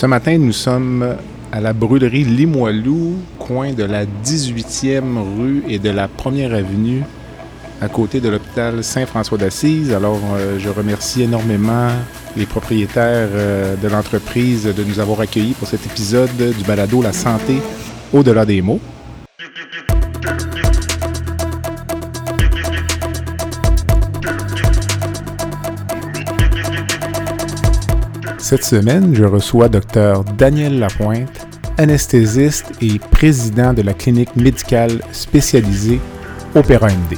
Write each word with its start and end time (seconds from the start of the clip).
Ce 0.00 0.06
matin, 0.06 0.38
nous 0.38 0.54
sommes 0.54 1.14
à 1.52 1.60
la 1.60 1.74
brûlerie 1.74 2.24
Limoilou, 2.24 3.16
coin 3.38 3.74
de 3.74 3.84
la 3.84 4.06
18e 4.06 5.18
rue 5.36 5.62
et 5.68 5.78
de 5.78 5.90
la 5.90 6.08
1er 6.08 6.54
avenue, 6.54 7.02
à 7.82 7.88
côté 7.90 8.18
de 8.18 8.30
l'hôpital 8.30 8.82
Saint-François 8.82 9.36
d'Assise. 9.36 9.92
Alors, 9.92 10.18
euh, 10.32 10.58
je 10.58 10.70
remercie 10.70 11.24
énormément 11.24 11.88
les 12.34 12.46
propriétaires 12.46 13.28
euh, 13.34 13.76
de 13.76 13.88
l'entreprise 13.88 14.64
de 14.74 14.84
nous 14.84 15.00
avoir 15.00 15.20
accueillis 15.20 15.52
pour 15.52 15.68
cet 15.68 15.84
épisode 15.84 16.34
du 16.34 16.64
balado 16.64 17.02
La 17.02 17.12
santé 17.12 17.56
au-delà 18.14 18.46
des 18.46 18.62
mots. 18.62 18.80
Cette 28.50 28.64
semaine, 28.64 29.14
je 29.14 29.22
reçois 29.22 29.68
Dr 29.68 30.24
Daniel 30.36 30.80
Lapointe, 30.80 31.46
anesthésiste 31.78 32.72
et 32.82 32.98
président 32.98 33.72
de 33.72 33.82
la 33.82 33.94
clinique 33.94 34.34
médicale 34.34 35.00
spécialisée 35.12 36.00
Opéra 36.56 36.88
MD. 36.88 37.16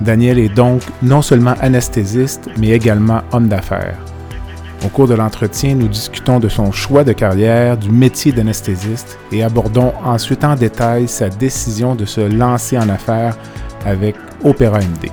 Daniel 0.00 0.40
est 0.40 0.48
donc 0.48 0.82
non 1.00 1.22
seulement 1.22 1.54
anesthésiste, 1.60 2.48
mais 2.58 2.70
également 2.70 3.22
homme 3.30 3.46
d'affaires. 3.46 4.11
Au 4.84 4.88
cours 4.88 5.06
de 5.06 5.14
l'entretien, 5.14 5.76
nous 5.76 5.86
discutons 5.86 6.40
de 6.40 6.48
son 6.48 6.72
choix 6.72 7.04
de 7.04 7.12
carrière, 7.12 7.76
du 7.76 7.88
métier 7.88 8.32
d'anesthésiste 8.32 9.16
et 9.30 9.44
abordons 9.44 9.92
ensuite 10.04 10.42
en 10.42 10.56
détail 10.56 11.06
sa 11.06 11.28
décision 11.28 11.94
de 11.94 12.04
se 12.04 12.20
lancer 12.20 12.76
en 12.76 12.88
affaires 12.88 13.38
avec 13.86 14.16
Opéra 14.42 14.80
MD. 14.80 15.10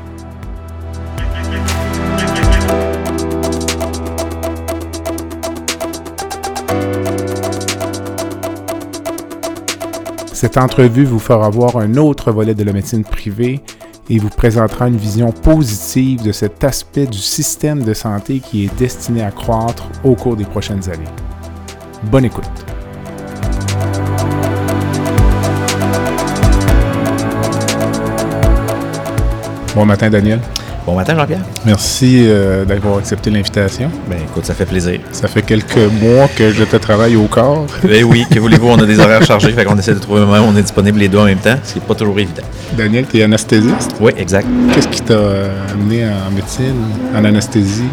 Cette 10.34 10.58
entrevue 10.58 11.04
vous 11.04 11.20
fera 11.20 11.50
voir 11.50 11.78
un 11.78 11.96
autre 11.98 12.32
volet 12.32 12.56
de 12.56 12.64
la 12.64 12.74
médecine 12.74 13.04
privée 13.04 13.62
et 14.10 14.18
vous 14.18 14.30
présentera 14.30 14.88
une 14.88 14.98
vision 14.98 15.32
positive 15.32 16.24
de 16.24 16.32
cet 16.32 16.64
aspect 16.64 17.06
du 17.06 17.20
système 17.20 17.84
de 17.84 17.94
santé 17.94 18.40
qui 18.40 18.66
est 18.66 18.76
destiné 18.78 19.24
à 19.24 19.32
croître 19.32 19.88
au 20.04 20.16
cours 20.16 20.36
des 20.36 20.46
prochaines 20.46 20.90
années. 20.90 21.06
Bonne 22.04 22.26
écoute. 22.26 22.46
Bon 29.76 29.86
matin 29.86 30.10
Daniel. 30.10 30.40
Bon 30.90 30.96
matin, 30.96 31.16
Jean-Pierre. 31.16 31.42
Merci 31.68 32.24
euh, 32.26 32.66
d'avoir 32.66 32.98
accepté 32.98 33.30
l'invitation. 33.30 33.92
Ben 34.10 34.18
écoute, 34.24 34.44
ça 34.44 34.56
fait 34.56 34.66
plaisir. 34.66 35.00
Ça 35.12 35.28
fait 35.28 35.44
quelques 35.44 35.78
mois 36.02 36.28
que 36.36 36.50
je 36.50 36.64
te 36.64 36.78
travaille 36.78 37.16
au 37.16 37.28
corps. 37.28 37.68
Ben 37.84 38.04
oui, 38.10 38.26
que 38.28 38.40
voulez-vous, 38.40 38.70
on 38.70 38.80
a 38.80 38.88
des 38.88 39.00
horaires 39.00 39.22
chargés, 39.22 39.52
fait 39.52 39.66
qu'on 39.66 39.78
essaie 39.78 39.94
de 39.94 40.00
trouver 40.00 40.22
un 40.22 40.26
moment 40.26 40.40
où 40.48 40.52
on 40.52 40.58
est 40.58 40.64
disponible 40.64 40.98
les 40.98 41.08
deux 41.08 41.20
en 41.20 41.26
même 41.26 41.38
temps, 41.38 41.58
ce 41.64 41.74
qui 41.74 41.80
n'est 41.80 41.86
pas 41.86 41.94
toujours 41.94 42.18
évident. 42.20 42.42
Daniel, 42.76 43.06
tu 43.06 43.20
es 43.20 43.24
anesthésiste? 43.24 43.98
Oui, 44.02 44.14
exact. 44.18 44.48
Qu'est-ce 44.74 44.88
qui 44.88 45.02
t'a 45.02 45.20
amené 45.72 46.06
en 46.06 46.32
médecine, 46.32 46.82
en 47.16 47.24
anesthésie? 47.24 47.84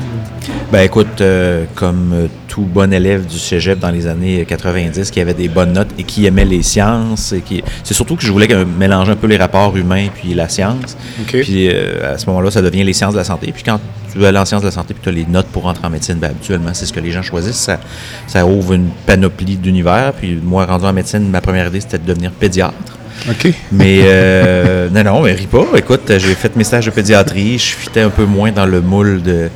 Ben 0.72 0.81
écoute, 0.81 1.21
euh, 1.21 1.65
comme 1.77 2.12
euh, 2.12 2.27
tout 2.49 2.62
bon 2.62 2.93
élève 2.93 3.25
du 3.25 3.38
cégep 3.38 3.78
dans 3.78 3.93
les 3.93 4.09
années 4.09 4.44
90 4.44 5.12
qui 5.12 5.21
avait 5.21 5.32
des 5.32 5.47
bonnes 5.47 5.72
notes 5.72 5.91
et 5.97 6.03
qui 6.03 6.27
aimait 6.27 6.44
les 6.44 6.65
sciences, 6.65 7.32
et 7.32 7.41
qui... 7.41 7.62
c'est 7.84 7.94
surtout 7.94 8.16
que 8.16 8.22
je 8.22 8.32
voulais 8.32 8.49
mélanger 8.65 9.12
un 9.12 9.16
peu 9.16 9.28
les 9.28 9.37
rapports 9.37 9.76
humains 9.76 10.09
puis 10.12 10.34
la 10.34 10.49
science. 10.49 10.97
Puis 11.28 11.69
euh, 11.69 12.15
à 12.15 12.19
ce 12.19 12.26
moment-là, 12.26 12.50
ça 12.50 12.62
devient 12.62 12.82
les 12.82 12.94
sciences 12.94 13.12
de 13.12 13.19
la 13.19 13.25
santé. 13.25 13.53
Puis 13.53 13.62
quand 13.62 13.78
tu 14.10 14.19
veux 14.19 14.26
aller 14.26 14.38
en 14.38 14.44
sciences 14.44 14.62
de 14.62 14.66
la 14.66 14.72
santé 14.72 14.93
puis 14.93 15.03
tu 15.05 15.09
as 15.09 15.12
les 15.12 15.25
notes 15.26 15.47
pour 15.47 15.62
rentrer 15.62 15.87
en 15.87 15.91
médecine, 15.91 16.16
ben, 16.16 16.31
habituellement, 16.31 16.71
c'est 16.72 16.87
ce 16.87 16.93
que 16.93 17.00
les 17.00 17.12
gens 17.12 17.22
choisissent. 17.22 17.55
Ça, 17.55 17.78
ça 18.26 18.44
ouvre 18.44 18.72
une 18.72 18.88
panoplie 19.06 19.56
d'univers. 19.56 20.15
Puis 20.19 20.37
moi, 20.43 20.66
rendu 20.66 20.84
en 20.84 20.93
médecine, 20.93 21.31
ma 21.31 21.41
première 21.41 21.69
idée, 21.69 21.81
c'était 21.81 21.99
de 21.99 22.06
devenir 22.06 22.32
pédiatre. 22.32 22.99
OK. 23.28 23.53
Mais 23.71 24.00
euh, 24.03 24.88
non, 24.93 25.05
non, 25.05 25.22
mais 25.22 25.32
ris 25.32 25.47
pas. 25.47 25.65
Écoute, 25.76 26.10
j'ai 26.19 26.34
fait 26.34 26.56
mes 26.56 26.65
stages 26.65 26.87
de 26.87 26.91
pédiatrie. 26.91 27.56
Je 27.56 27.76
fitais 27.76 28.00
un 28.00 28.10
peu 28.10 28.25
moins 28.25 28.50
dans 28.50 28.66
le 28.66 28.81
moule 28.81 29.22
de, 29.22 29.49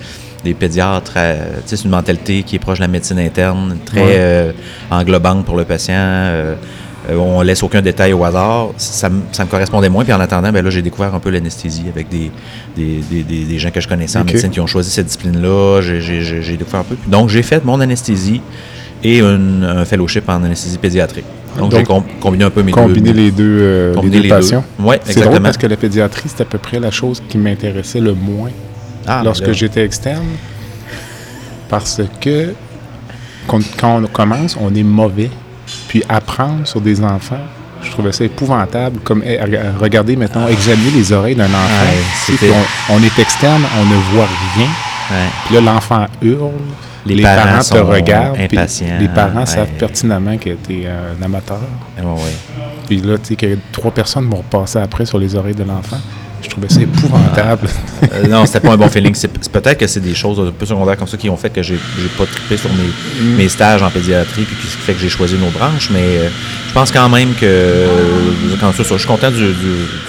des 0.42 0.54
pédiatres. 0.54 1.14
Euh, 1.16 1.56
tu 1.62 1.68
sais, 1.68 1.76
c'est 1.76 1.84
une 1.84 1.90
mentalité 1.90 2.42
qui 2.42 2.56
est 2.56 2.58
proche 2.58 2.78
de 2.78 2.84
la 2.84 2.88
médecine 2.88 3.18
interne, 3.18 3.76
très 3.84 4.16
euh, 4.18 4.52
englobante 4.90 5.44
pour 5.44 5.56
le 5.56 5.64
patient. 5.64 5.94
Euh, 5.96 6.54
on 7.10 7.40
laisse 7.40 7.62
aucun 7.62 7.82
détail 7.82 8.12
au 8.12 8.24
hasard. 8.24 8.70
Ça, 8.76 9.08
me 9.08 9.50
correspondait 9.50 9.88
moins. 9.88 10.04
Puis 10.04 10.12
en 10.12 10.20
attendant, 10.20 10.52
ben 10.52 10.62
là, 10.64 10.70
j'ai 10.70 10.82
découvert 10.82 11.14
un 11.14 11.18
peu 11.18 11.30
l'anesthésie 11.30 11.86
avec 11.88 12.08
des, 12.08 12.30
des, 12.76 13.00
des, 13.10 13.22
des, 13.22 13.58
gens 13.58 13.70
que 13.70 13.80
je 13.80 13.88
connaissais 13.88 14.18
en 14.18 14.24
médecine 14.24 14.50
qui 14.50 14.60
ont 14.60 14.66
choisi 14.66 14.90
cette 14.90 15.06
discipline-là. 15.06 15.80
J'ai 15.80 16.56
découvert 16.56 16.80
un 16.80 16.84
peu. 16.84 16.96
donc, 17.06 17.28
j'ai 17.28 17.42
fait 17.42 17.64
mon 17.64 17.80
anesthésie 17.80 18.40
et 19.02 19.20
un 19.20 19.84
fellowship 19.86 20.28
en 20.28 20.44
anesthésie 20.44 20.78
pédiatrique. 20.78 21.24
Donc, 21.58 21.72
j'ai 21.74 21.84
combiné 22.20 22.44
un 22.44 22.50
peu 22.50 22.62
mes 22.62 22.70
combiner 22.70 23.12
deux. 23.12 23.18
les 23.18 23.30
deux, 23.30 23.92
les 24.02 24.10
deux 24.10 24.28
patients. 24.28 24.64
Oui, 24.78 24.96
exactement. 24.96 25.24
C'est 25.24 25.30
drôle 25.30 25.42
parce 25.42 25.56
que 25.56 25.66
la 25.66 25.76
pédiatrie, 25.76 26.28
c'est 26.28 26.42
à 26.42 26.46
peu 26.46 26.58
près 26.58 26.78
la 26.78 26.90
chose 26.90 27.20
qui 27.28 27.38
m'intéressait 27.38 28.00
le 28.00 28.14
moins 28.14 28.50
ah, 29.06 29.22
lorsque 29.24 29.52
j'étais 29.52 29.84
externe. 29.84 30.26
Parce 31.68 32.00
que 32.20 32.54
quand, 33.46 33.60
on 33.82 34.06
commence, 34.06 34.56
on 34.60 34.74
est 34.74 34.82
mauvais. 34.82 35.30
Puis 35.88 36.02
apprendre 36.08 36.66
sur 36.66 36.80
des 36.80 37.02
enfants, 37.02 37.40
je 37.82 37.90
trouvais 37.90 38.12
ça 38.12 38.24
épouvantable. 38.24 38.98
Comme 39.00 39.22
eh, 39.24 39.38
regardez 39.78 40.16
maintenant, 40.16 40.48
examiner 40.48 40.90
les 40.90 41.12
oreilles 41.12 41.36
d'un 41.36 41.46
enfant. 41.46 42.44
on, 42.90 43.02
est 43.02 43.18
externe, 43.18 43.62
on 43.78 43.84
ne 43.84 43.96
voit 44.14 44.28
rien. 44.56 44.68
Puis 45.46 45.54
là, 45.54 45.60
l'enfant 45.60 46.06
hurle. 46.22 46.52
Les, 47.06 47.22
parents, 47.22 47.60
te 47.60 47.78
regardent. 47.78 48.36
les 48.36 49.08
parents 49.08 49.46
savent 49.46 49.72
pertinemment 49.78 50.36
que 50.36 50.50
tu 50.50 50.82
es 50.82 50.86
un 50.86 51.22
amateur. 51.22 51.60
Puis 52.86 53.00
là, 53.00 53.16
tu 53.16 53.28
sais, 53.28 53.36
que 53.36 53.58
trois 53.72 53.90
personnes 53.90 54.28
vont 54.28 54.42
passer 54.42 54.78
après 54.78 55.06
sur 55.06 55.18
les 55.18 55.34
oreilles 55.34 55.54
de 55.54 55.64
l'enfant. 55.64 55.96
Je 56.42 56.48
trouvais 56.48 56.68
ça 56.68 56.80
épouvantable. 56.80 57.68
Euh, 58.12 58.26
non, 58.26 58.46
c'était 58.46 58.60
pas 58.60 58.72
un 58.72 58.76
bon 58.76 58.88
feeling. 58.88 59.14
C'est, 59.14 59.28
peut-être 59.28 59.78
que 59.78 59.86
c'est 59.86 60.00
des 60.00 60.14
choses 60.14 60.40
un 60.40 60.50
peu 60.50 60.66
secondaires 60.66 60.96
comme 60.96 61.06
ça 61.06 61.16
qui 61.16 61.28
ont 61.28 61.36
fait 61.36 61.50
que 61.50 61.62
j'ai, 61.62 61.76
pas 62.16 62.26
trippé 62.26 62.56
sur 62.56 62.70
mes, 62.70 63.22
mm. 63.22 63.36
mes, 63.36 63.48
stages 63.48 63.82
en 63.82 63.90
pédiatrie, 63.90 64.42
puis 64.42 64.56
ce 64.66 64.76
qui 64.76 64.82
fait 64.82 64.94
que 64.94 65.00
j'ai 65.00 65.08
choisi 65.08 65.36
nos 65.36 65.50
branches. 65.50 65.90
Mais 65.90 65.98
euh, 66.00 66.28
je 66.68 66.72
pense 66.72 66.90
quand 66.90 67.08
même 67.08 67.34
que, 67.34 67.44
euh, 67.44 67.86
quand 68.60 68.72
ça, 68.72 68.82
je 68.82 68.94
suis 68.96 69.06
content 69.06 69.30
du, 69.30 69.54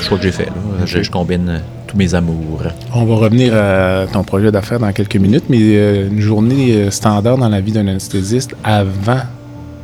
choix 0.01 0.17
que 0.17 0.23
j'ai 0.23 0.31
fait. 0.31 0.49
Je, 0.85 1.09
combine 1.09 1.61
tous 1.87 1.97
mes 1.97 2.15
amours. 2.15 2.63
On 2.93 3.03
va 3.03 3.15
revenir 3.15 3.53
à 3.53 4.07
ton 4.11 4.23
projet 4.23 4.51
d'affaires 4.51 4.79
dans 4.79 4.91
quelques 4.93 5.17
minutes, 5.17 5.45
mais 5.49 6.05
une 6.07 6.21
journée 6.21 6.89
standard 6.89 7.37
dans 7.37 7.49
la 7.49 7.59
vie 7.59 7.73
d'un 7.73 7.87
anesthésiste 7.87 8.55
avant 8.63 9.21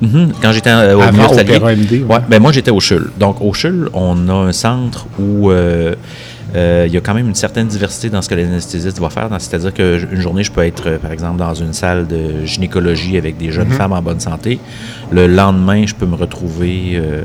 mm-hmm. 0.02 0.30
Quand 0.42 0.54
j'étais 0.54 0.72
au 0.72 1.02
Avant 1.02 1.34
MD, 1.34 2.06
ouais. 2.08 2.18
ben 2.30 2.42
moi 2.42 2.52
j'étais 2.54 2.72
au 2.72 2.80
CHUL. 2.80 3.12
Donc 3.20 3.42
au 3.42 3.52
CHUL, 3.52 3.90
on 3.94 4.30
a 4.30 4.34
un 4.34 4.54
centre 4.54 5.08
où 5.20 5.52
euh, 5.52 5.96
il 6.56 6.92
y 6.92 6.98
a 6.98 7.02
quand 7.02 7.14
même 7.14 7.28
une 7.28 7.36
certaine 7.36 7.68
diversité 7.68 8.10
dans 8.10 8.22
ce 8.22 8.30
que 8.30 8.36
l'anesthésiste 8.36 9.00
va 9.00 9.10
faire. 9.10 9.30
C'est-à-dire 9.40 9.74
qu'une 9.74 10.22
journée, 10.22 10.44
je 10.44 10.52
peux 10.52 10.64
être, 10.64 10.88
euh, 10.88 10.98
par 10.98 11.12
exemple, 11.12 11.38
dans 11.38 11.54
une 11.54 11.74
salle 11.74 12.08
de 12.08 12.46
gynécologie 12.46 13.18
avec 13.18 13.38
des 13.38 13.52
jeunes 13.52 13.70
mhm. 13.70 13.74
femmes 13.74 13.94
en 13.94 14.02
bonne 14.02 14.20
santé. 14.20 14.60
Le 15.12 15.28
lendemain, 15.28 15.86
je 15.86 15.96
peux 15.96 16.06
me 16.06 16.16
retrouver 16.16 16.94
euh, 16.96 17.22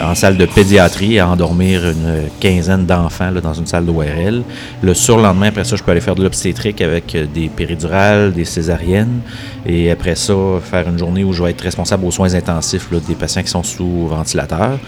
en 0.00 0.14
salle 0.14 0.36
de 0.36 0.46
pédiatrie 0.46 1.18
à 1.18 1.28
endormir 1.28 1.84
une 1.84 2.28
quinzaine 2.40 2.86
d'enfants 2.86 3.32
dans 3.42 3.54
une 3.54 3.66
salle 3.66 3.86
d'ORL. 3.86 4.42
Le 4.82 4.94
surlendemain, 4.94 5.48
après 5.48 5.64
ça, 5.64 5.76
je 5.76 5.82
peux 5.82 5.90
aller 5.90 6.00
faire 6.00 6.14
de 6.14 6.22
l'obstétrique 6.22 6.80
avec 6.80 7.16
des 7.32 7.48
péridurales, 7.48 8.32
des 8.32 8.44
césariennes. 8.44 9.20
Et 9.66 9.90
après 9.90 10.14
ça, 10.14 10.34
faire 10.62 10.88
une 10.88 10.98
journée 10.98 11.24
où 11.24 11.32
je 11.32 11.42
vais 11.42 11.50
être 11.50 11.62
responsable 11.62 12.04
aux 12.04 12.10
soins 12.10 12.34
intensifs 12.34 12.88
des 13.06 13.14
patients 13.14 13.42
qui 13.42 13.50
sont 13.50 13.62
sous 13.62 14.06
ventilateur. 14.08 14.78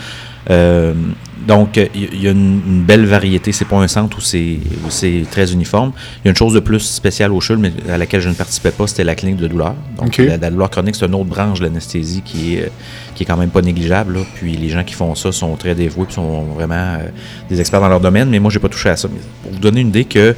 Donc, 0.48 1.78
il 1.94 2.20
y 2.20 2.26
a 2.26 2.32
une, 2.32 2.82
belle 2.82 3.06
variété. 3.06 3.52
C'est 3.52 3.66
pas 3.66 3.76
un 3.76 3.88
centre 3.88 4.18
où 4.18 4.20
c'est 4.20 5.22
très 5.30 5.52
uniforme. 5.52 5.92
Il 6.16 6.26
y 6.26 6.28
a 6.28 6.30
une 6.30 6.36
chose 6.36 6.54
de 6.54 6.60
plus 6.60 6.80
spéciale 6.80 7.32
au 7.32 7.40
CHUL, 7.40 7.58
mais 7.58 7.72
à 7.88 7.98
laquelle 7.98 8.20
je 8.20 8.28
ne 8.28 8.34
participais 8.34 8.72
pas, 8.72 8.86
c'était 8.86 9.04
la 9.04 9.14
clinique 9.14 9.36
de 9.36 9.46
douleur. 9.46 9.74
Donc, 9.96 10.16
la, 10.18 10.50
douleur 10.50 10.70
chronique, 10.70 10.96
c'est 10.96 11.06
une 11.06 11.14
autre 11.14 11.26
branche 11.26 11.60
de 11.60 11.64
l'anesthésie 11.64 12.22
qui 12.24 12.56
est, 12.56 12.70
qui 13.14 13.22
est 13.22 13.26
quand 13.26 13.36
même 13.36 13.50
pas 13.50 13.62
négligeable. 13.62 14.18
Puis 14.34 14.56
les 14.56 14.68
gens 14.68 14.82
qui 14.82 14.94
font 14.94 15.14
ça 15.14 15.30
sont 15.30 15.54
très 15.56 15.74
dévoués, 15.74 16.06
et 16.10 16.12
sont 16.12 16.42
vraiment 16.54 16.74
euh, 16.74 17.08
des 17.48 17.60
experts 17.60 17.80
dans 17.80 17.88
leur 17.88 18.00
domaine. 18.00 18.28
Mais 18.28 18.40
moi, 18.40 18.50
j'ai 18.50 18.58
pas 18.60 18.68
touché 18.68 18.88
à 18.88 18.96
ça. 18.96 19.08
Mais 19.12 19.20
pour 19.42 19.52
vous 19.52 19.58
donner 19.60 19.82
une 19.82 19.88
idée 19.88 20.04
que 20.04 20.34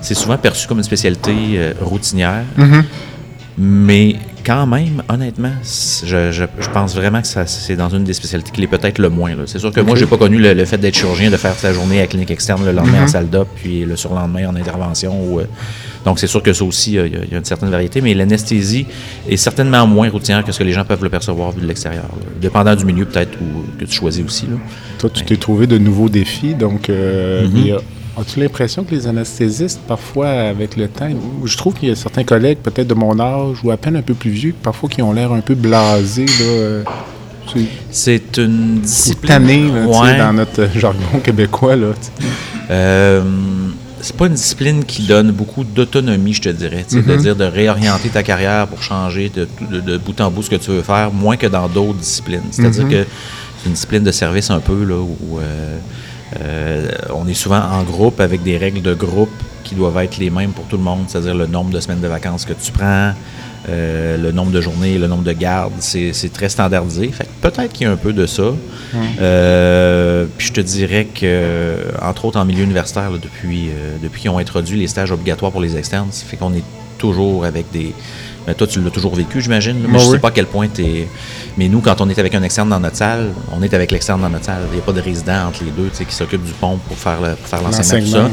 c'est 0.00 0.14
souvent 0.14 0.38
perçu 0.38 0.68
comme 0.68 0.78
une 0.78 0.84
spécialité 0.84 1.32
euh, 1.56 1.72
routinière. 1.80 2.44
Mm-hmm. 2.58 2.82
Mais 3.58 4.16
quand 4.44 4.66
même, 4.66 5.02
honnêtement, 5.08 5.52
je, 5.62 6.44
pense 6.72 6.94
vraiment 6.94 7.22
que 7.22 7.26
c'est 7.46 7.76
dans 7.76 7.88
une 7.88 8.04
des 8.04 8.12
spécialités 8.12 8.50
qui 8.52 8.62
est 8.62 8.66
peut-être 8.66 8.98
le 8.98 9.08
moins. 9.08 9.32
C'est 9.46 9.58
sûr 9.58 9.72
que 9.72 9.80
moi, 9.80 9.96
j'ai 9.96 10.06
pas 10.06 10.18
connu 10.18 10.38
le, 10.38 10.64
fait 10.64 10.78
d'être 10.78 10.96
chirurgien, 10.96 11.30
de 11.30 11.36
faire 11.36 11.54
sa 11.54 11.72
journée 11.72 12.00
à 12.00 12.06
clinique 12.06 12.30
externe 12.30 12.64
le 12.64 12.72
lendemain 12.72 12.98
en 12.98 13.02
mhm. 13.02 13.08
salle 13.08 13.30
d'op, 13.30 13.48
puis 13.56 13.84
le 13.84 13.96
surlendemain 13.96 14.48
en 14.48 14.56
intervention. 14.56 15.38
Euh, 15.38 15.44
donc, 16.04 16.18
c'est 16.18 16.26
sûr 16.26 16.42
que 16.42 16.52
ça 16.52 16.64
aussi, 16.64 16.94
il 16.94 17.30
y, 17.30 17.34
a 17.34 17.38
une 17.38 17.44
certaine 17.44 17.70
variété, 17.70 18.02
mais 18.02 18.12
l'anesthésie 18.12 18.86
est 19.28 19.38
certainement 19.38 19.86
moins 19.86 20.10
routinière 20.10 20.44
que 20.44 20.52
ce 20.52 20.58
que 20.58 20.64
les 20.64 20.72
gens 20.72 20.84
peuvent 20.84 21.02
le 21.02 21.08
percevoir 21.08 21.52
vu 21.52 21.62
de 21.62 21.66
l'extérieur. 21.66 22.04
Dépendant 22.40 22.76
du 22.76 22.84
milieu, 22.84 23.06
peut-être, 23.06 23.38
que 23.78 23.84
tu 23.86 23.92
choisis 23.92 24.24
aussi. 24.24 24.46
Toi, 24.98 25.08
tu 25.08 25.24
t'es 25.24 25.36
trouvé 25.36 25.66
de 25.66 25.78
nouveaux 25.78 26.10
défis, 26.10 26.54
donc 26.54 26.90
euh, 26.90 27.48
mhm. 27.48 27.78
As-tu 28.16 28.38
l'impression 28.38 28.84
que 28.84 28.94
les 28.94 29.08
anesthésistes, 29.08 29.80
parfois, 29.88 30.28
avec 30.28 30.76
le 30.76 30.86
temps, 30.86 31.08
je 31.44 31.56
trouve 31.56 31.74
qu'il 31.74 31.88
y 31.88 31.92
a 31.92 31.96
certains 31.96 32.22
collègues, 32.22 32.58
peut-être 32.58 32.86
de 32.86 32.94
mon 32.94 33.18
âge 33.18 33.56
ou 33.64 33.72
à 33.72 33.76
peine 33.76 33.96
un 33.96 34.02
peu 34.02 34.14
plus 34.14 34.30
vieux, 34.30 34.54
parfois 34.62 34.88
qui 34.88 35.02
ont 35.02 35.12
l'air 35.12 35.32
un 35.32 35.40
peu 35.40 35.54
blasés, 35.54 36.26
là. 36.26 36.90
C'est 37.90 38.38
une 38.38 38.80
discipline. 38.80 39.70
dans 40.18 40.32
notre 40.32 40.68
jargon 40.78 41.18
québécois, 41.22 41.76
là. 41.76 41.88
Euh, 42.70 43.22
c'est 44.00 44.16
pas 44.16 44.26
une 44.26 44.34
discipline 44.34 44.84
qui 44.84 45.02
donne 45.02 45.32
beaucoup 45.32 45.64
d'autonomie, 45.64 46.34
je 46.34 46.42
te 46.42 46.48
dirais. 46.50 46.84
Mm 46.90 47.02
De 47.02 47.16
dire 47.16 47.36
de 47.36 47.44
réorienter 47.44 48.10
ta 48.10 48.22
carrière 48.22 48.68
pour 48.68 48.82
changer 48.82 49.30
de, 49.34 49.96
bout 49.98 50.20
en 50.20 50.30
bout 50.30 50.42
ce 50.42 50.50
que 50.50 50.56
tu 50.56 50.70
veux 50.70 50.82
faire, 50.82 51.10
moins 51.12 51.36
que 51.36 51.46
dans 51.46 51.68
d'autres 51.68 51.98
disciplines. 51.98 52.42
C'est-à-dire 52.52 52.84
mm-hmm. 52.84 53.04
que 53.04 53.06
c'est 53.58 53.66
une 53.66 53.72
discipline 53.72 54.04
de 54.04 54.12
service 54.12 54.50
un 54.50 54.60
peu, 54.60 54.84
là, 54.84 54.96
où. 54.96 55.40
Euh, 55.40 55.78
euh, 56.40 56.88
on 57.14 57.28
est 57.28 57.34
souvent 57.34 57.60
en 57.60 57.82
groupe 57.82 58.20
avec 58.20 58.42
des 58.42 58.56
règles 58.56 58.82
de 58.82 58.94
groupe 58.94 59.30
qui 59.62 59.74
doivent 59.74 59.98
être 59.98 60.18
les 60.18 60.30
mêmes 60.30 60.50
pour 60.50 60.64
tout 60.66 60.76
le 60.76 60.82
monde, 60.82 61.04
c'est-à-dire 61.08 61.34
le 61.34 61.46
nombre 61.46 61.70
de 61.70 61.80
semaines 61.80 62.00
de 62.00 62.08
vacances 62.08 62.44
que 62.44 62.52
tu 62.52 62.70
prends, 62.70 63.12
euh, 63.68 64.18
le 64.18 64.30
nombre 64.30 64.50
de 64.50 64.60
journées, 64.60 64.98
le 64.98 65.06
nombre 65.06 65.22
de 65.22 65.32
gardes, 65.32 65.72
c'est 65.78 66.32
très 66.32 66.50
standardisé. 66.50 67.12
peut-être 67.40 67.72
qu'il 67.72 67.86
y 67.86 67.90
a 67.90 67.92
un 67.92 67.96
peu 67.96 68.12
de 68.12 68.26
ça. 68.26 68.52
Euh, 69.20 70.26
puis 70.36 70.48
je 70.48 70.52
te 70.52 70.60
dirais 70.60 71.06
que, 71.06 71.76
entre 72.02 72.26
autres 72.26 72.38
en 72.38 72.44
milieu 72.44 72.64
universitaire, 72.64 73.10
depuis, 73.12 73.70
depuis 74.02 74.22
qu'ils 74.22 74.30
ont 74.30 74.38
introduit 74.38 74.78
les 74.78 74.88
stages 74.88 75.12
obligatoires 75.12 75.52
pour 75.52 75.62
les 75.62 75.76
externes, 75.76 76.08
ça 76.10 76.26
fait 76.26 76.36
qu'on 76.36 76.52
est 76.52 76.64
toujours 76.98 77.44
avec 77.44 77.70
des, 77.72 77.94
mais 78.46 78.54
toi, 78.54 78.66
tu 78.66 78.80
l'as 78.80 78.90
toujours 78.90 79.14
vécu, 79.14 79.40
j'imagine. 79.40 79.78
Moi, 79.86 79.98
je 80.00 80.06
ne 80.06 80.10
sais 80.12 80.18
pas 80.18 80.28
à 80.28 80.32
quel 80.32 80.46
point 80.46 80.68
tu 80.68 80.82
es. 80.82 81.08
Mais 81.56 81.68
nous, 81.68 81.80
quand 81.80 82.00
on 82.00 82.08
est 82.08 82.18
avec 82.18 82.34
un 82.34 82.42
externe 82.42 82.68
dans 82.68 82.80
notre 82.80 82.96
salle, 82.96 83.30
on 83.52 83.62
est 83.62 83.72
avec 83.72 83.90
l'externe 83.90 84.20
dans 84.20 84.28
notre 84.28 84.44
salle. 84.44 84.62
Il 84.70 84.74
n'y 84.74 84.82
a 84.82 84.84
pas 84.84 84.92
de 84.92 85.00
résident 85.00 85.48
entre 85.48 85.64
les 85.64 85.70
deux 85.70 85.88
qui 85.88 86.14
s'occupe 86.14 86.44
du 86.44 86.52
pont 86.52 86.78
pour 86.88 86.96
faire, 86.96 87.18
l'enseignement, 87.20 88.00
tout 88.00 88.10
ça. 88.10 88.30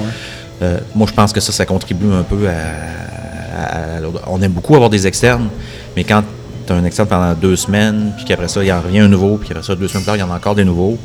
Euh, 0.62 0.78
moi, 0.94 1.08
je 1.08 1.14
pense 1.14 1.32
que 1.32 1.40
ça, 1.40 1.52
ça 1.52 1.66
contribue 1.66 2.12
un 2.14 2.24
peu 2.24 2.48
à, 2.48 4.00
On 4.28 4.42
aime 4.42 4.52
beaucoup 4.52 4.76
avoir 4.76 4.90
des 4.90 5.08
externes, 5.08 5.50
mais 5.96 6.04
quand 6.04 6.24
tu 6.68 6.74
as 6.74 6.76
un 6.76 6.84
externe 6.84 7.08
pendant 7.08 7.34
deux 7.34 7.56
semaines, 7.56 8.12
puis 8.16 8.26
qu'après 8.26 8.48
ça, 8.48 8.64
il 8.64 8.68
y 8.68 8.72
en 8.72 8.82
revient 8.82 9.00
un 9.00 9.08
nouveau, 9.08 9.38
puis 9.38 9.50
après 9.52 9.64
ça, 9.64 9.76
deux 9.76 9.88
semaines 9.88 10.04
plus 10.04 10.08
tard, 10.08 10.16
il 10.18 10.20
y 10.20 10.24
en 10.24 10.32
a 10.32 10.36
encore 10.36 10.56
des 10.56 10.66
nouveaux, 10.66 10.98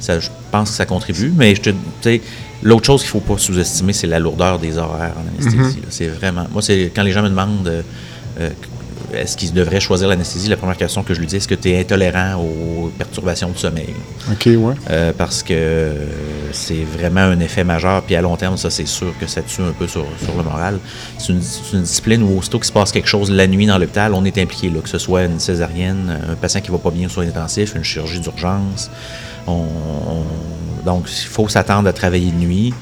ça, 0.00 0.18
je 0.18 0.28
pense 0.50 0.70
que 0.70 0.76
ça 0.76 0.86
contribue. 0.86 1.32
Mais 1.36 1.54
je 1.54 1.60
te 1.60 1.70
l'autre 2.62 2.86
chose 2.86 3.02
qu'il 3.02 3.08
ne 3.08 3.22
faut 3.22 3.34
pas 3.34 3.38
sous-estimer, 3.38 3.92
c'est 3.92 4.06
la 4.06 4.18
lourdeur 4.18 4.58
des 4.58 4.78
horaires 4.78 5.14
en 5.16 5.38
anesthésie. 5.38 5.80
Mm-hmm. 5.80 5.90
C'est 5.90 6.08
vraiment. 6.08 6.46
Moi, 6.50 6.62
c'est 6.62 6.90
quand 6.94 7.02
les 7.02 7.12
gens 7.12 7.22
me 7.22 7.28
demandent. 7.28 7.68
Euh, 7.68 7.82
euh, 8.40 8.50
est-ce 9.12 9.36
qu'il 9.36 9.52
devrait 9.52 9.80
choisir 9.80 10.08
l'anesthésie? 10.08 10.48
La 10.48 10.56
première 10.56 10.76
question 10.76 11.02
que 11.02 11.14
je 11.14 11.20
lui 11.20 11.26
dis, 11.26 11.36
est-ce 11.36 11.46
que 11.46 11.54
tu 11.54 11.70
es 11.70 11.80
intolérant 11.80 12.42
aux 12.42 12.88
perturbations 12.88 13.50
de 13.50 13.56
sommeil? 13.56 13.94
OK, 14.30 14.46
ouais. 14.46 14.74
Euh, 14.90 15.12
parce 15.16 15.42
que 15.42 15.92
c'est 16.52 16.84
vraiment 16.84 17.20
un 17.20 17.38
effet 17.40 17.64
majeur. 17.64 18.02
Puis 18.02 18.16
à 18.16 18.22
long 18.22 18.36
terme, 18.36 18.56
ça, 18.56 18.70
c'est 18.70 18.86
sûr 18.86 19.12
que 19.20 19.26
ça 19.26 19.42
tue 19.42 19.62
un 19.62 19.72
peu 19.72 19.86
sur, 19.86 20.04
le 20.36 20.42
moral. 20.42 20.78
C'est 21.18 21.32
une, 21.32 21.40
discipline 21.82 22.22
où, 22.22 22.38
aussitôt 22.38 22.58
qu'il 22.58 22.66
se 22.66 22.72
passe 22.72 22.92
quelque 22.92 23.08
chose 23.08 23.30
la 23.30 23.46
nuit 23.46 23.66
dans 23.66 23.78
l'hôpital, 23.78 24.14
on 24.14 24.24
est 24.24 24.38
impliqué, 24.38 24.70
là, 24.70 24.80
que 24.80 24.88
ce 24.88 24.98
soit 24.98 25.24
une 25.24 25.38
césarienne, 25.38 26.18
un 26.28 26.34
patient 26.34 26.60
qui 26.60 26.70
va 26.70 26.78
pas 26.78 26.90
bien 26.90 27.08
sur 27.08 27.22
intensif, 27.22 27.74
une 27.74 27.84
chirurgie 27.84 28.20
d'urgence. 28.20 28.90
donc, 29.46 31.08
il 31.08 31.28
faut 31.28 31.48
s'attendre 31.48 31.88
à 31.88 31.92
travailler 31.92 32.30
de 32.30 32.36
nuit. 32.36 32.74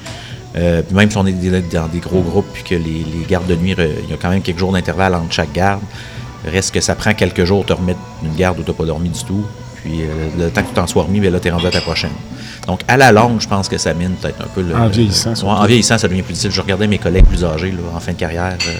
Euh, 0.55 0.83
même 0.91 1.09
si 1.09 1.17
on 1.17 1.25
est 1.25 1.33
dans 1.73 1.87
des 1.87 1.99
gros 1.99 2.21
groupes, 2.21 2.45
puis 2.53 2.63
que 2.63 2.75
les, 2.75 3.05
gardes 3.27 3.47
de 3.47 3.55
nuit, 3.55 3.75
il 3.77 4.09
y 4.09 4.13
a 4.13 4.17
quand 4.21 4.29
même 4.29 4.41
quelques 4.41 4.59
jours 4.59 4.71
d'intervalle 4.71 5.15
entre 5.15 5.31
chaque 5.31 5.51
garde, 5.51 5.81
reste 6.45 6.73
que 6.73 6.81
ça 6.81 6.95
prend 6.95 7.13
quelques 7.13 7.45
jours 7.45 7.63
de 7.63 7.67
te 7.69 7.73
remettre 7.73 7.99
une 8.23 8.35
garde 8.35 8.59
où 8.59 8.63
tu 8.63 8.69
n'as 8.69 8.77
pas 8.77 8.85
dormi 8.85 9.09
du 9.09 9.23
tout. 9.23 9.45
Puis 9.83 10.01
euh, 10.03 10.29
le 10.37 10.49
temps 10.49 10.61
que 10.61 10.67
tu 10.67 10.73
t'en 10.73 10.87
sois 10.87 11.03
remis, 11.03 11.19
bien 11.19 11.31
là, 11.31 11.39
tu 11.39 11.47
es 11.47 11.51
rendu 11.51 11.65
à 11.65 11.71
ta 11.71 11.81
prochaine. 11.81 12.11
Donc, 12.67 12.81
à 12.87 12.95
la 12.95 13.11
longue, 13.11 13.41
je 13.41 13.47
pense 13.47 13.67
que 13.67 13.77
ça 13.77 13.93
mine 13.93 14.11
peut-être 14.21 14.41
un 14.41 14.47
peu 14.47 14.61
le. 14.61 14.75
En 14.75 14.87
vieillissant, 14.87 15.33
En 15.43 15.65
vieillissant, 15.65 15.97
ça 15.97 16.07
devient 16.07 16.21
plus 16.21 16.33
difficile. 16.33 16.51
Je 16.51 16.61
regardais 16.61 16.87
mes 16.87 16.99
collègues 16.99 17.25
plus 17.25 17.43
âgés 17.43 17.73
en 17.93 17.99
fin 17.99 18.13
de 18.13 18.17
carrière. 18.17 18.55
Euh, 18.67 18.77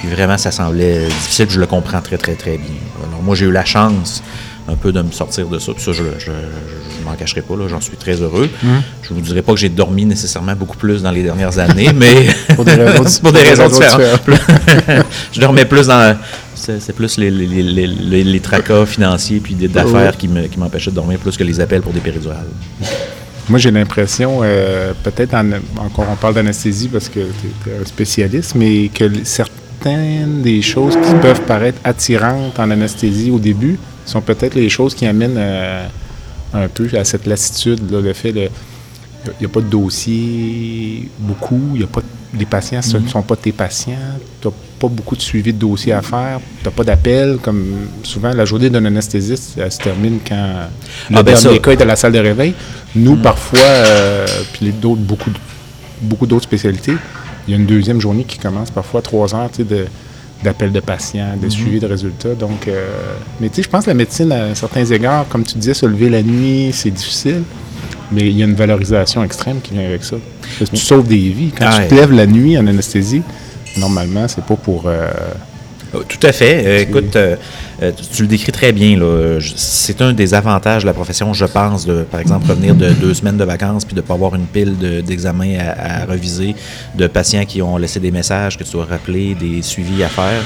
puis 0.00 0.08
vraiment, 0.08 0.36
ça 0.36 0.50
semblait 0.50 1.06
difficile. 1.06 1.46
Je 1.48 1.60
le 1.60 1.66
comprends 1.66 2.02
très, 2.02 2.18
très, 2.18 2.34
très 2.34 2.58
bien. 2.58 2.76
Alors, 3.08 3.22
moi, 3.22 3.34
j'ai 3.34 3.46
eu 3.46 3.52
la 3.52 3.64
chance 3.64 4.22
un 4.68 4.76
peu 4.76 4.92
de 4.92 5.02
me 5.02 5.12
sortir 5.12 5.46
de 5.48 5.58
ça. 5.58 5.72
Puis 5.72 5.82
ça, 5.82 5.92
je, 5.92 6.02
je, 6.18 6.26
je 6.26 7.04
m'en 7.04 7.14
cacherai 7.14 7.42
pas, 7.42 7.54
j'en 7.68 7.80
suis 7.80 7.96
très 7.96 8.20
heureux. 8.20 8.48
Je 8.62 8.66
hum. 8.66 8.82
Je 9.02 9.14
vous 9.14 9.20
dirai 9.20 9.42
pas 9.42 9.52
que 9.52 9.58
j'ai 9.58 9.68
dormi 9.68 10.06
nécessairement 10.06 10.54
beaucoup 10.54 10.76
plus 10.76 11.02
dans 11.02 11.10
les 11.10 11.22
dernières 11.22 11.58
années, 11.58 11.90
mais 11.94 12.28
pour 12.54 12.64
des 12.64 12.72
raisons, 12.72 13.04
pour 13.22 13.32
des 13.32 13.42
raisons 13.42 13.68
différentes. 13.68 14.20
je 15.32 15.40
dormais 15.40 15.64
plus 15.64 15.86
dans... 15.86 16.16
C'est 16.54 16.94
plus 16.94 17.18
les, 17.18 17.30
les, 17.30 17.62
les, 17.62 18.24
les, 18.24 18.40
tracas 18.40 18.86
financiers 18.86 19.38
puis 19.38 19.54
d'affaires 19.54 20.16
qui 20.16 20.28
m'empêchaient 20.56 20.90
de 20.90 20.94
dormir 20.94 21.18
plus 21.18 21.36
que 21.36 21.44
les 21.44 21.60
appels 21.60 21.82
pour 21.82 21.92
des 21.92 22.00
péridurales. 22.00 22.46
Moi, 23.50 23.58
j'ai 23.58 23.70
l'impression, 23.70 24.40
euh, 24.42 24.94
peut-être 25.02 25.34
encore 25.76 26.06
on 26.10 26.16
parle 26.16 26.34
d'anesthésie 26.34 26.88
parce 26.88 27.10
que 27.10 27.20
tu 27.20 27.70
es 27.70 27.82
un 27.82 27.84
spécialiste, 27.84 28.54
mais 28.54 28.88
que 28.88 29.10
certaines 29.24 30.40
des 30.40 30.62
choses 30.62 30.96
qui 30.96 31.14
peuvent 31.20 31.42
paraître 31.42 31.78
attirantes 31.84 32.58
en 32.58 32.70
anesthésie 32.70 33.30
au 33.30 33.38
début 33.38 33.78
sont 34.04 34.20
peut-être 34.20 34.54
les 34.54 34.68
choses 34.68 34.94
qui 34.94 35.06
amènent 35.06 35.36
euh, 35.36 35.86
un 36.52 36.68
peu 36.68 36.88
à 36.96 37.04
cette 37.04 37.26
lassitude, 37.26 37.90
le 37.90 38.12
fait 38.12 38.32
de. 38.32 38.48
Il 39.26 39.32
n'y 39.40 39.46
a, 39.46 39.48
pas 39.48 39.62
de 39.62 39.68
dossier 39.70 41.08
beaucoup, 41.18 41.70
il 41.74 41.80
y 41.80 41.84
a 41.84 41.86
pas 41.86 42.02
les 42.38 42.46
patients 42.46 42.82
ce 42.82 42.96
ne 42.96 43.02
mhm. 43.02 43.08
sont 43.08 43.22
pas 43.22 43.36
tes 43.36 43.52
patients, 43.52 44.18
tu 44.40 44.48
n'as 44.48 44.54
pas 44.78 44.88
beaucoup 44.88 45.16
de 45.16 45.22
suivi 45.22 45.52
de 45.52 45.58
dossier 45.58 45.92
à 45.92 46.02
faire, 46.02 46.40
tu 46.58 46.64
n'as 46.64 46.70
pas 46.70 46.84
d'appel, 46.84 47.38
comme 47.40 47.64
souvent 48.02 48.32
la 48.32 48.44
journée 48.44 48.70
d'un 48.70 48.84
anesthésiste, 48.84 49.54
elle 49.56 49.70
se 49.70 49.78
termine 49.78 50.18
quand 50.26 50.68
le 51.10 51.16
ah, 51.16 51.22
ben 51.22 51.34
dernier 51.34 51.60
cas 51.60 51.70
est 51.72 51.80
à 51.80 51.84
la 51.84 51.96
salle 51.96 52.12
de 52.12 52.18
réveil. 52.18 52.54
Nous, 52.96 53.16
mhm. 53.16 53.22
parfois, 53.22 53.60
euh, 53.60 54.26
puis 54.52 54.72
d'autres, 54.72 55.00
beaucoup, 55.00 55.30
beaucoup 56.02 56.26
d'autres 56.26 56.44
spécialités, 56.44 56.94
il 57.46 57.50
y 57.50 57.54
a 57.54 57.60
une 57.60 57.66
deuxième 57.66 58.00
journée 58.00 58.24
qui 58.24 58.38
commence 58.38 58.70
parfois 58.70 59.00
à 59.00 59.02
trois 59.02 59.34
heures 59.34 59.50
de, 59.58 59.86
d'appels 60.44 60.70
de 60.70 60.80
patients, 60.80 61.36
de 61.36 61.46
mhm. 61.46 61.50
suivi 61.50 61.80
de 61.80 61.86
résultats. 61.86 62.34
Donc, 62.34 62.68
euh, 62.68 62.86
mais 63.40 63.48
tu 63.48 63.56
sais, 63.56 63.62
je 63.62 63.68
pense 63.68 63.84
que 63.84 63.90
la 63.90 63.94
médecine, 63.94 64.30
à 64.30 64.54
certains 64.54 64.84
égards, 64.84 65.26
comme 65.28 65.42
tu 65.42 65.58
disais, 65.58 65.74
se 65.74 65.86
lever 65.86 66.10
la 66.10 66.22
nuit, 66.22 66.70
c'est 66.72 66.90
difficile. 66.90 67.42
Mais 68.12 68.20
il 68.28 68.38
y 68.38 68.42
a 68.42 68.44
une 68.44 68.54
valorisation 68.54 69.24
extrême 69.24 69.60
qui 69.60 69.72
vient 69.72 69.84
avec 69.84 70.04
ça. 70.04 70.16
Parce 70.58 70.70
que 70.70 70.76
tu 70.76 70.82
sauves 70.82 71.08
des 71.08 71.30
vies. 71.30 71.50
Quand 71.58 71.70
tu 71.80 71.88
te 71.88 71.94
lèves 71.94 72.12
la 72.12 72.26
nuit 72.26 72.56
en 72.56 72.66
anesthésie, 72.66 73.22
normalement, 73.78 74.28
c'est 74.28 74.44
pas 74.44 74.56
pour. 74.56 74.84
Euh, 74.86 75.10
tout 76.08 76.26
à 76.26 76.32
fait. 76.32 76.64
Euh, 76.66 76.80
écoute, 76.80 77.16
tu 78.12 78.22
le 78.22 78.28
décris 78.28 78.52
très 78.52 78.72
bien. 78.72 78.98
C'est 79.56 80.00
un 80.02 80.12
des 80.12 80.34
avantages 80.34 80.82
de 80.82 80.86
la 80.86 80.94
profession, 80.94 81.32
je 81.32 81.44
pense, 81.44 81.86
de, 81.86 82.02
par 82.02 82.20
exemple, 82.20 82.48
revenir 82.48 82.74
de 82.74 82.90
deux 82.90 83.14
semaines 83.14 83.36
de 83.36 83.44
vacances 83.44 83.84
puis 83.84 83.94
de 83.94 84.00
ne 84.00 84.06
pas 84.06 84.14
avoir 84.14 84.34
une 84.34 84.46
pile 84.46 84.76
d'examens 85.04 85.58
à, 85.58 86.04
reviser, 86.06 86.54
de 86.94 87.06
patients 87.06 87.44
qui 87.44 87.62
ont 87.62 87.76
laissé 87.76 88.00
des 88.00 88.10
messages 88.10 88.56
que 88.58 88.64
tu 88.64 88.72
dois 88.72 88.86
rappeler, 88.86 89.34
des 89.34 89.62
suivis 89.62 90.02
à 90.02 90.08
faire. 90.08 90.42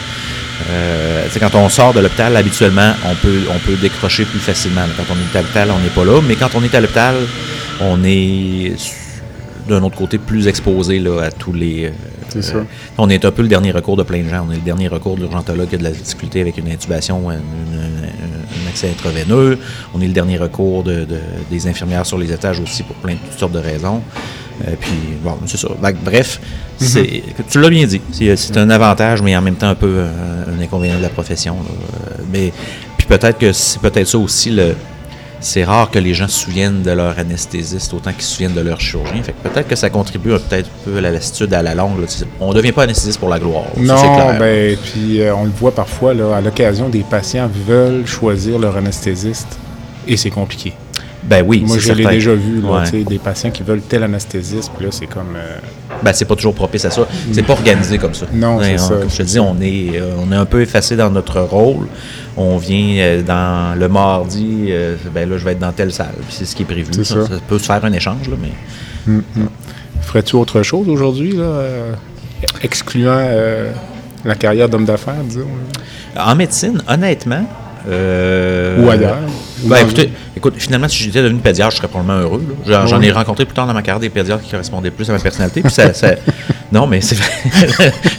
Euh, 0.70 1.26
quand 1.38 1.54
on 1.54 1.68
sort 1.68 1.94
de 1.94 2.00
l'hôpital, 2.00 2.36
habituellement, 2.36 2.92
on 3.04 3.14
peut, 3.14 3.42
on 3.54 3.58
peut 3.58 3.76
décrocher 3.76 4.24
plus 4.24 4.40
facilement. 4.40 4.82
Quand 4.96 5.14
on 5.14 5.16
est 5.16 5.38
à 5.38 5.42
l'hôpital, 5.42 5.70
on 5.70 5.80
n'est 5.80 5.90
pas 5.90 6.04
là. 6.04 6.20
Mais 6.26 6.34
quand 6.34 6.50
on 6.54 6.62
est 6.64 6.74
à 6.74 6.80
l'hôpital, 6.80 7.14
on 7.80 8.02
est 8.04 8.72
d'un 9.68 9.82
autre 9.82 9.96
côté 9.96 10.18
plus 10.18 10.48
exposé 10.48 10.98
là, 10.98 11.22
à 11.22 11.30
tous 11.30 11.52
les. 11.52 11.92
Euh, 12.36 12.40
c'est 12.40 12.42
ça. 12.42 12.58
on 12.98 13.08
est 13.08 13.24
un 13.24 13.30
peu 13.30 13.42
le 13.42 13.48
dernier 13.48 13.70
recours 13.70 13.96
de 13.96 14.02
plein 14.02 14.22
de 14.22 14.28
gens. 14.28 14.46
On 14.48 14.52
est 14.52 14.56
le 14.56 14.62
dernier 14.62 14.88
recours 14.88 15.16
de 15.16 15.22
l'urgentologue 15.22 15.68
qui 15.68 15.74
a 15.76 15.78
de 15.78 15.84
la 15.84 15.90
difficulté 15.90 16.40
avec 16.40 16.58
une 16.58 16.70
intubation, 16.70 17.30
un, 17.30 17.38
accès 18.68 18.90
intraveineux. 18.90 19.58
On 19.94 20.00
est 20.00 20.06
le 20.06 20.12
dernier 20.12 20.36
recours 20.36 20.82
de, 20.82 21.06
des 21.50 21.66
infirmières 21.66 22.06
sur 22.06 22.18
les 22.18 22.32
étages 22.32 22.60
aussi 22.60 22.82
pour 22.82 22.96
plein 22.96 23.14
de 23.14 23.18
toutes 23.18 23.38
sortes 23.38 23.52
de 23.52 23.58
raisons. 23.58 24.02
Euh, 24.66 24.74
puis, 24.78 24.92
bon, 25.22 25.38
c'est 25.46 25.56
ça. 25.56 25.68
Bref, 26.04 26.40
mhm. 26.80 27.06
tu 27.48 27.60
l'as 27.60 27.70
bien 27.70 27.86
dit. 27.86 28.00
C'est 28.36 28.56
un 28.56 28.70
avantage, 28.70 29.22
mais 29.22 29.36
en 29.36 29.42
même 29.42 29.56
temps 29.56 29.68
un 29.68 29.74
peu 29.74 30.00
un, 30.00 30.60
inconvénient 30.60 30.98
de 30.98 31.02
la 31.02 31.08
profession. 31.08 31.56
Mais 32.32 32.52
puis 32.96 33.06
peut-être 33.06 33.38
que 33.38 33.52
c'est 33.52 33.80
peut-être 33.80 34.08
ça 34.08 34.18
aussi 34.18 34.50
le 34.50 34.74
c'est 35.40 35.64
rare 35.64 35.90
que 35.90 35.98
les 35.98 36.14
gens 36.14 36.28
se 36.28 36.44
souviennent 36.44 36.82
de 36.82 36.90
leur 36.90 37.18
anesthésiste 37.18 37.92
autant 37.94 38.12
qu'ils 38.12 38.22
se 38.22 38.34
souviennent 38.34 38.54
de 38.54 38.60
leur 38.60 38.80
chirurgien. 38.80 39.22
Fait 39.22 39.32
que 39.32 39.48
peut-être 39.48 39.68
que 39.68 39.76
ça 39.76 39.90
contribue 39.90 40.30
peut-être 40.30 40.68
un 40.68 40.84
peu 40.84 40.98
à 40.98 41.00
la 41.00 41.10
lassitude 41.10 41.52
à 41.54 41.62
la 41.62 41.74
longue. 41.74 42.04
On 42.40 42.50
ne 42.50 42.54
devient 42.54 42.72
pas 42.72 42.84
anesthésiste 42.84 43.18
pour 43.18 43.28
la 43.28 43.38
gloire. 43.38 43.64
Non, 43.76 44.38
ben, 44.38 44.76
puis 44.76 45.20
euh, 45.20 45.34
on 45.34 45.44
le 45.44 45.50
voit 45.50 45.72
parfois, 45.72 46.14
là, 46.14 46.36
à 46.36 46.40
l'occasion, 46.40 46.88
des 46.88 47.02
patients 47.02 47.48
veulent 47.66 48.06
choisir 48.06 48.58
leur 48.58 48.76
anesthésiste 48.76 49.58
et 50.06 50.16
c'est 50.16 50.30
compliqué. 50.30 50.72
Ben 51.28 51.44
oui, 51.46 51.62
Moi, 51.66 51.76
je 51.78 51.92
l'ai 51.92 52.06
déjà 52.06 52.34
vu, 52.34 52.62
des 53.04 53.18
patients 53.18 53.50
qui 53.50 53.62
veulent 53.62 53.82
tel 53.82 54.02
anesthésiste, 54.02 54.72
puis 54.74 54.86
là, 54.86 54.92
c'est 54.92 55.06
comme... 55.06 55.36
Euh, 55.36 55.58
ben, 56.02 56.12
c'est 56.12 56.24
pas 56.24 56.36
toujours 56.36 56.54
propice 56.54 56.84
à 56.86 56.90
ça. 56.90 57.06
C'est 57.32 57.42
pas 57.42 57.52
organisé 57.52 57.98
comme 57.98 58.14
ça. 58.14 58.26
Non, 58.32 58.60
c'est 58.62 58.78
ça. 58.78 58.94
Comme 58.94 59.10
je 59.10 59.18
te 59.18 59.22
dis, 59.22 59.38
on 59.38 59.60
est, 59.60 59.98
euh, 59.98 60.12
on 60.18 60.32
est 60.32 60.36
un 60.36 60.46
peu 60.46 60.62
effacé 60.62 60.96
dans 60.96 61.10
notre 61.10 61.40
rôle. 61.40 61.86
On 62.36 62.56
vient 62.56 62.96
euh, 62.98 63.22
dans 63.22 63.78
le 63.78 63.88
mardi, 63.88 64.72
ben 65.14 65.28
là, 65.28 65.36
je 65.36 65.44
vais 65.44 65.52
être 65.52 65.58
dans 65.58 65.72
telle 65.72 65.92
salle, 65.92 66.14
puis 66.16 66.34
c'est 66.38 66.46
ce 66.46 66.56
qui 66.56 66.62
est 66.62 66.66
prévu. 66.66 66.92
Ça. 66.92 67.04
ça. 67.04 67.18
peut 67.46 67.58
se 67.58 67.66
faire 67.66 67.84
un 67.84 67.92
échange, 67.92 68.28
là, 68.28 68.36
mais... 68.40 69.12
Mm, 69.12 69.22
mm. 69.36 69.48
Ferais-tu 70.02 70.36
autre 70.36 70.62
chose 70.62 70.88
aujourd'hui, 70.88 71.32
là, 71.32 71.62
excluant 72.62 73.26
la 74.24 74.34
carrière 74.34 74.68
d'homme 74.68 74.86
d'affaires, 74.86 75.22
disons? 75.24 75.46
En 76.16 76.34
médecine, 76.34 76.80
honnêtement, 76.88 77.44
Ou 77.86 78.88
ailleurs? 78.88 79.18
Ben, 79.64 79.78
écoutez, 79.78 80.10
écoute, 80.38 80.54
finalement, 80.56 80.88
si 80.88 81.02
j'étais 81.02 81.22
devenu 81.22 81.40
pédiatre, 81.40 81.72
je 81.72 81.76
serais 81.78 81.88
probablement 81.88 82.20
heureux. 82.20 82.42
J'en 82.66 83.00
ai 83.02 83.10
rencontré 83.12 83.44
plus 83.44 83.54
tard 83.54 83.66
dans 83.66 83.74
ma 83.74 83.82
carrière 83.82 84.00
des 84.00 84.08
pédiatres 84.08 84.42
qui 84.42 84.50
correspondaient 84.50 84.90
plus 84.90 85.08
à 85.10 85.12
ma 85.12 85.18
personnalité. 85.18 85.62
Puis 85.62 85.72
ça, 85.72 85.90
non, 86.72 86.86
mais 86.86 87.00
c'est 87.00 87.16
vrai. 87.16 87.92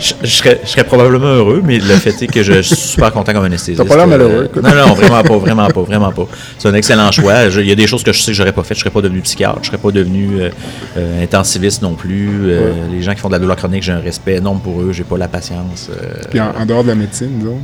je... 0.00 0.26
serais, 0.26 0.84
probablement 0.84 1.26
heureux, 1.26 1.62
mais 1.64 1.78
le 1.78 1.94
fait 1.94 2.22
est 2.22 2.26
que 2.26 2.42
je 2.42 2.62
suis 2.62 2.76
super 2.76 3.12
content 3.12 3.32
comme 3.32 3.44
anesthésiste. 3.44 3.82
T'as 3.82 3.88
pas 3.88 3.96
l'air 3.96 4.06
malheureux. 4.06 4.50
non, 4.54 4.74
non, 4.74 4.94
vraiment 4.94 5.22
pas, 5.22 5.38
vraiment 5.38 5.68
pas, 5.68 5.82
vraiment 5.82 6.12
pas. 6.12 6.26
C'est 6.58 6.68
un 6.68 6.74
excellent 6.74 7.10
choix. 7.10 7.44
Il 7.46 7.66
y 7.66 7.72
a 7.72 7.74
des 7.74 7.86
choses 7.86 8.02
que 8.02 8.12
je 8.12 8.20
sais 8.20 8.32
que 8.32 8.36
j'aurais 8.36 8.52
pas 8.52 8.62
fait. 8.62 8.74
Je 8.74 8.80
serais 8.80 8.90
pas 8.90 9.00
devenu 9.00 9.20
psychiatre, 9.20 9.58
je 9.62 9.68
serais 9.68 9.78
pas 9.78 9.90
devenu 9.90 10.40
euh, 10.40 10.50
euh, 10.96 11.22
intensiviste 11.22 11.82
non 11.82 11.94
plus. 11.94 12.50
Euh, 12.50 12.72
les 12.90 13.02
gens 13.02 13.14
qui 13.14 13.20
font 13.20 13.28
de 13.28 13.34
la 13.34 13.38
douleur 13.38 13.56
chronique, 13.56 13.82
j'ai 13.82 13.92
un 13.92 14.00
respect 14.00 14.34
énorme 14.34 14.60
pour 14.60 14.80
eux. 14.80 14.92
J'ai 14.92 15.04
pas 15.04 15.16
la 15.16 15.28
patience. 15.28 15.90
Puis 16.30 16.40
en, 16.40 16.66
dehors 16.66 16.82
de 16.82 16.88
la 16.88 16.94
médecine, 16.94 17.38
disons? 17.38 17.60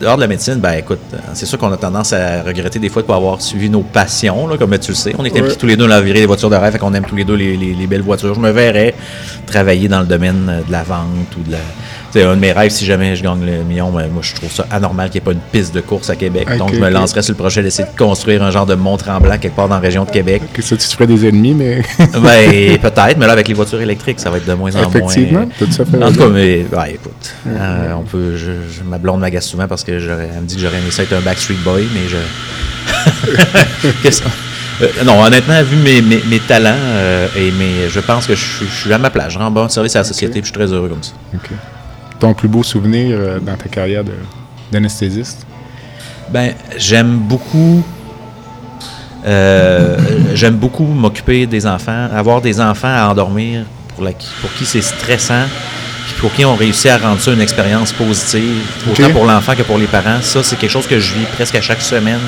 dehors 0.00 0.16
de 0.16 0.20
la 0.20 0.28
médecine, 0.28 0.56
ben 0.56 0.74
écoute, 0.74 1.00
c'est 1.34 1.46
sûr 1.46 1.58
qu'on 1.58 1.72
a 1.72 1.76
tendance 1.82 2.12
à 2.12 2.42
regretter 2.42 2.78
des 2.78 2.88
fois 2.88 3.02
de 3.02 3.06
pas 3.06 3.16
avoir 3.16 3.42
suivi 3.42 3.68
nos 3.68 3.82
passions, 3.82 4.46
là, 4.46 4.56
comme 4.56 4.78
tu 4.78 4.92
le 4.92 4.96
sais. 4.96 5.14
On 5.18 5.24
est 5.24 5.36
impliqués 5.36 5.56
tous 5.56 5.66
les 5.66 5.76
deux 5.76 5.84
dans 5.84 5.88
la 5.88 6.00
virée 6.00 6.20
des 6.20 6.26
voitures 6.26 6.50
de 6.50 6.56
rêve, 6.56 6.76
et 6.76 6.78
qu'on 6.78 6.94
aime 6.94 7.04
tous 7.04 7.16
les 7.16 7.24
deux 7.24 7.34
les, 7.34 7.56
les 7.56 7.86
belles 7.86 8.02
voitures. 8.02 8.34
Je 8.34 8.40
me 8.40 8.50
verrais 8.50 8.94
travailler 9.46 9.88
dans 9.88 10.00
le 10.00 10.06
domaine 10.06 10.62
de 10.66 10.72
la 10.72 10.82
vente 10.84 11.36
ou 11.38 11.42
de 11.42 11.52
la 11.52 11.58
c'est 12.12 12.24
un 12.24 12.34
de 12.34 12.40
mes 12.40 12.52
rêves, 12.52 12.70
si 12.70 12.84
jamais 12.84 13.16
je 13.16 13.22
gagne 13.22 13.44
le 13.44 13.62
million, 13.62 13.90
ben, 13.90 14.08
moi, 14.10 14.22
je 14.22 14.34
trouve 14.34 14.52
ça 14.52 14.66
anormal 14.70 15.08
qu'il 15.08 15.20
n'y 15.20 15.24
ait 15.24 15.24
pas 15.24 15.32
une 15.32 15.40
piste 15.50 15.74
de 15.74 15.80
course 15.80 16.10
à 16.10 16.16
Québec. 16.16 16.46
Donc, 16.58 16.74
je 16.74 16.78
me 16.78 16.90
lancerais 16.90 17.22
sur 17.22 17.32
le 17.32 17.38
projet 17.38 17.62
d'essayer 17.62 17.88
de 17.88 17.96
construire 17.96 18.42
un 18.42 18.50
genre 18.50 18.66
de 18.66 18.74
Mont-Tremblant 18.74 19.38
quelque 19.38 19.56
part 19.56 19.68
dans 19.68 19.76
la 19.76 19.80
région 19.80 20.04
de 20.04 20.10
Québec. 20.10 20.42
Que 20.52 20.60
ça, 20.60 20.76
tu 20.76 20.86
te 20.86 20.92
ferais 20.92 21.06
des 21.06 21.26
ennemis, 21.26 21.54
mais. 21.54 21.82
ben, 21.98 22.78
peut-être, 22.82 23.16
mais 23.16 23.26
là, 23.26 23.32
avec 23.32 23.48
les 23.48 23.54
voitures 23.54 23.80
électriques, 23.80 24.20
ça 24.20 24.28
va 24.28 24.36
être 24.36 24.46
de 24.46 24.52
moins 24.52 24.74
en 24.76 24.90
moins. 24.90 24.90
Effectivement, 24.90 25.48
tout 25.58 25.70
ça 25.70 25.86
fait. 25.86 26.02
En 26.02 26.12
tout 26.12 26.18
cas, 26.18 26.28
mais, 26.28 26.60
écoute, 26.60 27.34
euh, 27.46 27.94
on 27.94 28.02
peut, 28.02 28.36
je, 28.36 28.82
ma 28.84 28.98
blonde 28.98 29.20
m'agace 29.20 29.46
souvent 29.46 29.66
parce 29.66 29.82
que 29.82 29.92
elle 29.92 30.42
me 30.42 30.46
dit 30.46 30.56
que 30.56 30.60
j'aurais 30.60 30.78
aimé 30.78 30.90
ça 30.90 31.04
être 31.04 31.14
un 31.14 31.20
Backstreet 31.20 31.62
Boy, 31.64 31.86
mais 31.94 32.08
je. 32.08 33.92
Qu'est-ce 34.02 34.22
euh, 34.82 34.88
non, 35.04 35.22
honnêtement, 35.22 35.62
vu 35.62 35.76
mes, 35.76 36.00
mes, 36.02 36.40
talents, 36.40 36.74
euh, 36.74 37.28
et 37.36 37.50
mes, 37.52 37.88
je 37.88 38.00
pense 38.00 38.26
que 38.26 38.34
je, 38.34 38.64
suis 38.64 38.92
à 38.92 38.98
ma 38.98 39.10
place. 39.10 39.32
Je 39.32 39.38
rends 39.38 39.50
bon 39.50 39.68
service 39.68 39.94
à 39.96 40.00
la 40.00 40.04
société, 40.04 40.40
puis 40.40 40.42
je 40.42 40.46
suis 40.46 40.52
très 40.52 40.72
heureux 40.72 40.88
comme 40.88 41.02
ça 41.02 41.12
ton 42.22 42.34
plus 42.34 42.48
beau 42.48 42.62
souvenir 42.62 43.16
euh, 43.18 43.40
dans 43.40 43.56
ta 43.56 43.68
carrière 43.68 44.04
d'anesthésiste? 44.70 45.44
Ben, 46.30 46.54
j'aime 46.76 47.18
beaucoup. 47.18 47.82
Euh, 49.26 49.98
j'aime 50.34 50.54
beaucoup 50.54 50.84
m'occuper 50.84 51.46
des 51.46 51.66
enfants, 51.66 52.08
avoir 52.14 52.40
des 52.40 52.60
enfants 52.60 52.94
à 52.94 53.08
endormir 53.08 53.64
pour, 53.88 54.04
la, 54.04 54.12
pour 54.40 54.52
qui 54.54 54.64
c'est 54.64 54.82
stressant, 54.82 55.46
puis 56.06 56.14
pour 56.20 56.32
qui 56.32 56.44
on 56.44 56.54
réussit 56.54 56.90
à 56.90 56.98
rendre 56.98 57.20
ça 57.20 57.32
une 57.32 57.40
expérience 57.40 57.92
positive, 57.92 58.62
autant 58.90 59.10
pour 59.10 59.24
l'enfant 59.26 59.54
que 59.56 59.62
pour 59.62 59.78
les 59.78 59.86
parents. 59.86 60.20
Ça, 60.22 60.42
c'est 60.44 60.56
quelque 60.56 60.70
chose 60.70 60.86
que 60.86 61.00
je 61.00 61.14
vis 61.14 61.26
presque 61.34 61.56
à 61.56 61.60
chaque 61.60 61.82
semaine. 61.82 62.20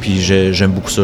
Puis 0.00 0.20
j'aime 0.20 0.72
beaucoup 0.72 0.90
ça. 0.90 1.02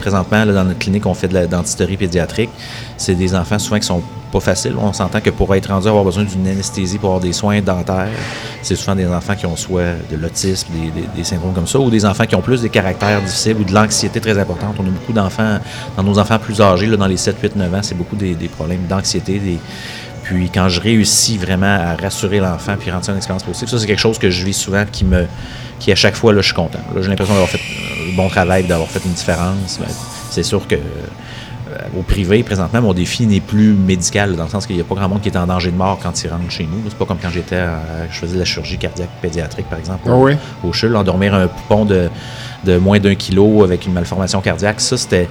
Présentement, 0.00 0.46
dans 0.46 0.64
notre 0.64 0.78
clinique, 0.78 1.06
on 1.06 1.14
fait 1.14 1.28
de 1.28 1.34
la 1.34 1.46
dentisterie 1.46 1.96
pédiatrique. 1.96 2.50
C'est 2.96 3.14
des 3.14 3.34
enfants 3.34 3.58
souvent 3.58 3.78
qui 3.78 3.86
sont 3.86 4.02
pas 4.32 4.40
faciles. 4.40 4.74
On 4.78 4.92
s'entend 4.92 5.20
que 5.20 5.30
pour 5.30 5.54
être 5.54 5.68
rendu 5.68 5.86
avoir 5.86 6.04
besoin 6.04 6.24
d'une 6.24 6.46
anesthésie 6.46 6.98
pour 6.98 7.10
avoir 7.10 7.20
des 7.20 7.32
soins 7.32 7.60
dentaires, 7.60 8.08
c'est 8.62 8.74
souvent 8.74 8.96
des 8.96 9.06
enfants 9.06 9.36
qui 9.36 9.46
ont 9.46 9.56
soit 9.56 9.94
de 10.10 10.16
l'autisme, 10.16 10.68
des, 11.16 11.24
syndromes 11.24 11.54
comme 11.54 11.66
ça, 11.66 11.78
ou 11.78 11.88
des 11.88 12.04
enfants 12.04 12.26
qui 12.26 12.34
ont 12.34 12.40
plus 12.40 12.60
des 12.60 12.68
caractères 12.68 13.22
difficiles 13.22 13.56
ou 13.60 13.64
de 13.64 13.72
l'anxiété 13.72 14.20
très 14.20 14.36
importante. 14.38 14.74
On 14.78 14.82
a 14.82 14.90
beaucoup 14.90 15.12
d'enfants, 15.12 15.58
dans 15.96 16.02
nos 16.02 16.18
enfants 16.18 16.38
plus 16.38 16.60
âgés, 16.60 16.88
dans 16.88 17.06
les 17.06 17.16
7, 17.16 17.36
8, 17.40 17.56
9 17.56 17.74
ans, 17.74 17.82
c'est 17.82 17.96
beaucoup 17.96 18.16
des, 18.16 18.34
problèmes 18.48 18.86
d'anxiété, 18.88 19.40
puis 20.24 20.50
quand 20.50 20.68
je 20.68 20.80
réussis 20.80 21.36
vraiment 21.36 21.66
à 21.66 21.94
rassurer 21.96 22.40
l'enfant 22.40 22.74
puis 22.78 22.90
rendre 22.90 23.04
ça 23.04 23.12
une 23.12 23.18
expérience 23.18 23.44
positive, 23.44 23.68
ça 23.68 23.78
c'est 23.78 23.86
quelque 23.86 24.00
chose 24.00 24.18
que 24.18 24.30
je 24.30 24.44
vis 24.44 24.54
souvent 24.54 24.84
qui 24.90 25.04
me 25.04 25.26
qui 25.78 25.92
à 25.92 25.94
chaque 25.94 26.16
fois 26.16 26.32
là, 26.32 26.40
je 26.40 26.46
suis 26.46 26.54
content. 26.54 26.78
j'ai 26.96 27.08
l'impression 27.08 27.34
d'avoir 27.34 27.50
fait 27.50 27.60
un 27.60 28.16
bon 28.16 28.28
travail, 28.28 28.64
d'avoir 28.64 28.88
fait 28.88 29.04
une 29.04 29.12
différence. 29.12 29.78
Ben, 29.78 29.86
c'est 30.30 30.42
sûr 30.42 30.66
que 30.66 30.76
euh, 30.76 31.98
au 31.98 32.02
privé, 32.02 32.42
présentement, 32.42 32.80
mon 32.80 32.94
défi 32.94 33.26
n'est 33.26 33.40
plus 33.40 33.74
médical, 33.74 34.36
dans 34.36 34.44
le 34.44 34.50
sens 34.50 34.66
qu'il 34.66 34.76
n'y 34.76 34.82
a 34.82 34.84
pas 34.84 34.94
grand 34.94 35.08
monde 35.08 35.20
qui 35.20 35.28
est 35.28 35.36
en 35.36 35.46
danger 35.46 35.70
de 35.70 35.76
mort 35.76 35.98
quand 36.02 36.22
il 36.22 36.30
rentre 36.30 36.50
chez 36.50 36.64
nous. 36.64 36.82
C'est 36.88 36.96
pas 36.96 37.04
comme 37.04 37.18
quand 37.20 37.30
j'étais, 37.30 37.62
je 38.10 38.18
faisais 38.18 38.34
de 38.34 38.38
la 38.38 38.44
chirurgie 38.44 38.78
cardiaque 38.78 39.10
pédiatrique, 39.20 39.68
par 39.68 39.78
exemple, 39.78 40.08
au, 40.08 40.30
au 40.66 40.72
CHUL, 40.72 40.94
endormir 40.96 41.34
un 41.34 41.48
poupon 41.48 41.84
de, 41.84 42.08
de 42.64 42.78
moins 42.78 42.98
d'un 42.98 43.14
kilo 43.14 43.62
avec 43.62 43.86
une 43.86 43.92
malformation 43.92 44.40
cardiaque. 44.40 44.80
Ça, 44.80 44.96
c'était 44.96 45.28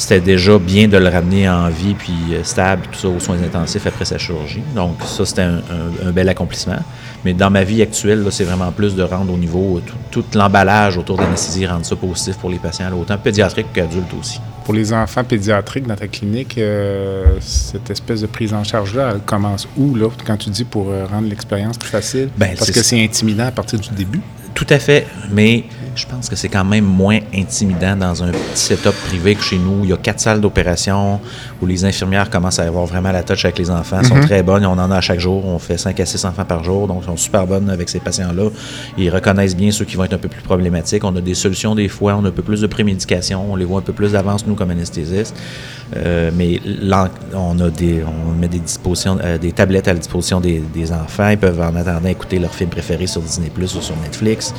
c'était 0.00 0.20
déjà 0.20 0.58
bien 0.58 0.88
de 0.88 0.96
le 0.96 1.08
ramener 1.08 1.46
en 1.48 1.68
vie 1.68 1.94
puis 1.94 2.14
euh, 2.32 2.42
stable, 2.42 2.82
tout 2.90 2.98
ça, 2.98 3.08
aux 3.08 3.20
soins 3.20 3.36
intensifs 3.42 3.86
après 3.86 4.06
sa 4.06 4.16
chirurgie. 4.16 4.62
Donc, 4.74 4.96
ça, 5.04 5.26
c'était 5.26 5.42
un, 5.42 6.10
bel 6.10 6.28
accomplissement. 6.28 6.78
Mais 7.22 7.34
dans 7.34 7.50
ma 7.50 7.64
vie 7.64 7.82
actuelle, 7.82 8.26
c'est 8.30 8.44
vraiment 8.44 8.72
plus 8.72 8.96
de 8.96 9.02
rendre 9.02 9.34
au 9.34 9.36
niveau 9.36 9.80
tout, 10.10 10.24
l'emballage 10.34 10.96
autour 10.96 11.18
de 11.18 11.22
l'anesthésie, 11.22 11.66
rendre 11.66 11.84
ça 11.84 11.96
positif 11.96 12.36
pour 12.38 12.48
les 12.48 12.58
patients, 12.58 12.90
autant 12.98 13.18
pédiatriques 13.18 13.72
qu'adultes 13.74 14.14
aussi. 14.18 14.40
Pour 14.64 14.72
les 14.72 14.92
enfants 14.94 15.22
pédiatriques 15.22 15.86
dans 15.86 15.96
ta 15.96 16.08
clinique, 16.08 16.56
euh, 16.56 17.24
cette 17.40 17.90
espèce 17.90 18.22
de 18.22 18.26
prise 18.26 18.54
en 18.54 18.64
charge-là, 18.64 19.12
elle 19.14 19.20
commence 19.20 19.68
où, 19.76 19.94
là, 19.94 20.08
quand 20.26 20.38
tu 20.38 20.48
dis 20.48 20.64
pour 20.64 20.88
euh, 20.88 21.04
rendre 21.04 21.28
l'expérience 21.28 21.76
plus 21.76 21.90
facile? 21.90 22.30
Ben, 22.38 22.54
Parce 22.56 22.70
que 22.70 22.82
c'est 22.82 23.04
intimidant 23.04 23.46
à 23.46 23.52
partir 23.52 23.78
du 23.78 23.90
début. 23.90 24.20
Tout 24.54 24.66
à 24.70 24.78
fait, 24.78 25.06
mais 25.30 25.64
je 26.00 26.06
pense 26.06 26.28
que 26.28 26.36
c'est 26.36 26.48
quand 26.48 26.64
même 26.64 26.84
moins 26.84 27.18
intimidant 27.34 27.94
dans 27.94 28.24
un 28.24 28.30
petit 28.30 28.56
setup 28.56 28.94
privé 29.06 29.34
que 29.34 29.42
chez 29.42 29.58
nous. 29.58 29.80
Il 29.84 29.90
y 29.90 29.92
a 29.92 29.96
quatre 29.98 30.20
salles 30.20 30.40
d'opération 30.40 31.20
où 31.60 31.66
les 31.66 31.84
infirmières 31.84 32.30
commencent 32.30 32.58
à 32.58 32.64
avoir 32.64 32.86
vraiment 32.86 33.12
la 33.12 33.22
touche 33.22 33.44
avec 33.44 33.58
les 33.58 33.70
enfants. 33.70 33.98
Elles 34.00 34.06
sont 34.06 34.14
mhm. 34.14 34.24
très 34.24 34.42
bonnes, 34.42 34.64
on 34.64 34.72
en 34.72 34.90
a 34.90 34.96
à 34.96 35.00
chaque 35.00 35.20
jour. 35.20 35.44
On 35.44 35.58
fait 35.58 35.76
5 35.76 36.00
à 36.00 36.06
6 36.06 36.24
enfants 36.24 36.44
par 36.44 36.64
jour, 36.64 36.88
donc 36.88 36.98
elles 37.02 37.10
sont 37.10 37.16
super 37.16 37.46
bonnes 37.46 37.68
avec 37.68 37.88
ces 37.88 38.00
patients-là. 38.00 38.48
Ils 38.96 39.10
reconnaissent 39.10 39.56
bien 39.56 39.70
ceux 39.70 39.84
qui 39.84 39.96
vont 39.96 40.04
être 40.04 40.14
un 40.14 40.18
peu 40.18 40.28
plus 40.28 40.42
problématiques. 40.42 41.04
On 41.04 41.14
a 41.16 41.20
des 41.20 41.34
solutions 41.34 41.74
des 41.74 41.88
fois, 41.88 42.16
on 42.16 42.24
a 42.24 42.28
un 42.28 42.32
peu 42.32 42.42
plus 42.42 42.62
de 42.62 42.66
prémédication, 42.66 43.52
on 43.52 43.56
les 43.56 43.66
voit 43.66 43.80
un 43.80 43.82
peu 43.82 43.92
plus 43.92 44.12
d'avance, 44.12 44.46
nous, 44.46 44.54
comme 44.54 44.70
anesthésistes. 44.70 45.36
Euh, 45.96 46.30
mais 46.34 46.60
on 47.34 47.58
a 47.60 47.68
des, 47.68 48.02
on 48.04 48.32
met 48.32 48.48
des 48.48 48.58
dispositions, 48.58 49.18
euh, 49.22 49.38
des 49.38 49.52
tablettes 49.52 49.88
à 49.88 49.92
la 49.92 49.98
disposition 49.98 50.40
des, 50.40 50.62
enfants. 50.92 51.28
Ils 51.30 51.38
peuvent 51.38 51.60
en 51.60 51.74
attendant 51.74 52.08
écouter 52.08 52.38
leur 52.38 52.54
film 52.54 52.70
préféré 52.70 53.06
sur 53.06 53.20
Disney 53.20 53.50
Plus 53.52 53.74
ou 53.74 53.80
sur 53.80 53.96
Netflix. 53.96 54.54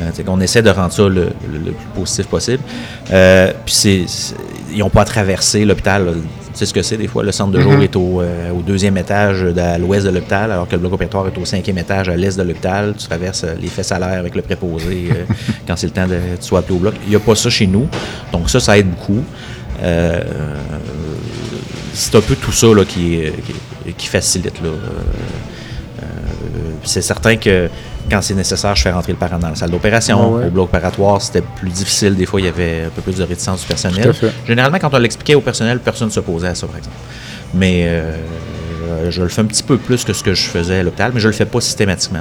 Euh, 0.00 0.10
on 0.26 0.40
essaie 0.40 0.62
de 0.62 0.70
rendre 0.70 0.92
ça 0.92 1.08
le, 1.08 1.26
plus 1.26 1.72
positif 1.94 2.26
possible. 2.26 2.62
puis 3.64 4.06
ils 4.72 4.78
n'ont 4.78 4.90
pas 4.90 5.02
à 5.02 5.04
traverser 5.04 5.64
l'hôpital. 5.64 6.14
Tu 6.52 6.58
sais 6.58 6.66
ce 6.66 6.74
que 6.74 6.82
c'est 6.82 6.98
des 6.98 7.06
fois. 7.06 7.22
Le 7.22 7.32
centre 7.32 7.52
de 7.52 7.60
jour 7.60 7.72
mm-hmm. 7.72 7.84
est 7.84 7.96
au, 7.96 8.62
deuxième 8.66 8.96
étage 8.98 9.44
à 9.56 9.78
l'ouest 9.78 10.04
de 10.04 10.10
l'hôpital, 10.10 10.50
alors 10.50 10.68
que 10.68 10.72
le 10.72 10.80
bloc 10.80 10.94
opératoire 10.94 11.26
est 11.26 11.38
au 11.38 11.44
cinquième 11.44 11.78
étage 11.78 12.08
à 12.08 12.16
l'est 12.16 12.36
de 12.36 12.42
l'hôpital. 12.42 12.94
Tu 12.98 13.06
traverses 13.06 13.46
les 13.60 13.68
fesses 13.68 13.92
à 13.92 13.98
l'air 13.98 14.18
avec 14.18 14.34
le 14.34 14.42
préposé 14.42 15.08
quand 15.66 15.76
c'est 15.76 15.86
le 15.86 15.92
temps 15.92 16.06
de 16.06 16.56
appelé 16.56 16.74
au 16.74 16.78
bloc. 16.78 16.94
Il 17.04 17.10
n'y 17.10 17.16
a 17.16 17.20
pas 17.20 17.34
ça 17.34 17.48
chez 17.48 17.66
nous. 17.66 17.86
Donc 18.32 18.50
ça, 18.50 18.60
ça 18.60 18.76
aide 18.76 18.90
beaucoup. 18.90 19.24
Euh, 19.82 20.20
c'est 21.92 22.14
un 22.14 22.20
peu 22.20 22.36
tout 22.36 22.52
ça 22.52 22.68
qui, 22.88 23.20
qui, 23.96 24.06
facilite. 24.06 24.54
Euh, 24.64 24.68
euh, 26.02 26.04
c'est 26.84 27.02
certain 27.02 27.36
que 27.36 27.68
quand 28.10 28.22
c'est 28.22 28.34
nécessaire, 28.34 28.74
je 28.74 28.82
fais 28.82 28.92
rentrer 28.92 29.12
le 29.12 29.18
parent 29.18 29.38
dans 29.38 29.50
la 29.50 29.54
salle 29.54 29.70
d'opération. 29.70 30.34
Au 30.34 30.50
bloc 30.50 30.68
opératoire, 30.68 31.20
c'était 31.20 31.42
plus 31.42 31.70
difficile. 31.70 32.14
Des 32.16 32.26
fois, 32.26 32.40
il 32.40 32.46
y 32.46 32.48
avait 32.48 32.84
un 32.86 32.90
peu 32.90 33.02
plus 33.02 33.16
de 33.16 33.24
réticence 33.24 33.60
du 33.62 33.66
personnel. 33.66 34.12
Généralement, 34.46 34.78
quand 34.78 34.92
on 34.94 34.98
l'expliquait 34.98 35.34
au 35.34 35.40
personnel, 35.40 35.80
personne 35.80 36.08
ne 36.08 36.12
s'opposait 36.12 36.48
à 36.48 36.54
ça, 36.54 36.66
par 36.66 36.76
exemple. 36.76 36.96
Mais 37.54 37.88
je 39.10 39.22
le 39.22 39.28
fais 39.28 39.42
un 39.42 39.46
petit 39.46 39.62
peu 39.62 39.78
plus 39.78 40.04
que 40.04 40.12
ce 40.12 40.22
que 40.22 40.34
je 40.34 40.42
faisais 40.42 40.78
à 40.78 40.82
l'hôpital, 40.82 41.12
mais 41.14 41.20
je 41.20 41.26
ne 41.26 41.32
le 41.32 41.36
fais 41.36 41.46
pas 41.46 41.60
systématiquement. 41.60 42.20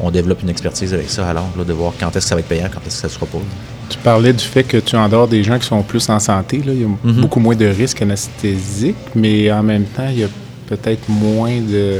on, 0.00 0.10
développe 0.10 0.42
une 0.42 0.50
expertise 0.50 0.94
avec 0.94 1.10
ça, 1.10 1.28
alors, 1.28 1.48
de 1.56 1.72
voir 1.72 1.92
quand 1.98 2.08
est-ce 2.08 2.26
que 2.26 2.28
ça 2.28 2.34
va 2.34 2.40
être 2.40 2.48
payant, 2.48 2.68
quand 2.72 2.80
est-ce 2.86 3.02
que 3.02 3.08
ça 3.08 3.08
ne 3.08 3.12
sera 3.12 3.26
pas. 3.26 3.38
Tu 3.88 3.98
parlais 3.98 4.32
du 4.32 4.44
fait 4.44 4.64
que 4.64 4.78
tu 4.78 4.96
endors 4.96 5.28
des 5.28 5.42
gens 5.44 5.58
qui 5.58 5.66
sont 5.66 5.82
plus 5.82 6.08
en 6.08 6.18
santé. 6.18 6.58
Là. 6.58 6.72
Il 6.72 6.80
y 6.80 6.84
a 6.84 6.88
mhm. 6.88 7.20
beaucoup 7.20 7.40
moins 7.40 7.54
de 7.54 7.66
risques 7.66 8.00
anesthésiques, 8.02 8.96
mais 9.14 9.50
en 9.52 9.62
même 9.62 9.84
temps, 9.84 10.08
il 10.10 10.20
y 10.20 10.24
a 10.24 10.28
peut-être 10.66 11.08
moins 11.08 11.60
de 11.60 11.98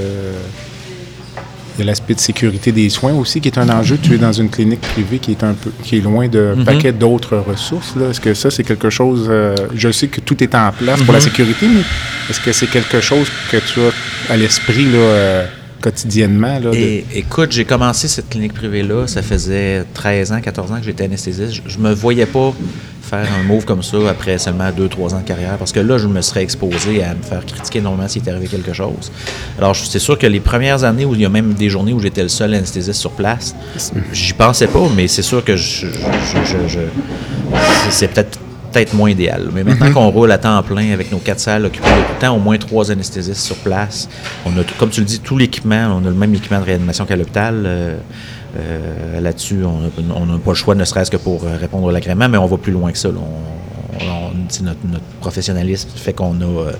il 1.74 1.80
y 1.80 1.82
a 1.84 1.86
l'aspect 1.86 2.12
de 2.14 2.20
sécurité 2.20 2.70
des 2.70 2.90
soins 2.90 3.14
aussi 3.14 3.40
qui 3.40 3.48
est 3.48 3.56
un 3.58 3.68
enjeu. 3.70 3.96
Tu 3.96 4.14
es 4.14 4.18
dans 4.18 4.32
une 4.32 4.50
clinique 4.50 4.82
privée 4.82 5.18
qui 5.18 5.30
est 5.30 5.42
un 5.42 5.54
peu 5.54 5.70
qui 5.82 5.96
est 5.96 6.00
loin 6.00 6.28
de 6.28 6.52
Mhm. 6.56 6.64
paquet 6.66 6.92
d'autres 6.92 7.38
ressources. 7.38 7.94
Est-ce 8.10 8.20
que 8.20 8.34
ça, 8.34 8.50
c'est 8.50 8.62
quelque 8.62 8.90
chose. 8.90 9.26
euh, 9.30 9.54
je 9.74 9.90
sais 9.90 10.08
que 10.08 10.20
tout 10.20 10.42
est 10.44 10.54
en 10.54 10.70
place 10.72 11.00
pour 11.02 11.12
la 11.14 11.18
Mhm. 11.18 11.24
sécurité, 11.24 11.66
mais 11.68 11.80
est-ce 12.28 12.40
que 12.40 12.52
c'est 12.52 12.66
quelque 12.66 13.00
chose 13.00 13.26
que 13.50 13.56
tu 13.56 13.80
as 13.80 14.32
à 14.32 14.36
l'esprit 14.36 14.84
là, 14.84 14.98
euh, 14.98 15.46
quotidiennement? 15.82 16.58
Là, 16.58 16.70
Et 16.72 17.04
écoute, 17.14 17.52
j'ai 17.52 17.64
commencé 17.66 18.08
cette 18.08 18.30
clinique 18.30 18.54
privée-là, 18.54 19.06
ça 19.06 19.20
faisait 19.22 19.84
13 19.92 20.32
ans, 20.32 20.40
14 20.40 20.72
ans 20.72 20.78
que 20.78 20.84
j'étais 20.84 21.04
anesthésiste. 21.04 21.52
Je, 21.54 21.60
je 21.66 21.78
me 21.78 21.92
voyais 21.92 22.24
pas 22.26 22.54
faire 23.02 23.26
un 23.38 23.42
move 23.42 23.66
comme 23.66 23.82
ça 23.82 23.98
après 24.08 24.38
seulement 24.38 24.70
2-3 24.70 25.14
ans 25.14 25.20
de 25.20 25.26
carrière, 25.26 25.58
parce 25.58 25.72
que 25.72 25.80
là, 25.80 25.98
je 25.98 26.06
me 26.06 26.22
serais 26.22 26.42
exposé 26.42 27.02
à 27.02 27.14
me 27.14 27.22
faire 27.22 27.44
critiquer 27.44 27.80
énormément 27.80 28.08
s'il 28.08 28.22
était 28.22 28.30
arrivé 28.30 28.46
quelque 28.46 28.72
chose. 28.72 29.12
Alors, 29.58 29.76
c'est 29.76 29.98
sûr 29.98 30.16
que 30.18 30.26
les 30.26 30.40
premières 30.40 30.84
années 30.84 31.04
où 31.04 31.14
il 31.14 31.20
y 31.20 31.26
a 31.26 31.28
même 31.28 31.52
des 31.52 31.68
journées 31.68 31.92
où 31.92 32.00
j'étais 32.00 32.22
le 32.22 32.28
seul 32.30 32.54
anesthésiste 32.54 32.98
sur 32.98 33.10
place, 33.10 33.54
j'y 34.12 34.32
pensais 34.32 34.68
pas, 34.68 34.88
mais 34.96 35.08
c'est 35.08 35.20
sûr 35.22 35.44
que 35.44 35.56
je, 35.56 35.88
je- 35.88 36.78
c'est 37.90 38.08
peut-être 38.08 38.38
peut-être 38.72 38.94
moins 38.94 39.10
idéal. 39.10 39.50
Mais 39.52 39.62
maintenant 39.64 39.92
qu'on 39.92 40.08
roule 40.08 40.32
à 40.32 40.38
temps 40.38 40.62
plein 40.62 40.92
avec 40.92 41.10
nos 41.12 41.18
quatre 41.18 41.40
salles 41.40 41.66
occupées 41.66 41.86
de 41.88 41.94
tout 42.06 42.12
le 42.14 42.20
temps, 42.20 42.36
au 42.36 42.40
moins 42.40 42.56
trois 42.58 42.90
anesthésistes 42.90 43.40
sur 43.44 43.56
place, 43.56 44.08
on 44.46 44.50
a, 44.58 44.62
comme 44.78 44.90
tu 44.90 45.00
le 45.00 45.06
dis, 45.06 45.20
tout 45.20 45.36
l'équipement, 45.38 45.98
on 46.02 46.06
a 46.06 46.08
le 46.10 46.14
même 46.16 46.34
équipement 46.34 46.60
de 46.60 46.64
réanimation 46.64 47.04
qu'à 47.04 47.16
l'hôpital. 47.16 47.62
euh, 47.66 47.96
euh, 48.58 49.20
Là-dessus, 49.20 49.60
on 49.64 50.26
n'a 50.26 50.38
pas 50.38 50.50
le 50.50 50.54
choix, 50.56 50.74
ne 50.74 50.84
serait-ce 50.84 51.10
que 51.10 51.16
pour 51.16 51.42
répondre 51.42 51.88
à 51.88 51.92
l'agrément, 51.92 52.28
mais 52.28 52.38
on 52.38 52.46
va 52.46 52.56
plus 52.56 52.72
loin 52.72 52.90
que 52.92 52.98
ça. 52.98 53.08
là. 53.08 53.14
On- 53.18 53.61
on- 54.10 54.32
c'est 54.48 54.62
notre, 54.62 54.78
notre 54.90 55.04
professionnalisme 55.20 55.88
fait 55.96 56.12
qu'on 56.12 56.40
a, 56.40 56.44
euh, 56.44 56.72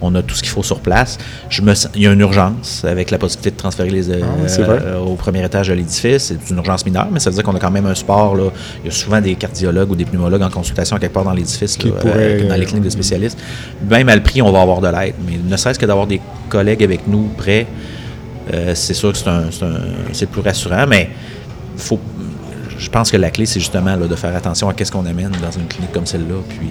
on 0.00 0.14
a 0.14 0.22
tout 0.22 0.34
ce 0.34 0.42
qu'il 0.42 0.50
faut 0.50 0.62
sur 0.62 0.80
place. 0.80 1.18
Je 1.48 1.62
me, 1.62 1.74
sens- 1.74 1.90
il 1.94 2.02
y 2.02 2.06
a 2.06 2.12
une 2.12 2.20
urgence 2.20 2.84
avec 2.84 3.10
la 3.10 3.18
possibilité 3.18 3.50
de 3.50 3.56
transférer 3.56 3.90
les, 3.90 4.10
euh, 4.10 4.20
Ah, 4.22 4.62
vrai. 4.62 4.78
euh, 4.82 4.98
au 4.98 5.14
premier 5.14 5.44
étage 5.44 5.68
de 5.68 5.74
l'édifice. 5.74 6.24
C'est 6.24 6.50
une 6.50 6.56
urgence 6.56 6.84
mineure, 6.86 7.08
mais 7.10 7.20
ça 7.20 7.30
veut 7.30 7.34
dire 7.34 7.44
qu'on 7.44 7.54
a 7.54 7.58
quand 7.60 7.70
même 7.70 7.86
un 7.86 7.94
sport. 7.94 8.36
Là. 8.36 8.50
Il 8.84 8.86
y 8.86 8.88
a 8.90 8.96
souvent 8.96 9.20
des 9.20 9.34
cardiologues 9.34 9.90
ou 9.90 9.96
des 9.96 10.04
pneumologues 10.04 10.42
en 10.42 10.50
consultation 10.50 10.96
quelque 10.98 11.12
part 11.14 11.24
dans 11.24 11.32
l'édifice, 11.32 11.78
euh, 11.84 11.90
dans 12.48 12.54
les 12.54 12.62
euh, 12.62 12.64
cliniques 12.64 12.84
de 12.84 12.90
spécialistes. 12.90 13.38
Même 13.88 14.08
à 14.08 14.16
le 14.16 14.22
prix, 14.22 14.42
on 14.42 14.52
va 14.52 14.60
avoir 14.62 14.80
de 14.80 14.88
l'aide. 14.88 15.14
Mais 15.26 15.38
ne 15.42 15.56
serait-ce 15.56 15.78
que 15.78 15.86
d'avoir 15.86 16.06
des 16.06 16.20
collègues 16.48 16.82
avec 16.82 17.06
nous 17.06 17.28
prêts, 17.36 17.66
euh, 18.52 18.72
c'est 18.74 18.94
sûr 18.94 19.12
que 19.12 19.18
c'est 20.12 20.26
plus 20.28 20.40
rassurant, 20.40 20.86
mais 20.88 21.10
faut, 21.76 22.00
je 22.80 22.88
pense 22.90 23.10
que 23.10 23.16
la 23.16 23.30
clé, 23.30 23.46
c'est 23.46 23.60
justement 23.60 23.94
là, 23.94 24.06
de 24.08 24.14
faire 24.16 24.34
attention 24.34 24.68
à 24.68 24.74
ce 24.84 24.90
qu'on 24.90 25.06
amène 25.06 25.30
dans 25.42 25.50
une 25.50 25.66
clinique 25.68 25.92
comme 25.92 26.06
celle-là, 26.06 26.36
puis 26.48 26.68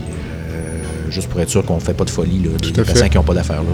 euh, 0.52 1.12
juste 1.12 1.30
pour 1.30 1.40
être 1.40 1.50
sûr 1.50 1.64
qu'on 1.64 1.76
ne 1.76 1.80
fait 1.80 1.94
pas 1.94 2.04
de 2.06 2.10
folie, 2.10 2.42
là, 2.44 2.50
des, 2.62 2.72
des 2.72 2.82
patients 2.84 3.08
qui 3.10 3.18
n'ont 3.18 3.24
pas 3.24 3.34
d'affaires 3.36 3.62
là. 3.64 3.70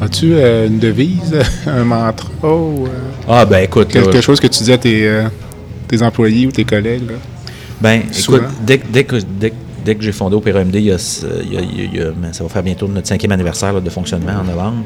As-tu 0.00 0.32
euh, 0.34 0.66
une 0.66 0.78
devise, 0.80 1.36
un 1.66 1.84
mantra 1.84 2.28
ou 2.42 2.86
euh, 2.86 2.88
Ah, 3.28 3.44
ben 3.44 3.58
écoute, 3.64 3.88
quelque 3.88 4.20
chose 4.20 4.40
que 4.40 4.48
tu 4.48 4.64
dis 4.64 4.72
à 4.72 4.78
tes, 4.78 5.22
tes 5.86 6.02
employés 6.02 6.46
ou 6.46 6.50
tes 6.50 6.64
collègues? 6.64 7.08
là? 7.08 7.16
Ben, 7.80 8.02
Souvent. 8.12 8.38
écoute, 8.38 8.48
dès, 8.64 8.78
que- 8.78 8.86
dès 8.92 9.04
que, 9.04 9.16
dès, 9.38 9.50
que- 9.50 9.54
dès 9.84 9.94
que 9.94 10.02
j'ai 10.02 10.12
fondé 10.12 10.34
Opéra 10.36 10.60
MD, 10.64 10.76
il 10.76 10.84
y 10.86 10.90
a 10.92 10.98
ce- 10.98 11.26
il 11.44 11.52
y 11.52 11.56
a- 11.56 11.60
il 11.60 11.76
y 11.76 11.80
a- 11.80 11.84
il 11.84 11.96
y 11.96 12.00
a- 12.00 12.32
ça 12.32 12.42
va 12.42 12.48
faire 12.50 12.62
bientôt 12.62 12.88
notre 12.88 13.06
cinquième 13.08 13.32
anniversaire 13.32 13.72
là, 13.72 13.80
de 13.80 13.90
fonctionnement 13.90 14.32
en 14.40 14.44
novembre. 14.44 14.84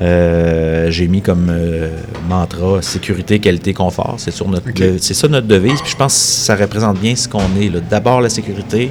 Euh, 0.00 0.90
j'ai 0.90 1.08
mis 1.08 1.20
comme 1.20 1.48
euh, 1.50 1.90
mantra 2.28 2.80
sécurité, 2.82 3.38
qualité, 3.38 3.74
confort. 3.74 4.14
C'est 4.18 4.30
sur 4.30 4.48
notre, 4.48 4.68
Ok. 4.70 4.76
de- 4.80 4.96
c'est 4.98 5.14
ça 5.14 5.28
notre 5.28 5.46
devise. 5.46 5.80
Puis 5.82 5.90
je 5.92 5.96
pense 5.96 6.14
que 6.14 6.44
ça 6.44 6.56
représente 6.56 6.98
bien 6.98 7.14
ce 7.16 7.28
qu'on 7.28 7.40
est. 7.60 7.68
là. 7.68 7.80
D'abord 7.80 8.20
la 8.20 8.28
sécurité, 8.30 8.90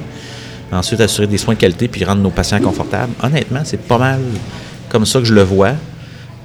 ensuite 0.70 1.00
assurer 1.00 1.26
des 1.26 1.38
soins 1.38 1.54
de 1.54 1.58
qualité, 1.60 1.88
puis 1.88 2.04
rendre 2.04 2.22
nos 2.22 2.30
patients 2.30 2.60
confortables. 2.60 3.12
Honnêtement, 3.22 3.60
c'est 3.64 3.80
pas 3.80 3.98
mal 3.98 4.20
comme 4.88 5.04
ça 5.06 5.18
que 5.18 5.24
je 5.24 5.34
le 5.34 5.42
vois. 5.42 5.72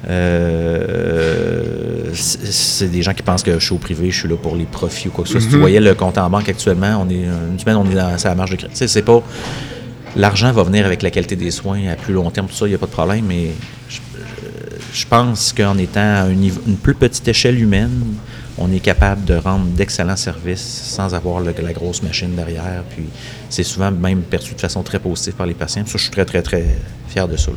Euh, 0.08 1.64
c'est 2.14 2.90
des 2.92 3.02
gens 3.02 3.14
qui 3.14 3.24
pensent 3.24 3.44
que 3.44 3.60
je 3.60 3.66
suis 3.66 3.74
au 3.74 3.78
privé, 3.78 4.12
je 4.12 4.20
suis 4.20 4.30
là 4.30 4.36
pour 4.36 4.56
les 4.56 4.66
profits 4.66 5.08
ou 5.08 5.12
quoi 5.12 5.24
que 5.24 5.30
ce 5.30 5.34
soit. 5.40 5.42
Si 5.42 5.50
tu 5.50 5.58
voyais 5.58 5.80
le 5.80 5.94
compte 5.96 6.18
en 6.18 6.30
banque 6.30 6.48
actuellement, 6.50 7.04
on 7.06 7.10
est 7.10 7.26
une 7.52 7.60
semaine, 7.60 7.76
on 7.78 7.90
est 7.90 7.96
dans 7.96 8.18
sa 8.18 8.34
marge 8.36 8.52
de 8.52 8.56
crédit. 8.56 8.74
C'est 8.76 9.02
pas 9.02 9.22
l'argent 10.16 10.52
va 10.52 10.64
venir 10.64 10.86
avec 10.86 11.02
la 11.02 11.10
qualité 11.12 11.36
des 11.36 11.52
soins 11.52 11.88
à 11.92 11.96
plus 11.96 12.14
long 12.14 12.30
terme, 12.32 12.48
tout 12.48 12.56
ça, 12.56 12.66
il 12.68 12.70
n'y 12.70 12.76
a 12.76 12.78
pas 12.78 12.86
de 12.86 12.92
problème, 12.92 13.26
mais 13.28 13.48
je, 13.90 13.98
je- 14.94 15.06
pense 15.06 15.54
qu'en 15.54 15.78
étant 15.78 16.00
à 16.00 16.22
un 16.24 16.34
niveau- 16.34 16.62
une 16.68 16.78
plus 16.78 16.96
petite 16.96 17.28
échelle 17.28 17.60
humaine, 17.60 18.04
on 18.58 18.72
est 18.72 18.80
capable 18.80 19.26
de 19.26 19.36
rendre 19.36 19.66
d'excellents 19.66 20.16
services 20.16 20.62
sans 20.96 21.14
avoir 21.14 21.42
le- 21.42 21.54
la 21.62 21.74
grosse 21.74 22.02
machine 22.04 22.34
derrière. 22.36 22.84
Puis 22.90 23.06
c'est 23.50 23.64
souvent 23.64 23.92
même 23.92 24.22
perçu 24.22 24.54
de 24.54 24.60
façon 24.62 24.82
très 24.84 25.00
positive 25.00 25.34
par 25.34 25.46
les 25.46 25.54
patients. 25.54 25.84
Ça, 25.86 25.94
je 25.98 26.04
suis 26.04 26.12
très, 26.12 26.26
très, 26.26 26.42
très 26.42 26.66
fier 27.10 27.28
de 27.28 27.36
ça. 27.38 27.52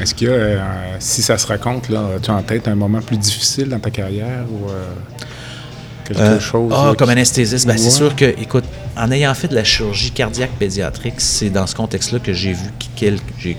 Est-ce 0.00 0.14
qu'il 0.14 0.26
y 0.28 0.30
a, 0.30 0.34
euh, 0.34 0.58
si 0.98 1.22
ça 1.22 1.38
se 1.38 1.46
raconte, 1.46 1.88
là, 1.88 2.02
as-tu 2.16 2.30
en 2.30 2.42
tête 2.42 2.66
un 2.68 2.74
moment 2.74 3.00
plus 3.00 3.16
difficile 3.16 3.68
dans 3.68 3.78
ta 3.78 3.90
carrière 3.90 4.44
ou 4.50 4.68
euh, 4.68 4.84
quelque 6.04 6.20
Euh, 6.20 6.40
chose? 6.40 6.72
ah, 6.74 6.86
là, 6.88 6.94
comme 6.94 7.06
qui- 7.06 7.12
anesthésiste, 7.12 7.66
ben, 7.66 7.78
c'est 7.78 7.90
sûr 7.90 8.14
que, 8.16 8.24
écoute, 8.24 8.64
en 8.96 9.10
ayant 9.12 9.32
fait 9.34 9.48
de 9.48 9.54
la 9.54 9.64
chirurgie 9.64 10.10
cardiaque 10.10 10.50
pédiatrique, 10.58 11.14
c'est 11.18 11.48
dans 11.50 11.66
ce 11.66 11.74
contexte-là 11.74 12.18
que 12.18 12.32
j'ai 12.32 12.52
vu 12.52 12.70
quel, 12.96 13.18
j'ai 13.38 13.54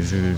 vu 0.00 0.36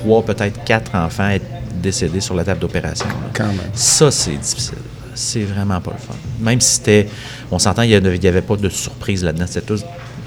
trois, 0.00 0.22
peut-être 0.24 0.62
quatre 0.64 0.94
enfants 0.94 1.28
être 1.28 1.46
décédés 1.82 2.20
sur 2.20 2.34
la 2.34 2.44
table 2.44 2.60
d'opération. 2.60 3.06
là. 3.06 3.30
Quand 3.34 3.46
même. 3.46 3.70
Ça, 3.74 4.10
c'est 4.10 4.36
difficile. 4.36 4.78
C'est 5.14 5.42
vraiment 5.44 5.80
pas 5.80 5.92
le 5.92 5.98
fun. 5.98 6.14
Même 6.40 6.60
si 6.60 6.74
c'était. 6.76 7.08
On 7.50 7.58
s'entend, 7.58 7.82
il 7.82 7.88
n'y 8.00 8.26
avait, 8.28 8.42
pas 8.42 8.56
de 8.56 8.68
surprise 8.68 9.24
là-dedans. 9.24 9.46
C'était 9.46 9.66
tout. 9.66 9.76
Tu 9.76 9.82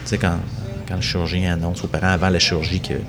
sais, 0.06 0.18
quand, 0.18 0.38
quand 0.88 0.96
le 0.96 1.02
chirurgien 1.02 1.54
annonce 1.54 1.84
aux 1.84 1.88
parents 1.88 2.08
avant 2.10 2.30
la 2.30 2.38
chirurgie 2.40 2.80
qu'il 2.82 3.00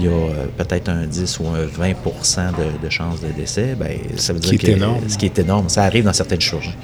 y 0.00 0.06
a 0.08 0.10
euh, 0.10 0.46
peut-être 0.56 0.88
un 0.88 1.06
10 1.06 1.38
ou 1.38 1.46
un 1.48 1.64
20 1.66 1.88
de, 1.88 2.84
de 2.84 2.90
chances 2.90 3.20
de 3.20 3.28
décès, 3.28 3.76
ben, 3.78 3.96
ça 4.16 4.32
veut 4.32 4.40
Qui 4.40 4.50
dire 4.56 4.60
est 4.70 4.72
que. 4.72 4.76
énorme. 4.76 5.00
Ce 5.08 5.16
qui 5.16 5.26
est 5.26 5.38
énorme. 5.38 5.68
Ça 5.68 5.84
arrive 5.84 6.04
dans 6.04 6.12
certaines 6.12 6.40
chirurgies. 6.40 6.74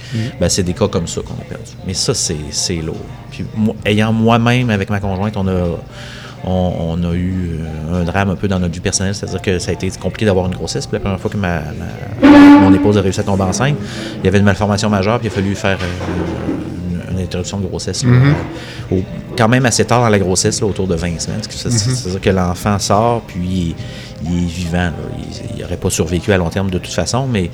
Ben, 0.40 0.48
c'est 0.48 0.62
des 0.62 0.74
cas 0.74 0.88
comme 0.88 1.08
ça 1.08 1.20
qu'on 1.22 1.34
a 1.34 1.44
perdu. 1.48 1.72
Mais 1.86 1.94
ça, 1.94 2.14
c'est 2.14 2.36
c'est 2.50 2.76
lourd. 2.76 2.96
Puis, 3.30 3.44
moi, 3.56 3.74
ayant 3.84 4.12
moi-même, 4.12 4.70
avec 4.70 4.88
ma 4.90 5.00
conjointe, 5.00 5.36
on 5.36 5.46
a. 5.48 5.76
On, 6.44 6.72
on 7.02 7.10
a 7.10 7.14
eu 7.14 7.58
euh, 7.60 8.00
un 8.00 8.04
drame 8.04 8.30
un 8.30 8.34
peu 8.36 8.48
dans 8.48 8.58
notre 8.58 8.72
vie 8.72 8.80
personnelle, 8.80 9.14
c'est-à-dire 9.14 9.42
que 9.42 9.58
ça 9.58 9.70
a 9.70 9.74
été 9.74 9.90
compliqué 9.90 10.24
d'avoir 10.24 10.46
une 10.46 10.54
grossesse. 10.54 10.86
Puis 10.86 10.94
la 10.94 11.00
première 11.00 11.20
fois 11.20 11.30
que 11.30 11.36
ma, 11.36 11.60
ma- 12.22 12.60
mon 12.60 12.72
épouse 12.74 12.96
a 12.96 13.02
réussi 13.02 13.20
à 13.20 13.24
tomber 13.24 13.42
enceinte, 13.42 13.76
il 14.18 14.24
y 14.24 14.28
avait 14.28 14.38
une 14.38 14.44
malformation 14.44 14.88
majeure, 14.88 15.18
puis 15.18 15.28
il 15.28 15.30
a 15.30 15.34
fallu 15.34 15.54
faire 15.54 15.78
euh, 15.82 17.10
une, 17.10 17.16
une 17.18 17.22
interruption 17.24 17.58
de 17.60 17.66
grossesse. 17.66 18.04
là, 18.04 18.10
au- 18.90 19.02
quand 19.36 19.48
même 19.48 19.66
assez 19.66 19.84
tard 19.84 20.00
dans 20.00 20.08
la 20.08 20.18
grossesse, 20.18 20.60
là, 20.60 20.66
autour 20.66 20.86
de 20.88 20.94
20 20.94 21.20
semaines. 21.20 21.42
Fait- 21.42 21.70
C'est-à-dire 21.70 22.20
que 22.20 22.30
l'enfant 22.30 22.78
sort, 22.78 23.22
puis 23.26 23.74
il, 24.24 24.30
il 24.30 24.44
est 24.44 24.46
vivant. 24.46 24.78
là. 24.78 24.92
Il 25.56 25.62
n'aurait 25.62 25.76
pas 25.76 25.90
survécu 25.90 26.32
à 26.32 26.38
long 26.38 26.48
terme 26.48 26.70
de 26.70 26.78
toute 26.78 26.92
façon, 26.92 27.26
mais 27.30 27.50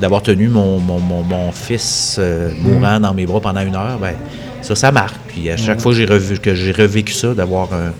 d'avoir 0.00 0.22
tenu 0.22 0.48
mon, 0.48 0.78
mon, 0.80 0.98
mon- 0.98 1.22
mon 1.22 1.52
fils 1.52 2.16
euh, 2.18 2.50
mourant 2.58 2.98
dans 3.00 3.12
mes 3.12 3.26
bras 3.26 3.40
pendant 3.40 3.60
une 3.60 3.76
heure, 3.76 3.98
ben, 4.00 4.14
ça, 4.62 4.74
ça 4.74 4.90
marque. 4.92 5.16
Puis 5.28 5.50
à 5.50 5.56
chaque 5.58 5.80
fois 5.80 5.92
que 5.92 5.98
j'ai 5.98 6.06
revu, 6.06 6.38
que 6.38 6.54
j'ai 6.54 6.72
revécu 6.72 7.12
ça, 7.12 7.34
d'avoir 7.34 7.68
un, 7.74 7.92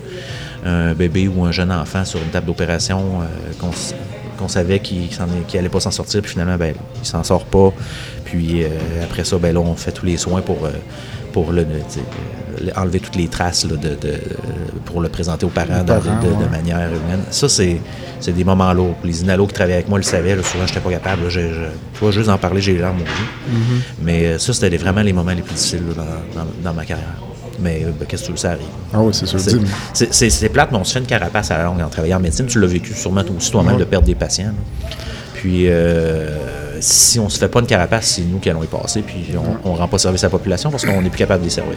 un 0.65 0.93
bébé 0.93 1.27
ou 1.27 1.43
un 1.45 1.51
jeune 1.51 1.71
enfant 1.71 2.05
sur 2.05 2.19
une 2.21 2.29
table 2.29 2.45
d'opération 2.47 3.21
euh, 3.21 3.67
qu'on 4.37 4.47
savait 4.47 4.79
qu'il 4.79 5.07
n'allait 5.53 5.69
pas 5.69 5.79
s'en 5.79 5.91
sortir, 5.91 6.21
puis 6.21 6.31
finalement, 6.31 6.57
ben, 6.57 6.73
il 7.01 7.07
s'en 7.07 7.23
sort 7.23 7.45
pas. 7.45 7.71
Puis 8.25 8.63
euh, 8.63 8.67
après 9.03 9.23
ça, 9.23 9.37
ben, 9.37 9.53
là, 9.53 9.59
on 9.59 9.75
fait 9.75 9.91
tous 9.91 10.05
les 10.05 10.17
soins 10.17 10.41
pour, 10.41 10.65
euh, 10.65 10.69
pour 11.31 11.51
le, 11.51 11.65
enlever 12.75 12.99
toutes 12.99 13.15
les 13.15 13.27
traces 13.27 13.65
là, 13.65 13.75
de, 13.77 13.89
de- 13.89 14.19
pour 14.85 15.01
le 15.01 15.09
présenter 15.09 15.45
aux 15.45 15.49
parents, 15.49 15.83
de, 15.83 15.93
de- 15.93 16.27
de 16.33 16.43
ouais. 16.43 16.49
manière 16.51 16.89
humaine. 16.89 17.21
Ça, 17.31 17.47
c'est 17.49 17.79
des 18.27 18.43
moments 18.43 18.71
lourds. 18.73 18.95
Les 19.03 19.21
inalos 19.21 19.47
qui 19.47 19.53
travaillaient 19.53 19.75
avec 19.77 19.89
moi 19.89 19.97
le 19.97 20.03
savaient. 20.03 20.35
là, 20.35 20.43
souvent, 20.43 20.65
je 20.67 20.71
n'étais 20.73 20.81
pas 20.83 20.91
capable. 20.91 21.23
là. 21.23 21.29
Je, 21.29 21.39
je- 21.39 21.99
vois, 21.99 22.11
juste 22.11 22.27
d'en 22.27 22.37
parler, 22.37 22.61
j'ai 22.61 22.73
les 22.73 22.79
larmes 22.79 22.97
aux 22.97 22.99
yeux. 23.01 23.57
Mm-hmm. 23.57 23.81
Mais 24.03 24.37
ça, 24.39 24.53
c'était 24.53 24.75
vraiment 24.77 25.01
les 25.01 25.13
moments 25.13 25.31
les 25.31 25.41
plus 25.41 25.53
difficiles 25.53 25.83
là, 25.95 26.03
dans, 26.03 26.41
dans- 26.41 26.47
dans 26.63 26.73
ma 26.73 26.85
carrière. 26.85 27.15
Mais 27.61 27.83
euh, 27.83 27.91
ben, 27.97 28.05
qu'est-ce 28.07 28.21
que 28.23 28.27
tu 28.27 28.31
veux, 28.33 28.37
ça 28.37 28.51
arrive? 28.51 28.65
Ah 28.93 28.99
oui, 29.01 29.13
c'est 29.13 29.25
sûr. 29.25 29.39
C'est- 29.93 30.49
plate, 30.49 30.69
mais 30.71 30.77
on 30.77 30.83
se 30.83 30.93
fait 30.93 30.99
une 30.99 31.05
carapace 31.05 31.51
à 31.51 31.57
la 31.57 31.63
longue 31.65 31.81
en 31.81 31.87
travaillant 31.89 32.17
en 32.17 32.21
médecine. 32.21 32.45
Tu 32.45 32.59
l'as 32.59 32.67
vécu 32.67 32.93
sûrement 32.93 33.23
aussi 33.37 33.51
toi-même 33.51 33.77
de 33.77 33.83
perdre 33.83 34.05
des 34.05 34.15
patients. 34.15 34.45
là. 34.45 34.89
Puis, 35.33 35.67
euh, 35.67 36.29
si 36.79 37.19
on 37.19 37.27
se 37.29 37.39
fait 37.39 37.47
pas 37.47 37.59
une 37.61 37.65
carapace, 37.65 38.05
c'est 38.07 38.21
nous 38.21 38.37
qui 38.39 38.49
allons 38.49 38.63
y 38.63 38.67
passer. 38.67 39.01
Puis, 39.01 39.27
on 39.63 39.73
ne 39.73 39.77
rend 39.77 39.87
pas 39.87 39.97
service 39.97 40.23
à 40.23 40.27
la 40.27 40.31
population 40.31 40.69
parce 40.69 40.85
qu'on 40.85 41.01
n'est 41.01 41.09
plus 41.09 41.17
capable 41.19 41.41
de 41.41 41.45
les 41.45 41.51
servir. 41.51 41.73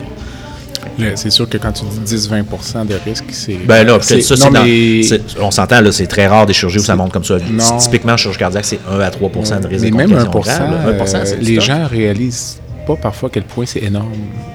C'est 1.16 1.30
sûr 1.30 1.48
que 1.48 1.56
quand 1.58 1.72
tu 1.72 1.84
dis 1.84 2.14
10-20% 2.14 2.84
de 2.86 2.94
risque, 3.04 3.24
c'est. 3.30 3.54
Ben 3.66 3.86
là, 3.86 3.98
ça, 4.00 4.14
non, 4.36 4.50
dans- 4.50 4.64
mais- 4.64 5.00
On 5.40 5.50
s'entend, 5.50 5.80
là, 5.80 5.90
c'est 5.92 6.06
très 6.06 6.26
rare 6.26 6.46
des 6.46 6.52
chirurgies 6.52 6.78
où 6.78 6.84
ça 6.84 6.94
monte 6.96 7.12
comme 7.12 7.24
ça. 7.24 7.36
Non. 7.50 7.78
Typiquement, 7.78 8.12
en 8.12 8.16
chirurgie 8.16 8.38
cardiaque, 8.38 8.64
c'est 8.64 8.78
1 8.90 9.00
à 9.00 9.10
3 9.10 9.28
de 9.60 9.66
risque 9.66 9.82
Mais 9.84 9.90
même 9.90 10.10
complications 10.26 10.64
1 10.64 10.68
graves, 10.70 10.86
là. 10.86 11.04
1 11.18 11.32
euh, 11.32 11.36
les 11.40 11.60
gens 11.60 11.86
réalisent 11.86 12.58
pas 12.86 12.96
parfois 12.96 13.28
à 13.28 13.32
quel 13.32 13.44
point 13.44 13.66
c'est 13.66 13.82
énorme. 13.82 14.12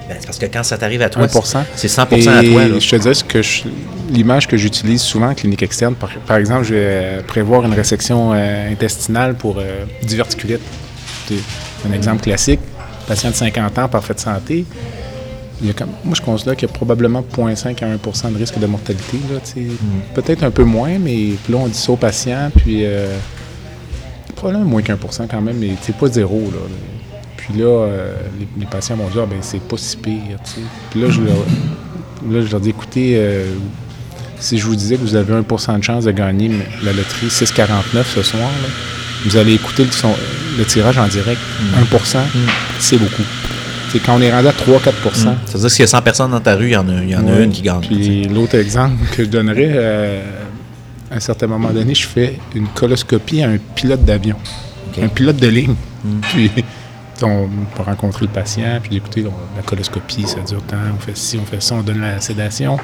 Ben, 0.08 0.16
parce 0.24 0.38
que 0.38 0.46
quand 0.46 0.62
ça 0.62 0.78
t'arrive 0.78 1.02
à 1.02 1.10
toi, 1.10 1.24
1 1.24 1.28
c'est 1.76 1.88
100 1.88 2.06
Et 2.12 2.28
à 2.28 2.42
toi. 2.42 2.68
là. 2.68 2.78
Je 2.78 2.90
te 2.90 2.96
dis 2.96 3.22
que 3.26 3.42
je- 3.42 3.62
l'image 4.10 4.46
que 4.48 4.56
j'utilise 4.56 5.00
souvent 5.02 5.28
en 5.30 5.34
clinique 5.34 5.62
externe, 5.62 5.94
par, 5.94 6.10
par 6.26 6.36
exemple, 6.36 6.64
je 6.64 6.74
vais 6.74 6.80
euh, 6.82 7.22
prévoir 7.22 7.64
une 7.64 7.74
résection 7.74 8.32
euh, 8.32 8.70
intestinale 8.72 9.34
pour 9.34 9.58
euh, 9.58 9.84
diverticulite. 10.02 10.60
C'est 11.28 11.88
un 11.88 11.92
exemple 11.92 12.22
classique. 12.22 12.60
Patient 13.06 13.30
de 13.30 13.34
50 13.34 13.78
ans, 13.78 13.88
parfaite 13.88 14.20
santé. 14.20 14.64
Il 15.60 15.66
y 15.66 15.70
a 15.70 15.74
comme, 15.74 15.90
moi, 16.04 16.14
je 16.16 16.22
considère 16.22 16.56
qu'il 16.56 16.68
y 16.68 16.70
a 16.70 16.74
probablement 16.74 17.22
0,5 17.36 17.82
à 17.84 17.86
1% 17.86 18.32
de 18.32 18.38
risque 18.38 18.58
de 18.58 18.66
mortalité. 18.66 19.18
Mm. 19.56 19.68
Peut-être 20.14 20.42
un 20.42 20.50
peu 20.50 20.64
moins, 20.64 20.98
mais 20.98 21.34
là, 21.48 21.56
on 21.58 21.66
dit 21.68 21.76
ça 21.78 21.92
aux 21.92 21.96
patients. 21.96 22.50
Puis, 22.56 22.84
euh, 22.84 23.14
probablement 24.36 24.64
moins 24.70 24.82
qu'un 24.82 24.96
pour 24.96 25.12
cent 25.12 25.26
quand 25.28 25.40
même, 25.40 25.56
mais 25.58 25.70
c'est 25.82 25.94
pas 25.94 26.06
zéro. 26.08 26.50
Là. 26.52 26.60
Puis 27.40 27.58
là, 27.58 27.66
euh, 27.66 28.14
les, 28.58 28.66
patients 28.66 28.96
m'ont 28.96 29.08
dit, 29.08 29.18
ah, 29.18 29.26
ben 29.28 29.38
c'est 29.40 29.60
pas 29.60 29.76
si 29.76 29.96
pire. 29.96 30.38
Puis 30.90 31.00
là, 31.00 31.08
je 31.10 31.20
leur, 31.22 31.36
là, 32.30 32.44
je 32.44 32.50
leur 32.50 32.60
dis, 32.60 32.70
écoutez, 32.70 33.14
euh, 33.16 33.44
si 34.38 34.58
je 34.58 34.66
vous 34.66 34.76
disais 34.76 34.96
que 34.96 35.00
vous 35.00 35.14
avez 35.14 35.32
1% 35.32 35.78
de 35.78 35.84
chance 35.84 36.04
de 36.04 36.12
gagner 36.12 36.50
la 36.82 36.92
loterie 36.92 37.28
6,49 37.28 38.04
ce 38.14 38.22
soir, 38.22 38.50
vous 39.24 39.36
allez 39.36 39.54
écouter 39.54 39.84
le, 39.84 40.64
tirage 40.64 40.98
en 40.98 41.06
direct. 41.08 41.40
1 41.76 41.80
mm. 41.80 41.84
mm. 41.84 42.48
c'est 42.78 42.98
beaucoup. 42.98 43.22
C'est 43.90 43.98
quand 43.98 44.16
on 44.16 44.20
est 44.20 44.32
rendu 44.32 44.48
à 44.48 44.52
3-4% 44.52 44.52
Ça 45.12 45.30
veut 45.30 45.58
dire 45.58 45.62
que 45.62 45.68
s'il 45.68 45.80
y 45.80 45.84
a 45.84 45.88
100 45.88 46.02
personnes 46.02 46.30
dans 46.30 46.40
ta 46.40 46.54
rue, 46.54 46.68
il 46.68 46.72
y 46.72 46.76
en 46.76 46.88
a, 46.88 47.02
y 47.02 47.16
en 47.16 47.26
a 47.26 47.40
une 47.40 47.50
qui 47.50 47.62
gagne. 47.62 47.80
Puis 47.80 48.24
l'autre 48.24 48.54
exemple 48.54 49.04
que 49.14 49.24
je 49.24 49.28
donnerais, 49.28 49.70
euh, 49.74 50.22
à 51.10 51.16
un 51.16 51.20
certain 51.20 51.48
moment 51.48 51.70
donné, 51.70 51.94
je 51.94 52.06
fais 52.06 52.38
une 52.54 52.68
coloscopie 52.68 53.42
à 53.42 53.48
un 53.48 53.58
pilote 53.74 54.04
d'avion, 54.04 54.36
un 55.02 55.08
pilote 55.08 55.36
de 55.36 55.48
ligne. 55.48 55.74
Mm. 56.04 56.20
Puis 56.20 56.50
on 57.22 57.48
peut 57.76 57.82
rencontrer 57.82 58.26
le 58.26 58.32
patient, 58.32 58.78
puis 58.82 58.96
écoutez, 58.96 59.24
la 59.56 59.62
coloscopie, 59.62 60.26
ça 60.26 60.40
dure 60.40 60.62
tant, 60.62 60.76
on 60.96 61.00
fait 61.00 61.16
ci, 61.16 61.38
on 61.40 61.46
fait 61.46 61.62
ça, 61.62 61.74
on 61.74 61.82
donne 61.82 62.00
la 62.00 62.20
sédation. 62.20 62.78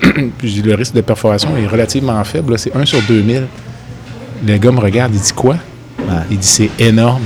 puis 0.38 0.62
le 0.62 0.74
risque 0.74 0.94
de 0.94 1.00
perforation 1.00 1.56
est 1.56 1.66
relativement 1.66 2.22
faible, 2.24 2.58
c'est 2.58 2.74
1 2.74 2.84
sur 2.84 3.02
2000. 3.02 3.46
Le 4.46 4.56
gars 4.58 4.70
me 4.70 4.80
regarde, 4.80 5.14
il 5.14 5.20
dit 5.20 5.32
quoi? 5.32 5.56
Il 6.30 6.38
dit 6.38 6.46
c'est 6.46 6.70
énorme. 6.78 7.24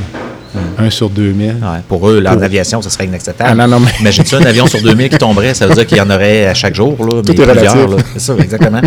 1 0.78 0.90
sur 0.90 1.10
2000. 1.10 1.56
pour 1.88 2.08
eux, 2.08 2.24
en 2.26 2.40
aviation, 2.40 2.82
ça 2.82 2.90
serait 2.90 3.04
inacceptable. 3.04 3.50
Ah, 3.52 3.54
non, 3.54 3.68
non, 3.68 3.80
mais... 3.80 3.92
Imagine 4.00 4.24
ça, 4.24 4.38
un 4.38 4.44
avion 4.44 4.66
sur 4.66 4.82
2000 4.82 5.08
qui 5.08 5.18
tomberait, 5.18 5.54
ça 5.54 5.66
veut 5.66 5.74
dire 5.74 5.86
qu'il 5.86 5.98
y 5.98 6.00
en 6.00 6.10
aurait 6.10 6.46
à 6.46 6.54
chaque 6.54 6.74
jour. 6.74 6.96
Là, 7.04 7.22
Tout 7.22 7.40
est 7.40 7.44
relatif. 7.44 8.04
C'est 8.14 8.20
ça, 8.20 8.34
exactement. 8.36 8.80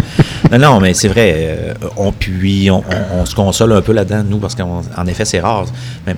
non, 0.51 0.57
non, 0.57 0.79
mais 0.81 0.93
c'est 0.93 1.07
vrai. 1.07 1.33
Euh, 1.37 1.73
on, 1.95 2.11
puis 2.11 2.69
on, 2.69 2.83
on, 3.13 3.25
se 3.25 3.33
console 3.33 3.73
un 3.73 3.81
peu 3.81 3.93
là-dedans, 3.93 4.23
nous, 4.27 4.39
parce 4.39 4.55
qu'en 4.55 5.05
effet, 5.07 5.25
c'est 5.25 5.39
rare. 5.39 5.65
Mais 6.05 6.15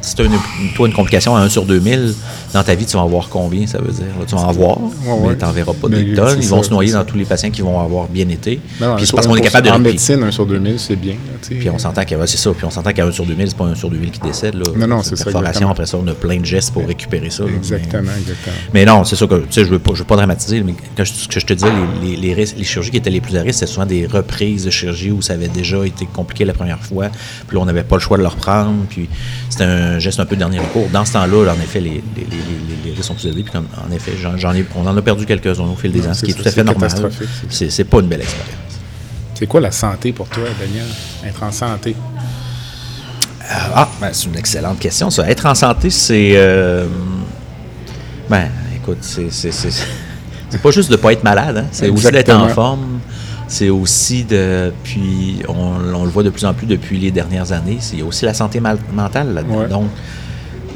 si 0.00 0.14
tu 0.14 0.22
as 0.22 0.24
une, 0.24 0.38
toi 0.74 0.86
une 0.86 0.94
complication 0.94 1.36
à 1.36 1.40
1 1.40 1.48
sur 1.48 1.64
2000, 1.64 2.14
dans 2.52 2.62
ta 2.62 2.74
vie, 2.74 2.86
tu 2.86 2.96
vas 2.96 3.02
en 3.02 3.08
voir 3.08 3.28
combien, 3.28 3.66
ça 3.66 3.78
veut 3.78 3.92
dire? 3.92 4.06
tu 4.26 4.34
vas 4.34 4.42
en 4.42 4.52
voir, 4.52 4.78
mais 4.80 5.36
tu 5.36 5.44
n'en 5.44 5.52
verras 5.52 5.72
pas 5.74 5.88
des 5.88 6.14
tonnes. 6.14 6.38
Ils 6.40 6.48
vont 6.48 6.62
se 6.62 6.70
noyer 6.70 6.92
dans 6.92 7.04
tous 7.04 7.16
les 7.16 7.24
patients 7.24 7.50
qui 7.50 7.62
vont 7.62 7.80
avoir 7.80 8.08
bien 8.08 8.28
été. 8.28 8.60
puis 8.78 9.06
c'est 9.06 9.14
parce 9.14 9.26
qu'on 9.26 9.36
est 9.36 9.40
capable 9.40 9.68
de... 9.68 9.72
En 9.72 9.78
médecine, 9.78 10.22
1 10.22 10.30
sur 10.30 10.46
2000, 10.46 10.78
c'est 10.78 10.96
bien. 10.96 11.14
puis 11.48 11.70
on 11.70 11.78
s'entend 11.78 12.04
qu'à 12.04 12.16
c'est 12.26 12.36
ça. 12.36 12.50
Puis 12.52 12.64
on 12.64 12.70
s'entend 12.70 12.92
qu'à 12.92 13.06
1 13.06 13.12
sur 13.12 13.26
2000, 13.26 13.48
c'est 13.48 13.56
pas 13.56 13.64
1 13.64 13.74
sur 13.74 13.90
2000 13.90 14.10
qui 14.10 14.20
décède. 14.20 14.54
Là. 14.54 14.64
Non, 14.76 14.86
non, 14.86 15.02
c'est 15.02 15.16
ça. 15.16 15.30
après 15.34 15.86
ça, 15.86 15.96
on 15.96 16.06
a 16.06 16.14
plein 16.14 16.38
de 16.38 16.44
gestes 16.44 16.72
pour 16.72 16.86
récupérer 16.86 17.30
ça. 17.30 17.44
Exactement, 17.44 18.12
exactement. 18.18 18.56
Mais 18.74 18.84
non, 18.84 19.04
c'est 19.04 19.16
ça 19.16 19.26
que, 19.26 19.34
tu 19.34 19.46
sais, 19.50 19.64
je 19.64 19.70
veux 19.70 19.78
pas, 19.78 19.92
veux 19.92 20.04
pas 20.04 20.16
dramatiser, 20.16 20.62
mais 20.62 20.74
quand 20.96 21.04
je, 21.04 21.28
que 21.28 21.40
je 21.40 21.46
te 21.46 21.52
disais, 21.52 21.70
les, 22.02 22.16
les, 22.16 22.34
les, 22.34 22.64
chirurgies 22.64 22.90
qui 22.90 22.96
étaient 22.96 23.10
les 23.10 23.20
plus 23.20 23.36
à 23.36 23.42
risque, 23.42 23.60
c'était 23.60 23.72
souvent 23.72 23.86
des 23.86 24.06
reprises 24.06 24.64
de 24.64 24.70
chirurgie 24.70 25.10
où 25.10 25.22
ça 25.22 25.34
avait 25.34 25.48
déjà 25.48 25.84
été 25.86 26.06
compliqué 26.06 26.44
la 26.44 26.52
première 26.52 26.80
fois. 26.80 27.08
Puis 27.46 27.56
là, 27.56 27.62
on 27.62 27.66
n'avait 27.66 27.84
pas 27.84 27.96
le 27.96 28.00
choix 28.00 28.16
de 28.16 28.22
le 28.22 28.28
reprendre. 28.28 28.84
Puis 28.88 29.08
c'était 29.48 29.64
un 29.64 29.89
geste 29.98 30.20
un 30.20 30.26
peu 30.26 30.36
dernier 30.36 30.60
dans 30.92 31.04
ce 31.04 31.12
temps-là, 31.14 31.52
en 31.52 31.60
effet, 31.60 31.80
les, 31.80 32.02
risques 32.84 33.04
sont 33.04 33.14
plus 33.14 33.26
élevés. 33.26 33.42
Puis 33.42 33.52
en 33.56 33.92
effet, 33.92 34.12
j'en 34.18 34.54
ai, 34.54 34.64
on 34.74 34.86
en 34.86 34.96
a 34.96 35.02
perdu 35.02 35.26
quelques-uns 35.26 35.64
au 35.64 35.76
fil 35.76 35.92
des 35.92 36.06
ans, 36.06 36.14
ce 36.14 36.24
qui 36.24 36.30
est 36.30 36.34
tout 36.34 36.46
à 36.46 36.50
fait 36.50 36.64
normal. 36.64 36.90
C'est 37.48 37.84
pas 37.84 38.00
une 38.00 38.08
belle 38.08 38.22
expérience. 38.22 38.54
C'est 39.34 39.46
quoi 39.46 39.60
la 39.60 39.72
santé 39.72 40.12
pour 40.12 40.28
toi, 40.28 40.44
Daniel? 40.60 40.84
Être 41.24 41.42
en 41.42 41.50
santé? 41.50 41.96
Euh, 43.42 43.54
ah, 43.74 43.88
ben, 44.00 44.10
c'est 44.12 44.26
une 44.26 44.36
excellente 44.36 44.78
question, 44.78 45.10
ça. 45.10 45.28
Être 45.28 45.46
en 45.46 45.54
santé, 45.54 45.88
c'est. 45.88 46.32
Euh, 46.34 46.86
ben, 48.28 48.48
écoute, 48.76 48.98
c'est 49.00 50.62
pas 50.62 50.70
juste 50.70 50.90
de 50.90 50.96
ne 50.96 51.00
pas 51.00 51.12
être 51.12 51.24
malade, 51.24 51.56
hein. 51.56 51.66
c'est 51.72 51.88
aussi 51.88 52.10
d'être 52.10 52.34
en 52.34 52.48
forme. 52.48 52.99
C'est 53.50 53.68
aussi 53.68 54.22
de. 54.22 54.72
Puis, 54.84 55.42
on, 55.48 56.04
le 56.04 56.08
voit 56.08 56.22
de 56.22 56.30
plus 56.30 56.44
en 56.44 56.54
plus 56.54 56.68
depuis 56.68 56.98
les 56.98 57.10
dernières 57.10 57.50
années, 57.50 57.78
c'est 57.80 58.00
aussi 58.00 58.24
la 58.24 58.32
santé 58.32 58.60
mentale 58.60 59.34
là-dedans. 59.34 59.66
Donc, 59.68 59.88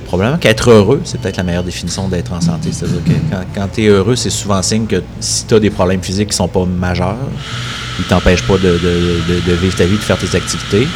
probablement 0.06 0.38
qu'être 0.38 0.70
heureux, 0.70 1.00
c'est 1.04 1.20
peut-être 1.20 1.36
la 1.36 1.44
meilleure 1.44 1.62
définition 1.62 2.08
d'être 2.08 2.32
en 2.32 2.40
santé. 2.40 2.70
C'est-à-dire 2.72 3.04
que 3.04 3.36
quand, 3.54 3.68
tu 3.72 3.84
es 3.84 3.86
heureux, 3.86 4.16
c'est 4.16 4.28
souvent 4.28 4.60
signe 4.60 4.86
que 4.86 5.04
si 5.20 5.46
tu 5.46 5.54
as 5.54 5.60
des 5.60 5.70
problèmes 5.70 6.02
physiques 6.02 6.30
qui 6.30 6.34
ne 6.34 6.46
sont 6.46 6.48
pas 6.48 6.64
majeurs, 6.64 7.16
ils 8.00 8.02
ne 8.02 8.08
t'empêchent 8.08 8.46
pas 8.46 8.58
de, 8.58 8.76
vivre 9.54 9.76
ta 9.76 9.84
vie, 9.84 9.96
de 9.96 10.02
faire 10.02 10.18
tes 10.18 10.36
activités. 10.36 10.88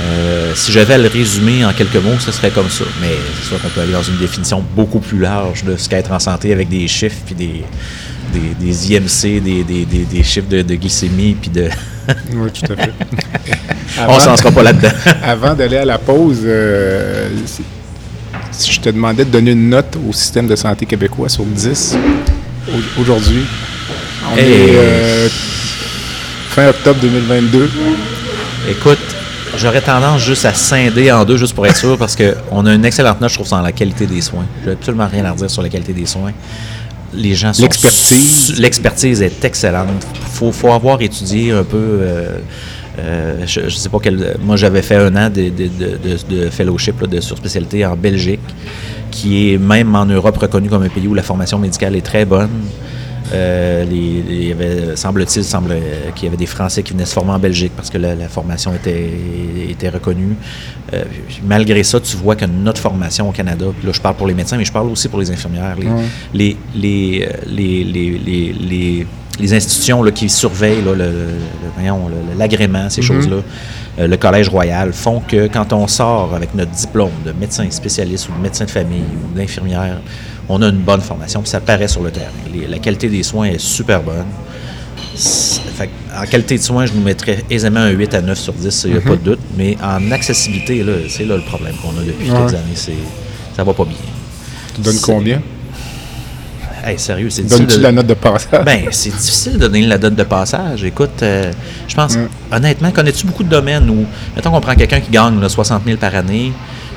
Euh, 0.00 0.52
si 0.54 0.72
j'avais 0.72 0.94
à 0.94 0.98
le 0.98 1.08
résumer 1.08 1.64
en 1.64 1.72
quelques 1.72 1.96
mots, 1.96 2.18
ce 2.18 2.32
serait 2.32 2.50
comme 2.50 2.68
ça. 2.68 2.84
Mais 3.00 3.14
c'est 3.40 3.48
sûr 3.48 3.62
qu'on 3.62 3.68
peut 3.68 3.80
aller 3.80 3.92
dans 3.92 4.02
une 4.02 4.18
définition 4.18 4.64
beaucoup 4.74 4.98
plus 4.98 5.18
large 5.18 5.64
de 5.64 5.76
ce 5.76 5.88
qu'être 5.88 6.12
en 6.12 6.18
santé 6.18 6.52
avec 6.52 6.68
des 6.68 6.88
chiffres, 6.88 7.16
puis 7.24 7.34
des, 7.34 7.64
des, 8.58 8.92
IMC, 8.92 9.40
des, 9.40 10.22
chiffres 10.22 10.48
de, 10.48 10.62
glycémie, 10.74 11.34
puis 11.34 11.50
de... 11.50 11.68
oui, 12.34 12.50
tout 12.50 12.72
à 12.72 12.76
fait. 12.76 12.92
On 14.08 14.18
s'en 14.18 14.36
sera 14.36 14.50
pas 14.50 14.62
là-dedans. 14.62 14.90
avant 15.22 15.54
d'aller 15.54 15.76
à 15.76 15.84
la 15.84 15.98
pause, 15.98 16.40
euh, 16.44 17.28
si 18.50 18.72
je 18.72 18.80
te 18.80 18.88
demandais 18.88 19.24
de 19.24 19.30
donner 19.30 19.52
une 19.52 19.68
note 19.68 19.96
au 20.08 20.12
système 20.12 20.48
de 20.48 20.56
santé 20.56 20.86
québécois 20.86 21.28
sur 21.28 21.44
10 21.44 21.96
aujourd'hui, 22.98 23.44
on 24.32 24.36
est 24.36 24.42
euh, 24.70 25.28
fin 26.48 26.68
octobre 26.68 26.98
2022. 27.00 27.70
Écoute, 28.70 28.98
j'aurais 29.56 29.80
tendance 29.80 30.20
juste 30.20 30.44
à 30.44 30.54
scinder 30.54 31.10
en 31.12 31.24
deux, 31.24 31.36
juste 31.36 31.54
pour 31.54 31.66
être 31.66 31.76
sûr, 31.76 31.96
parce 31.98 32.16
qu'on 32.16 32.66
a 32.66 32.74
une 32.74 32.84
excellente 32.84 33.20
note, 33.20 33.30
je 33.30 33.34
trouve, 33.34 33.46
sur 33.46 33.60
la 33.60 33.72
qualité 33.72 34.06
des 34.06 34.20
soins. 34.20 34.46
Je 34.62 34.68
n'ai 34.68 34.72
absolument 34.72 35.08
rien 35.10 35.24
à 35.24 35.32
redire 35.32 35.50
sur 35.50 35.62
la 35.62 35.68
qualité 35.68 35.92
des 35.92 36.06
soins. 36.06 36.32
Les 37.12 37.34
gens 37.34 37.52
sont. 37.52 37.62
L'expertise. 37.62 38.58
L'expertise 38.58 39.22
est 39.22 39.44
excellente. 39.44 39.88
Il 40.42 40.52
faut, 40.52 40.72
avoir 40.72 41.00
étudié 41.00 41.52
un 41.52 41.62
peu. 41.62 41.76
Euh, 41.76 42.38
euh, 42.98 43.46
je 43.46 43.60
ne 43.60 43.68
sais 43.70 43.88
pas 43.88 43.98
quel. 44.02 44.36
Moi, 44.40 44.56
j'avais 44.56 44.82
fait 44.82 44.96
un 44.96 45.14
an 45.16 45.30
de, 45.30 45.50
de, 45.50 46.50
fellowship 46.50 47.06
de 47.06 47.20
surspécialité 47.20 47.86
en 47.86 47.96
Belgique, 47.96 48.40
qui 49.10 49.52
est 49.52 49.58
même 49.58 49.94
en 49.94 50.06
Europe 50.06 50.36
reconnu 50.38 50.68
comme 50.68 50.82
un 50.82 50.88
pays 50.88 51.06
où 51.06 51.14
la 51.14 51.22
formation 51.22 51.58
médicale 51.58 51.94
est 51.96 52.04
très 52.04 52.24
bonne. 52.24 52.50
Euh, 53.32 53.84
il 53.90 54.48
y 54.48 54.52
avait, 54.52 54.96
semble-t-il, 54.96 55.44
semble, 55.44 55.76
qu'il 56.14 56.24
y 56.24 56.28
avait 56.28 56.36
des 56.36 56.46
Français 56.46 56.82
qui 56.82 56.92
venaient 56.92 57.06
se 57.06 57.14
former 57.14 57.32
en 57.32 57.38
Belgique 57.38 57.72
parce 57.74 57.90
que 57.90 57.98
la, 57.98 58.28
formation 58.28 58.74
était, 58.74 59.10
était 59.68 59.88
reconnue. 59.88 60.36
Euh, 60.92 61.04
malgré 61.44 61.82
ça, 61.82 62.00
tu 62.00 62.16
vois 62.16 62.36
que 62.36 62.44
notre 62.44 62.80
formation 62.80 63.28
au 63.28 63.32
Canada, 63.32 63.66
puis 63.76 63.86
là 63.86 63.92
je 63.92 64.00
parle 64.00 64.16
pour 64.16 64.26
les 64.26 64.34
médecins, 64.34 64.56
mais 64.56 64.64
je 64.64 64.72
parle 64.72 64.88
aussi 64.88 65.08
pour 65.08 65.18
les 65.20 65.30
infirmières, 65.30 65.76
les, 66.34 66.56
les, 66.74 67.28
les 67.46 69.06
les 69.38 69.54
institutions 69.54 70.02
là, 70.02 70.10
qui 70.10 70.28
surveillent 70.28 70.84
l'agrément, 72.36 72.88
ces 72.90 73.00
mhm. 73.00 73.06
choses-là, 73.06 73.36
euh, 73.98 74.06
le 74.06 74.16
Collège 74.16 74.48
royal, 74.48 74.92
font 74.92 75.20
que 75.20 75.46
quand 75.48 75.72
on 75.72 75.86
sort 75.86 76.34
avec 76.34 76.54
notre 76.54 76.72
diplôme 76.72 77.12
de 77.24 77.32
médecin 77.32 77.68
spécialiste 77.70 78.28
ou 78.28 78.32
de 78.36 78.42
médecin 78.42 78.64
de 78.64 78.70
famille 78.70 79.04
ou 79.24 79.36
d'infirmière, 79.36 80.00
on 80.48 80.60
a 80.62 80.68
une 80.68 80.78
bonne 80.78 81.00
formation, 81.00 81.40
puis 81.40 81.50
ça 81.50 81.60
paraît 81.60 81.88
sur 81.88 82.02
le 82.02 82.10
terrain. 82.10 82.30
la 82.68 82.78
qualité 82.78 83.08
des 83.08 83.22
soins 83.22 83.46
est 83.46 83.58
super 83.58 84.02
bonne. 84.02 84.26
en 86.16 86.26
qualité 86.26 86.58
de 86.58 86.62
soins, 86.62 86.86
je 86.86 86.92
nous 86.92 87.02
mettrais 87.02 87.44
aisément 87.50 87.80
un 87.80 87.90
8 87.90 88.14
à 88.14 88.20
9 88.22 88.38
sur 88.38 88.52
10, 88.52 88.84
il 88.84 88.92
n'y 88.92 88.98
a 88.98 89.00
pas 89.00 89.10
de 89.10 89.14
mhm. 89.16 89.22
doute, 89.22 89.40
mais 89.56 89.76
en 89.82 90.10
accessibilité, 90.12 90.84
c'est 91.08 91.24
là 91.24 91.36
le 91.36 91.42
problème 91.42 91.74
qu'on 91.76 91.90
a 91.90 92.04
depuis 92.04 92.26
quelques 92.26 92.54
années. 92.54 92.98
Ça 93.56 93.62
va 93.64 93.72
pas 93.72 93.84
bien. 93.84 93.96
Tu 94.74 94.80
donnes 94.80 95.00
combien? 95.00 95.40
Hey, 96.84 96.98
sérieux, 96.98 97.30
c'est 97.30 97.42
difficile. 97.42 97.66
Donnes-tu 97.66 97.82
la 97.82 97.92
note 97.92 98.06
de 98.06 98.14
passage? 98.14 98.64
Ben, 98.64 98.88
c'est 98.90 99.08
difficile 99.16 99.54
de 99.54 99.58
donner 99.58 99.86
la 99.86 99.96
note 99.96 100.16
de 100.16 100.22
passage. 100.22 100.84
Écoute, 100.84 101.22
euh, 101.22 101.50
je 101.88 101.94
pense, 101.94 102.18
honnêtement, 102.52 102.90
connais-tu 102.90 103.26
beaucoup 103.26 103.42
de 103.42 103.48
domaines 103.48 103.88
où, 103.88 104.04
mettons 104.36 104.50
qu'on 104.50 104.60
prend 104.60 104.74
quelqu'un 104.74 105.00
qui 105.00 105.10
gagne 105.10 105.48
60 105.48 105.82
000 105.86 105.96
par 105.96 106.14
année, 106.14 106.52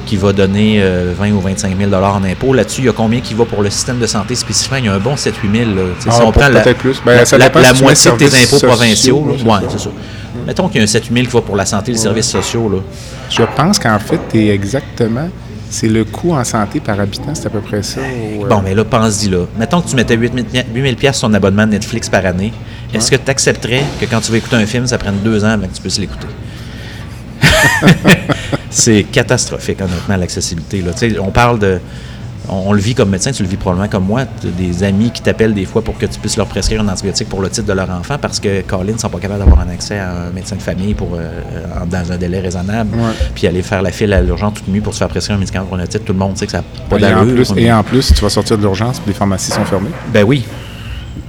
qui 0.08 0.16
va 0.16 0.34
donner 0.34 0.80
20 0.80 0.86
euh, 0.86 1.32
ou 1.34 1.42
25 1.42 1.78
000 1.78 1.94
en 1.94 2.24
impôts. 2.24 2.54
Là-dessus, 2.54 2.82
il 2.82 2.86
y 2.86 2.90
a 2.90 2.94
combien 2.94 3.20
qui 3.20 3.36
va 3.36 3.46
pour 3.46 3.62
le 3.62 3.70
système 3.70 4.00
de 4.00 4.08
santé 4.08 4.34
spécifiquement? 4.34 4.78
Il 4.78 4.86
y 4.86 4.88
a 4.88 4.94
un 4.94 5.00
bon 5.00 5.14
7-8 5.14 5.32
000. 5.54 5.72
si 6.00 6.08
ah, 6.10 6.20
on 6.24 6.32
prend 6.32 6.50
la, 6.50 6.62
plus. 6.74 7.02
Ben, 7.06 7.24
la, 7.38 7.74
moitié 7.74 8.12
de 8.12 8.18
tes 8.18 8.44
impôts 8.44 8.66
provinciaux, 8.66 9.38
c'est 9.70 9.80
ça. 9.80 9.90
Mettons 10.46 10.70
qu'il 10.70 10.78
y 10.78 10.80
a 10.80 10.84
un 10.84 10.86
7-8 10.86 11.14
000 11.14 11.26
qui 11.26 11.32
va 11.34 11.42
pour 11.42 11.56
la 11.56 11.66
santé 11.66 11.92
et 11.92 11.96
les 11.96 12.00
services 12.00 12.30
sociaux. 12.30 12.70
Là. 12.70 12.78
Je 13.30 13.44
pense 13.56 13.78
qu'en 13.78 14.00
fait, 14.00 14.20
tu 14.32 14.40
es 14.40 14.50
exactement 14.50 15.30
c'est 15.70 15.88
le 15.88 16.06
coût 16.06 16.34
en 16.34 16.44
santé 16.44 16.80
par 16.80 17.00
habitant, 17.00 17.36
c'est 17.36 17.48
à 17.48 17.50
peu 17.50 17.60
près 17.60 17.84
ça? 17.84 18.00
Euh? 18.00 18.48
Bon, 18.48 18.62
mais 18.64 18.74
là, 18.74 18.86
pense-y 18.86 19.30
là. 19.30 19.46
Mettons 19.58 19.82
que 19.82 19.90
tu 19.90 19.96
mettais 19.96 20.16
8 20.16 20.34
000 20.74 21.14
sur 21.14 21.28
ton 21.28 21.34
abonnement 21.34 21.66
de 21.66 21.72
Netflix 21.72 22.10
par 22.10 22.26
année. 22.26 22.54
Est-ce 22.94 23.12
que 23.12 23.18
tu 23.18 23.30
accepterais 23.30 23.84
que 24.00 24.06
quand 24.06 24.22
tu 24.22 24.32
veux 24.32 24.38
écouter 24.38 24.56
un 24.56 24.66
film, 24.66 24.88
ça 24.88 24.98
prenne 24.98 25.18
deux 25.24 25.44
ans 25.44 25.50
avant 25.50 25.68
que 25.68 25.76
tu 25.76 25.82
puisses 25.82 26.00
l'écouter? 26.00 26.28
c'est 28.70 29.04
catastrophique, 29.04 29.82
honnêtement, 29.82 30.18
l'accessibilité. 30.18 30.84
On 31.20 31.32
parle 31.32 31.60
de 31.60 31.80
on, 32.50 32.72
le 32.72 32.80
vit 32.80 32.96
comme 32.96 33.10
médecin, 33.10 33.32
tu 33.32 33.44
le 33.44 33.50
vis 33.50 33.58
probablement 33.58 33.90
comme 33.90 34.06
moi. 34.06 34.22
As 34.22 34.48
des 34.58 34.84
amis 34.84 35.12
qui 35.12 35.22
t'appellent 35.22 35.54
des 35.54 35.66
fois 35.66 35.82
pour 35.82 35.98
que 35.98 36.06
tu 36.06 36.20
puisses 36.20 36.38
leur 36.38 36.48
prescrire 36.48 36.82
un 36.82 36.88
antibiotique 36.88 37.30
pour 37.30 37.42
le 37.42 37.50
titre 37.50 37.68
de 37.68 37.74
leur 37.74 37.90
enfant 37.90 38.18
parce 38.22 38.40
que 38.40 38.62
Colin 38.62 38.94
ne 38.94 38.98
sont 38.98 39.10
pas 39.10 39.20
capables 39.20 39.40
d'avoir 39.40 39.60
un 39.60 39.70
accès 39.70 40.00
à 40.00 40.12
un 40.12 40.30
médecin 40.30 40.56
de 40.56 40.62
famille 40.62 40.94
pour, 40.94 41.10
euh, 41.16 41.42
dans 41.90 42.12
un 42.12 42.18
délai 42.18 42.40
raisonnable. 42.40 42.92
Puis 43.36 43.48
aller 43.48 43.62
faire 43.62 43.82
la 43.82 43.92
file 43.92 44.14
à 44.14 44.22
l'urgence 44.22 44.56
toute 44.56 44.68
nuit 44.68 44.82
pour 44.82 44.94
se 44.94 45.00
faire 45.00 45.10
prescrire 45.10 45.36
un 45.36 45.40
médicament 45.40 45.66
pour 45.66 45.78
un 45.78 45.88
titre, 45.88 46.06
tout 46.06 46.14
le 46.14 46.20
monde 46.20 46.38
sait 46.38 46.46
que 46.46 46.52
ça 46.52 46.60
n'a 46.60 46.64
pas 46.90 46.98
d'allure. 46.98 47.46
Et, 47.58 47.72
en 47.72 47.84
plus, 47.84 48.14
tu 48.14 48.22
vas 48.22 48.30
sortir 48.30 48.58
de 48.58 48.62
l'urgence 48.62 49.00
et 49.00 49.08
les 49.08 49.14
pharmacies 49.14 49.52
sont 49.52 49.66
fermées. 49.66 49.90
Ben 50.14 50.24
oui. 50.24 50.46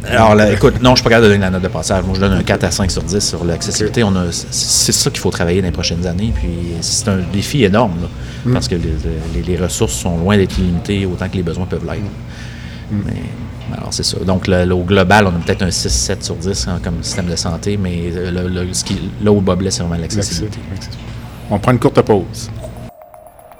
Alors, 0.06 0.34
là, 0.34 0.52
écoute, 0.52 0.80
non, 0.82 0.90
je 0.90 0.96
suis 0.96 1.04
pas 1.04 1.10
capable 1.10 1.26
de 1.26 1.32
donner 1.32 1.40
la 1.44 1.50
note 1.50 1.62
de 1.62 1.68
passage. 1.68 2.04
Moi, 2.04 2.14
je 2.14 2.20
donne 2.20 2.32
un 2.32 2.42
4 2.42 2.64
à 2.64 2.70
5 2.70 2.90
sur 2.90 3.02
10 3.02 3.20
sur 3.20 3.44
l'accessibilité. 3.44 4.02
On 4.04 4.14
a, 4.16 4.30
c'est 4.32 4.92
ça 4.92 5.10
qu'il 5.10 5.20
faut 5.20 5.30
travailler 5.30 5.60
dans 5.60 5.66
les 5.68 5.72
prochaines 5.72 6.06
années. 6.06 6.32
Puis 6.34 6.48
c'est 6.80 7.08
un 7.08 7.18
défi 7.32 7.64
énorme, 7.64 7.92
là, 8.02 8.08
Mm. 8.46 8.52
parce 8.52 8.68
que 8.68 8.74
les, 8.76 8.94
les- 9.34 9.42
les 9.42 9.56
ressources 9.56 9.94
sont 9.94 10.16
loin 10.18 10.36
d'être 10.36 10.56
limitées 10.56 11.06
autant 11.06 11.28
que 11.28 11.36
les 11.36 11.42
besoins 11.42 11.66
peuvent 11.66 11.84
l'être. 11.86 12.00
Mm. 12.90 12.96
Mais, 13.06 13.76
alors, 13.76 13.92
c'est 13.92 14.04
ça. 14.04 14.18
Donc, 14.24 14.46
le- 14.46 14.64
le- 14.64 14.74
au 14.74 14.84
global, 14.84 15.26
on 15.26 15.30
a 15.30 15.38
peut-être 15.44 15.62
un 15.62 15.70
6-7 15.70 16.22
sur 16.24 16.36
10 16.36 16.68
hein, 16.68 16.80
comme 16.82 17.02
système 17.02 17.26
de 17.26 17.36
santé, 17.36 17.76
mais 17.76 18.10
euh, 18.14 18.30
le, 18.30 18.48
le- 18.64 18.72
ce 18.74 18.84
qui, 18.84 18.98
là 19.22 19.30
où 19.32 19.40
blesse, 19.40 19.74
c'est 19.76 19.82
vraiment 19.82 20.00
l'accessibilité. 20.00 20.58
On 21.50 21.58
prend 21.58 21.72
une 21.72 21.78
courte 21.78 22.00
pause. 22.02 22.50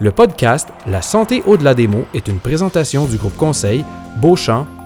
Le 0.01 0.13
podcast 0.13 0.69
La 0.87 1.03
santé 1.03 1.43
au-delà 1.45 1.75
des 1.75 1.89
mots 1.89 2.05
est 2.15 2.29
une 2.29 2.39
présentation 2.39 3.07
du 3.07 3.17
groupe 3.17 3.37
conseil 3.37 3.85
Beauchamp, 4.21 4.67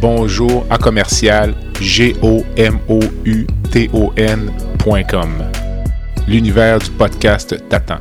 Bonjour 0.00 0.64
en 0.70 0.78
commercial 0.78 1.54
g 1.78 2.16
o 2.22 2.42
m 2.56 2.78
o 2.88 3.00
u 3.26 3.46
t 3.70 3.90
o 3.92 4.10
n.com. 4.16 5.28
L'univers 6.26 6.78
du 6.78 6.90
podcast 6.92 7.54
t'attend. 7.68 7.98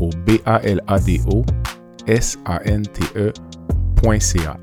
au 0.00 0.10
b 0.26 0.32
a 2.06 2.12
l 2.12 2.16
a 2.16 2.18
d 2.18 2.20
o 2.20 2.20
s 2.20 2.38
a 2.44 2.60
n 2.64 2.82
t 2.82 3.02
e.ca. 3.16 4.58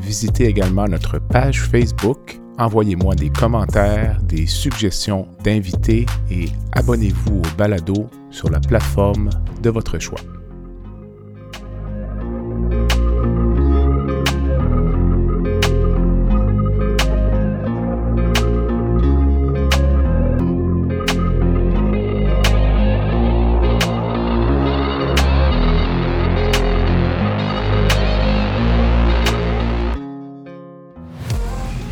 Visitez 0.00 0.46
également 0.46 0.86
notre 0.88 1.18
page 1.18 1.62
Facebook, 1.62 2.40
envoyez-moi 2.58 3.14
des 3.14 3.30
commentaires, 3.30 4.20
des 4.22 4.46
suggestions 4.46 5.28
d'invités 5.44 6.06
et 6.30 6.46
abonnez-vous 6.72 7.38
au 7.38 7.56
balado 7.56 8.08
sur 8.30 8.50
la 8.50 8.60
plateforme 8.60 9.30
de 9.62 9.70
votre 9.70 9.98
choix. 9.98 10.20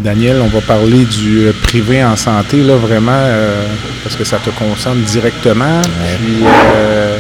Daniel, 0.03 0.37
on 0.43 0.49
va 0.49 0.61
parler 0.61 1.05
du 1.05 1.41
euh, 1.47 1.53
privé 1.63 2.03
en 2.03 2.17
santé, 2.17 2.63
là, 2.63 2.77
vraiment, 2.77 3.11
euh, 3.15 3.67
parce 4.03 4.17
que 4.17 4.25
ça 4.25 4.39
te 4.39 4.51
concerne 4.51 4.99
directement. 5.03 5.83
Puis, 5.83 6.45
euh, 6.75 7.19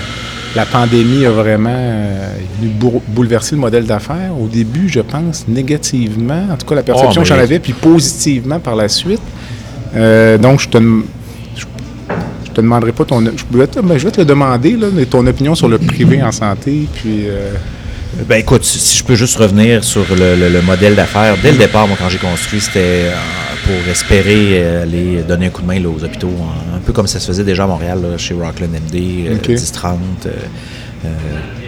la 0.56 0.64
pandémie 0.66 1.26
a 1.26 1.30
vraiment 1.30 1.70
euh, 1.72 2.36
est 2.38 2.60
venue 2.60 2.72
bou- 2.72 3.02
bouleverser 3.08 3.54
le 3.54 3.60
modèle 3.60 3.84
d'affaires. 3.84 4.32
Au 4.40 4.46
début, 4.48 4.88
je 4.88 5.00
pense, 5.00 5.46
négativement. 5.46 6.46
En 6.52 6.56
tout 6.56 6.66
cas, 6.66 6.74
la 6.76 6.82
perception 6.82 7.20
Oh, 7.20 7.22
que 7.22 7.28
j'en 7.28 7.38
avais, 7.38 7.58
puis 7.58 7.72
positivement 7.74 8.58
par 8.60 8.76
la 8.76 8.88
suite. 8.88 9.20
Donc, 10.40 10.60
je 10.60 10.68
te, 10.68 10.78
je, 10.78 11.64
je 12.46 12.50
te 12.50 12.60
demanderai 12.60 12.92
pas 12.92 13.04
ton... 13.04 13.20
Je 13.24 13.58
vais 13.58 13.66
te, 13.66 13.80
ben, 13.80 13.98
je 13.98 14.04
vais 14.06 14.10
te 14.10 14.20
le 14.20 14.24
demander, 14.24 14.76
là, 14.76 14.86
ton 15.08 15.26
opinion 15.26 15.54
sur 15.54 15.68
le 15.68 15.78
privé 15.78 16.22
en 16.22 16.32
santé, 16.32 16.86
puis... 16.94 17.26
Ben 18.28 18.36
écoute, 18.40 18.64
si 18.64 18.98
je 18.98 19.04
peux 19.04 19.14
juste 19.14 19.36
revenir 19.36 19.84
sur 19.84 20.04
le, 20.14 20.34
le- 20.36 20.48
le 20.48 20.62
modèle 20.62 20.94
d'affaires. 20.96 21.36
Dès 21.42 21.52
le 21.52 21.58
départ, 21.58 21.86
moi, 21.86 21.96
quand 21.98 22.08
j'ai 22.08 22.18
construit, 22.18 22.60
c'était 22.60 22.80
euh, 23.06 23.12
pour 23.64 23.90
espérer 23.90 24.60
euh, 24.62 24.82
aller 24.82 25.22
donner 25.22 25.46
un 25.46 25.50
coup 25.50 25.62
de 25.62 25.66
main 25.66 25.78
là, 25.78 25.88
aux 25.88 26.02
hôpitaux, 26.04 26.32
un 26.74 26.78
peu 26.80 26.92
comme 26.92 27.06
ça 27.06 27.20
se 27.20 27.26
faisait 27.28 27.44
déjà 27.44 27.64
à 27.64 27.66
Montréal, 27.68 28.00
là, 28.02 28.18
chez 28.18 28.34
Rockland 28.34 28.70
MD, 28.70 29.28
euh, 29.28 29.36
Ok. 29.36 29.48
1030. 29.50 29.98
euh, 30.26 31.08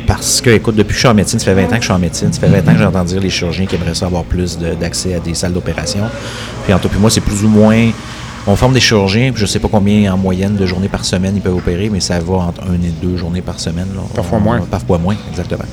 parce 0.06 0.40
que, 0.40 0.50
écoute, 0.50 0.74
depuis 0.74 0.88
que 0.88 0.94
je 0.94 0.98
suis 0.98 1.08
en 1.08 1.14
médecine, 1.14 1.38
ça 1.38 1.44
fait 1.46 1.54
20 1.54 1.64
ans 1.66 1.68
que 1.70 1.76
je 1.76 1.82
suis 1.84 1.92
en 1.92 1.98
médecine, 1.98 2.32
ça 2.32 2.40
fait 2.40 2.48
20 2.48 2.68
ans 2.68 2.74
que 2.74 2.78
j'entends 2.82 3.04
dire 3.04 3.20
les 3.20 3.30
chirurgiens 3.30 3.66
qui 3.66 3.76
aimeraient 3.76 3.94
ça 3.94 4.06
avoir 4.06 4.24
plus 4.24 4.58
d'accès 4.58 5.14
à 5.14 5.20
des 5.20 5.32
salles 5.34 5.52
d'opération. 5.52 6.02
Puis 6.64 6.74
entre 6.74 6.88
toi 6.88 6.96
et 6.96 7.00
moi, 7.00 7.08
c'est 7.10 7.20
plus 7.20 7.44
ou 7.44 7.48
moins 7.48 7.90
on 8.46 8.56
forme 8.56 8.72
des 8.74 8.80
chirurgiens, 8.80 9.30
puis 9.32 9.40
je 9.40 9.46
sais 9.46 9.60
pas 9.60 9.68
combien 9.70 10.12
en 10.12 10.16
moyenne 10.16 10.56
de 10.56 10.66
journées 10.66 10.88
par 10.88 11.04
semaine 11.04 11.34
ils 11.36 11.40
peuvent 11.42 11.54
opérer, 11.56 11.88
mais 11.90 12.00
ça 12.00 12.18
va 12.18 12.34
entre 12.34 12.62
une 12.72 12.84
et 12.84 12.92
deux 13.02 13.16
journées 13.16 13.40
par 13.40 13.60
semaine. 13.60 13.86
là. 13.94 14.02
Parfois 14.14 14.38
On- 14.38 14.40
moins. 14.42 14.60
Parfois 14.68 14.98
moins, 14.98 15.14
exactement. 15.30 15.64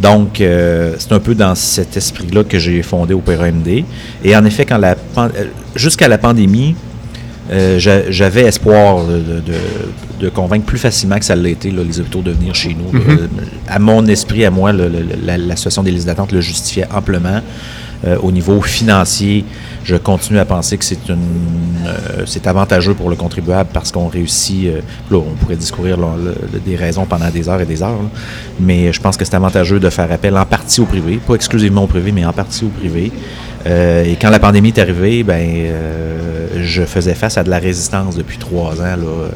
Donc, 0.00 0.40
euh, 0.40 0.94
c'est 0.98 1.12
un 1.12 1.20
peu 1.20 1.34
dans 1.34 1.54
cet 1.54 1.96
esprit-là 1.96 2.44
que 2.44 2.58
j'ai 2.58 2.82
fondé 2.82 3.12
Opéra 3.14 3.48
MD. 3.48 3.84
Et 4.24 4.34
en 4.36 4.44
effet, 4.46 4.64
quand 4.64 4.78
la 4.78 4.94
pan- 4.96 5.28
euh, 5.36 5.44
jusqu'à 5.76 6.08
la 6.08 6.16
pandémie, 6.18 6.74
euh, 7.52 7.78
j'a- 7.78 8.10
j'avais 8.10 8.42
espoir 8.44 9.04
de, 9.04 9.18
de- 9.18 9.40
de- 9.40 10.20
de 10.20 10.28
convaincre 10.30 10.64
plus 10.64 10.78
facilement 10.78 11.18
que 11.18 11.24
ça 11.26 11.36
l'a 11.36 11.48
été, 11.50 11.70
là, 11.70 11.82
les 11.86 12.00
hôpitaux 12.00 12.22
de 12.22 12.30
venir 12.30 12.54
chez 12.54 12.74
nous. 12.74 12.98
là. 12.98 13.04
À 13.68 13.78
mon 13.78 14.06
esprit, 14.06 14.46
à 14.46 14.50
moi, 14.50 14.72
le- 14.72 14.88
le- 14.88 15.04
la, 15.26 15.36
la 15.36 15.56
situation 15.56 15.82
des 15.82 15.90
listes 15.90 16.06
d'attente 16.06 16.32
le 16.32 16.40
justifiait 16.40 16.86
amplement. 16.94 17.40
Euh, 18.06 18.16
au 18.22 18.30
niveau 18.32 18.60
financier, 18.60 19.44
je 19.82 19.96
continue 19.96 20.38
à 20.38 20.44
penser 20.44 20.76
que 20.76 20.84
c'est 20.84 21.08
une, 21.08 21.16
euh, 21.86 22.24
c'est 22.26 22.46
avantageux 22.46 22.92
pour 22.94 23.08
le 23.08 23.16
contribuable 23.16 23.70
parce 23.72 23.90
qu'on 23.92 24.08
réussit. 24.08 24.66
euh, 24.66 24.80
là, 25.10 25.18
on 25.18 25.34
pourrait 25.40 25.56
discourir 25.56 25.96
là, 25.96 26.08
le- 26.22 26.34
le- 26.52 26.58
des 26.60 26.76
raisons 26.76 27.06
pendant 27.06 27.30
des 27.30 27.48
heures 27.48 27.60
et 27.60 27.66
des 27.66 27.82
heures, 27.82 27.90
là. 28.02 28.08
mais 28.60 28.92
je 28.92 29.00
pense 29.00 29.16
que 29.16 29.24
c'est 29.24 29.34
avantageux 29.34 29.80
de 29.80 29.88
faire 29.90 30.10
appel 30.12 30.36
en 30.36 30.44
partie 30.44 30.80
au 30.80 30.84
privé, 30.86 31.18
pas 31.26 31.34
exclusivement 31.34 31.84
au 31.84 31.86
privé, 31.86 32.12
mais 32.12 32.24
en 32.26 32.32
partie 32.32 32.64
au 32.64 32.68
privé. 32.68 33.10
Euh, 33.66 34.04
et 34.04 34.16
quand 34.20 34.28
la 34.30 34.38
pandémie 34.38 34.68
est 34.68 34.78
arrivée, 34.78 35.22
ben, 35.22 35.48
je 36.60 36.82
faisais 36.82 37.14
face 37.14 37.38
à 37.38 37.42
de 37.44 37.50
la 37.50 37.58
résistance 37.58 38.16
depuis 38.16 38.36
trois 38.38 38.72
ans. 38.80 38.96
Là, 38.96 39.28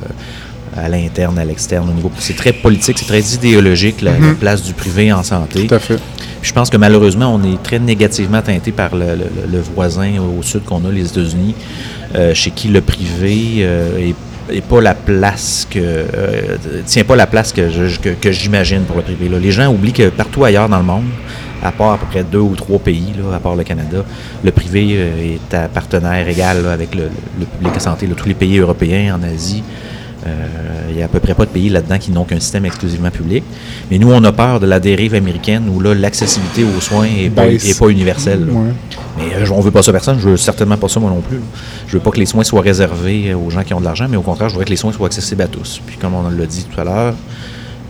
à 0.77 0.89
l'interne, 0.89 1.39
à 1.39 1.45
l'externe, 1.45 1.89
au 1.89 1.93
niveau. 1.93 2.11
C'est 2.19 2.37
très 2.37 2.53
politique, 2.53 2.99
c'est 2.99 3.07
très 3.07 3.21
idéologique, 3.35 4.01
la, 4.03 4.13
la 4.13 4.35
place 4.35 4.63
du 4.63 4.75
privé 4.75 5.11
en 5.13 5.23
santé. 5.25 5.67
Tout 5.67 5.75
à 5.75 5.79
fait. 5.79 5.99
Je 6.43 6.53
pense 6.53 6.71
que 6.71 6.77
malheureusement, 6.77 7.35
on 7.35 7.43
est 7.43 7.63
très 7.63 7.79
négativement 7.79 8.43
teinté 8.43 8.73
par 8.73 8.91
le, 8.95 9.61
voisin 9.75 10.19
au 10.19 10.43
sud 10.43 10.65
qu'on 10.65 10.85
a, 10.85 10.91
les 10.91 11.07
États-Unis, 11.07 11.55
euh, 12.15 12.35
chez 12.35 12.51
qui 12.51 12.69
le 12.69 12.81
privé 12.81 13.57
euh, 13.61 14.13
est, 14.51 14.61
pas 14.63 14.81
la 14.81 14.95
place 14.95 15.67
que 15.69 15.79
euh, 15.79 16.57
tient 16.87 17.05
pas 17.05 17.17
la 17.17 17.27
place 17.27 17.53
que 17.53 18.31
j'imagine 18.31 18.83
pour 18.83 18.97
le 18.97 19.03
privé. 19.03 19.29
là. 19.29 19.39
Les 19.39 19.53
gens 19.53 19.71
oublient 19.73 19.93
que 19.93 20.09
partout 20.09 20.45
ailleurs 20.45 20.69
dans 20.69 20.79
le 20.79 20.85
monde, 20.85 21.05
à 21.63 21.73
part 21.73 21.93
à 21.93 21.99
peu 21.99 22.07
près 22.07 22.23
deux 22.23 22.39
ou 22.39 22.55
trois 22.55 22.79
pays, 22.79 23.13
là, 23.19 23.37
à 23.37 23.41
part 23.41 23.57
le 23.57 23.65
Canada, 23.65 24.05
le 24.45 24.51
privé 24.53 25.35
est 25.35 25.55
à 25.55 25.69
partenaire 25.69 26.27
égal 26.29 26.67
avec 26.67 26.95
le, 26.95 27.11
public 27.59 27.75
de 27.75 27.81
santé. 27.81 28.07
tous 28.07 28.29
les 28.29 28.35
pays 28.35 28.59
européens, 28.59 29.17
en 29.17 29.23
Asie, 29.23 29.65
il 30.89 30.97
n'y 30.97 31.03
a 31.03 31.07
à 31.07 31.09
peu 31.09 31.21
près 31.21 31.35
pas 31.35 31.45
de 31.45 31.51
pays 31.51 31.69
là-dedans 31.69 31.99
qui 31.99 32.11
n'ont 32.11 32.25
qu'un 32.25 32.41
système 32.41 32.65
exclusivement 32.65 33.11
public. 33.11 33.45
Mais 33.91 33.99
nous, 33.99 34.11
on 34.11 34.23
a 34.25 34.33
peur 34.33 34.61
de 34.61 34.67
la 34.67 34.81
dérive 34.81 35.15
américaine 35.15 35.69
où 35.69 35.81
là, 35.81 35.95
l'accessibilité 35.95 36.65
aux 36.65 36.81
soins 36.81 37.07
n'est 37.07 37.31
pas, 37.31 37.47
est 37.47 37.79
pas 37.79 37.89
universelle. 37.89 38.47
Ouais. 38.49 38.73
Mais 39.19 39.35
euh, 39.35 39.47
on 39.53 39.61
veut 39.61 39.71
pas 39.71 39.83
ça 39.83 39.93
personne. 39.93 40.19
Je 40.19 40.31
veux 40.31 40.37
certainement 40.37 40.77
pas 40.77 40.89
ça 40.89 41.01
moi 41.01 41.11
non 41.11 41.21
plus. 41.21 41.39
là. 41.39 41.45
Je 41.87 41.93
veux 41.95 42.03
pas 42.03 42.11
que 42.11 42.19
les 42.19 42.27
soins 42.27 42.45
soient 42.45 42.63
réservés 42.63 43.31
euh, 43.31 43.37
aux 43.37 43.51
gens 43.51 43.63
qui 43.63 43.75
ont 43.75 43.81
de 43.81 43.85
l'argent, 43.85 44.07
mais 44.09 44.17
au 44.17 44.23
contraire, 44.23 44.49
je 44.49 44.55
voudrais 44.55 44.67
que 44.67 44.71
les 44.71 44.77
soins 44.77 44.93
soient 44.93 45.07
accessibles 45.07 45.43
à 45.43 45.49
tous. 45.49 45.81
Puis 45.87 45.97
comme 45.97 46.15
on 46.15 46.29
l'a 46.29 46.47
dit 46.47 46.65
tout 46.65 46.81
à 46.81 46.85
l'heure, 46.85 47.15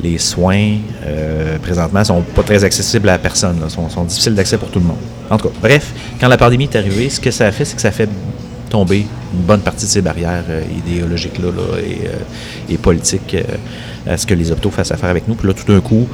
les 0.03 0.18
soins 0.18 0.77
euh, 1.07 1.59
présentement 1.59 2.05
sont 2.05 2.22
pas 2.22 2.42
très 2.42 2.64
accessibles 2.64 3.09
à 3.09 3.18
personne. 3.18 3.61
Là. 3.61 3.68
Sont, 3.68 3.88
sont 3.88 4.05
difficiles 4.05 4.35
d'accès 4.35 4.57
pour 4.57 4.70
tout 4.70 4.79
le 4.79 4.87
monde. 4.87 4.98
En 5.29 5.37
tout 5.37 5.48
cas, 5.48 5.55
bref, 5.61 5.92
quand 6.20 6.29
la 6.29 6.38
pandémie 6.38 6.64
est 6.64 6.77
arrivée, 6.77 7.11
ce 7.11 7.20
que 7.20 7.31
ça 7.31 7.46
a 7.46 7.53
fait, 7.53 7.64
c'est 7.64 7.77
que 7.77 7.83
ça 7.83 7.88
a 7.88 7.92
fait 7.92 8.09
tomber 8.68 9.07
une 9.35 9.40
bonne 9.40 9.61
partie 9.61 9.85
de 9.87 9.90
ces 9.90 10.02
barrières 10.02 10.44
euh, 10.48 10.62
idéologiques 10.87 11.38
là, 11.38 11.48
là, 11.48 11.78
et, 11.81 12.07
euh, 12.07 12.72
et 12.72 12.78
politiques 12.78 13.35
euh, 13.35 14.12
à 14.14 14.16
ce 14.16 14.26
que 14.26 14.35
les 14.35 14.50
hôpitaux 14.50 14.70
fassent 14.70 14.92
affaire 14.92 15.11
avec 15.11 15.28
nous. 15.28 15.35
Puis 15.35 15.48
là, 15.48 15.54
tout 15.54 15.70
d'un 15.70 15.81
coup, 15.81 16.09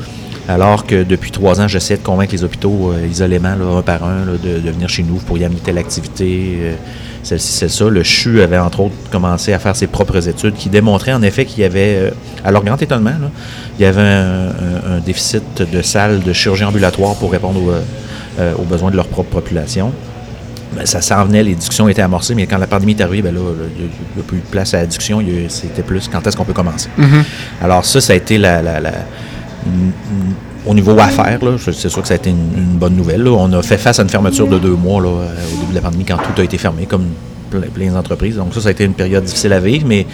alors 0.48 0.86
que 0.86 1.04
depuis 1.04 1.30
trois 1.30 1.60
ans, 1.60 1.68
j'essaie 1.68 1.96
de 1.96 2.02
convaincre 2.02 2.32
les 2.32 2.44
hôpitaux 2.44 2.92
isolément, 3.10 3.54
là, 3.54 3.78
un 3.78 3.82
par 3.82 4.04
un, 4.04 4.24
de, 4.26 4.70
venir 4.70 4.88
chez 4.88 5.02
nous, 5.02 5.16
vous 5.16 5.24
pourriez 5.24 5.46
amener 5.46 5.60
telle 5.60 5.78
activité, 5.78 6.76
celle-ci, 7.22 7.52
c'est 7.52 7.70
ça. 7.70 7.88
Le 7.88 8.02
CHU 8.02 8.42
avait 8.42 8.58
entre 8.58 8.80
autres 8.80 8.94
commencé 9.10 9.54
à 9.54 9.58
faire 9.58 9.74
ses 9.74 9.86
propres 9.86 10.28
études 10.28 10.54
qui 10.54 10.68
démontraient 10.68 11.14
en 11.14 11.22
effet 11.22 11.46
qu'il 11.46 11.60
y 11.60 11.64
avait, 11.64 12.12
à 12.44 12.50
leur 12.50 12.62
grand 12.62 12.80
étonnement, 12.82 13.14
il 13.78 13.82
y 13.82 13.86
avait 13.86 14.02
un, 14.02 14.98
déficit 15.04 15.62
de 15.62 15.80
salles 15.80 16.22
de 16.22 16.32
chirurgie 16.34 16.64
ambulatoire 16.64 17.14
pour 17.14 17.32
répondre 17.32 17.60
aux, 18.58 18.64
besoins 18.64 18.90
de 18.90 18.96
leurs 18.96 19.08
propre 19.08 19.30
population. 19.30 19.92
Ben, 20.74 20.87
ça 20.87 21.00
s'en 21.00 21.24
venait, 21.24 21.42
les 21.42 21.54
discussions 21.54 21.88
étaient 21.88 22.02
amorcées, 22.02 22.34
mais 22.34 22.46
quand 22.46 22.58
la 22.58 22.66
pandémie 22.66 22.92
est 22.92 23.02
arrivée, 23.02 23.22
ben 23.22 23.34
là, 23.34 23.40
il 23.78 23.84
n'y 23.84 24.20
a, 24.20 24.22
plus 24.26 24.38
de 24.38 24.46
place 24.50 24.74
à 24.74 24.78
la 24.78 24.87
discussion. 24.87 25.22
C'était 25.48 25.82
plus 25.82 26.08
quand 26.08 26.26
est-ce 26.26 26.37
qu'on 26.37 26.44
peut 26.44 26.52
commencer. 26.52 26.88
Mm-hmm. 26.98 27.24
Alors 27.62 27.84
ça, 27.84 28.00
ça 28.00 28.12
a 28.12 28.16
été 28.16 28.38
la, 28.38 28.60
au 30.66 30.74
niveau 30.74 30.98
affaires, 30.98 31.38
c'est 31.58 31.88
sûr 31.88 32.02
que 32.02 32.08
ça 32.08 32.14
a 32.14 32.16
été 32.16 32.30
une, 32.30 32.76
bonne 32.78 32.96
nouvelle. 32.96 33.26
On 33.28 33.52
a 33.52 33.62
fait 33.62 33.78
face 33.78 33.98
à 33.98 34.02
une 34.02 34.08
fermeture 34.08 34.46
de 34.46 34.58
deux 34.58 34.74
mois 34.74 35.00
là, 35.00 35.08
au 35.08 35.60
début 35.60 35.70
de 35.70 35.74
la 35.74 35.80
pandémie 35.80 36.04
quand 36.04 36.16
tout 36.16 36.40
a 36.40 36.44
été 36.44 36.58
fermé, 36.58 36.87
comme 36.87 37.06
plein 37.50 37.92
d'entreprises. 37.92 38.37
Donc 38.37 38.54
ça, 38.54 38.61
ça 38.61 38.68
a 38.68 38.72
été 38.72 38.85
une 38.85 38.94
période 38.94 39.24
difficile 39.24 39.52
à 39.52 39.61
vivre, 39.61 39.87
mais 39.87 40.07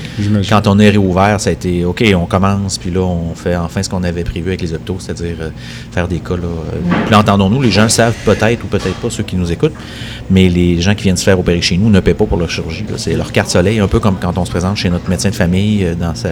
quand 0.49 0.67
on 0.67 0.79
est 0.79 0.91
réouvert, 0.91 1.41
ça 1.41 1.51
a 1.51 1.53
été 1.53 1.85
OK, 1.85 2.05
on 2.15 2.27
commence, 2.27 2.79
puis 2.79 2.91
là, 2.91 3.01
on 3.01 3.35
fait 3.35 3.57
enfin 3.57 3.83
ce 3.83 3.89
qu'on 3.89 4.03
avait 4.03 4.25
prévu 4.25 4.49
avec 4.49 4.63
les 4.63 4.73
hôpitaux, 4.73 4.97
c'est-à-dire 4.99 5.37
euh, 5.41 5.51
faire 5.93 6.09
des 6.09 6.19
cas. 6.19 6.37
Là, 6.37 6.45
euh, 6.45 6.95
puis 7.07 7.15
entendons-nous, 7.15 7.63
les 7.63 7.71
gens 7.71 7.89
savent 7.89 8.15
peut-être 8.25 8.65
ou 8.65 8.67
peut-être 8.67 8.97
pas, 8.97 9.11
ceux 9.11 9.23
qui 9.23 9.37
nous 9.37 9.51
écoutent, 9.51 9.75
mais 10.31 10.49
les 10.49 10.81
gens 10.81 10.95
qui 10.95 11.05
viennent 11.05 11.17
se 11.17 11.25
faire 11.25 11.39
opérer 11.39 11.61
chez 11.61 11.77
nous 11.77 11.91
ne 11.91 12.01
paient 12.01 12.15
pas 12.15 12.27
pour 12.27 12.39
leur 12.39 12.51
chirurgie. 12.51 12.85
C'est 12.97 13.17
leur 13.17 13.33
carte 13.33 13.51
soleil, 13.51 13.79
un 13.79 13.89
peu 13.89 14.01
comme 14.01 14.17
quand 14.21 14.37
on 14.39 14.45
se 14.45 14.51
présente 14.51 14.77
chez 14.77 14.91
notre 14.91 15.09
médecin 15.09 15.31
de 15.31 15.35
famille 15.35 15.85
euh, 15.85 15.95
dans 15.95 16.15
sa, 16.15 16.29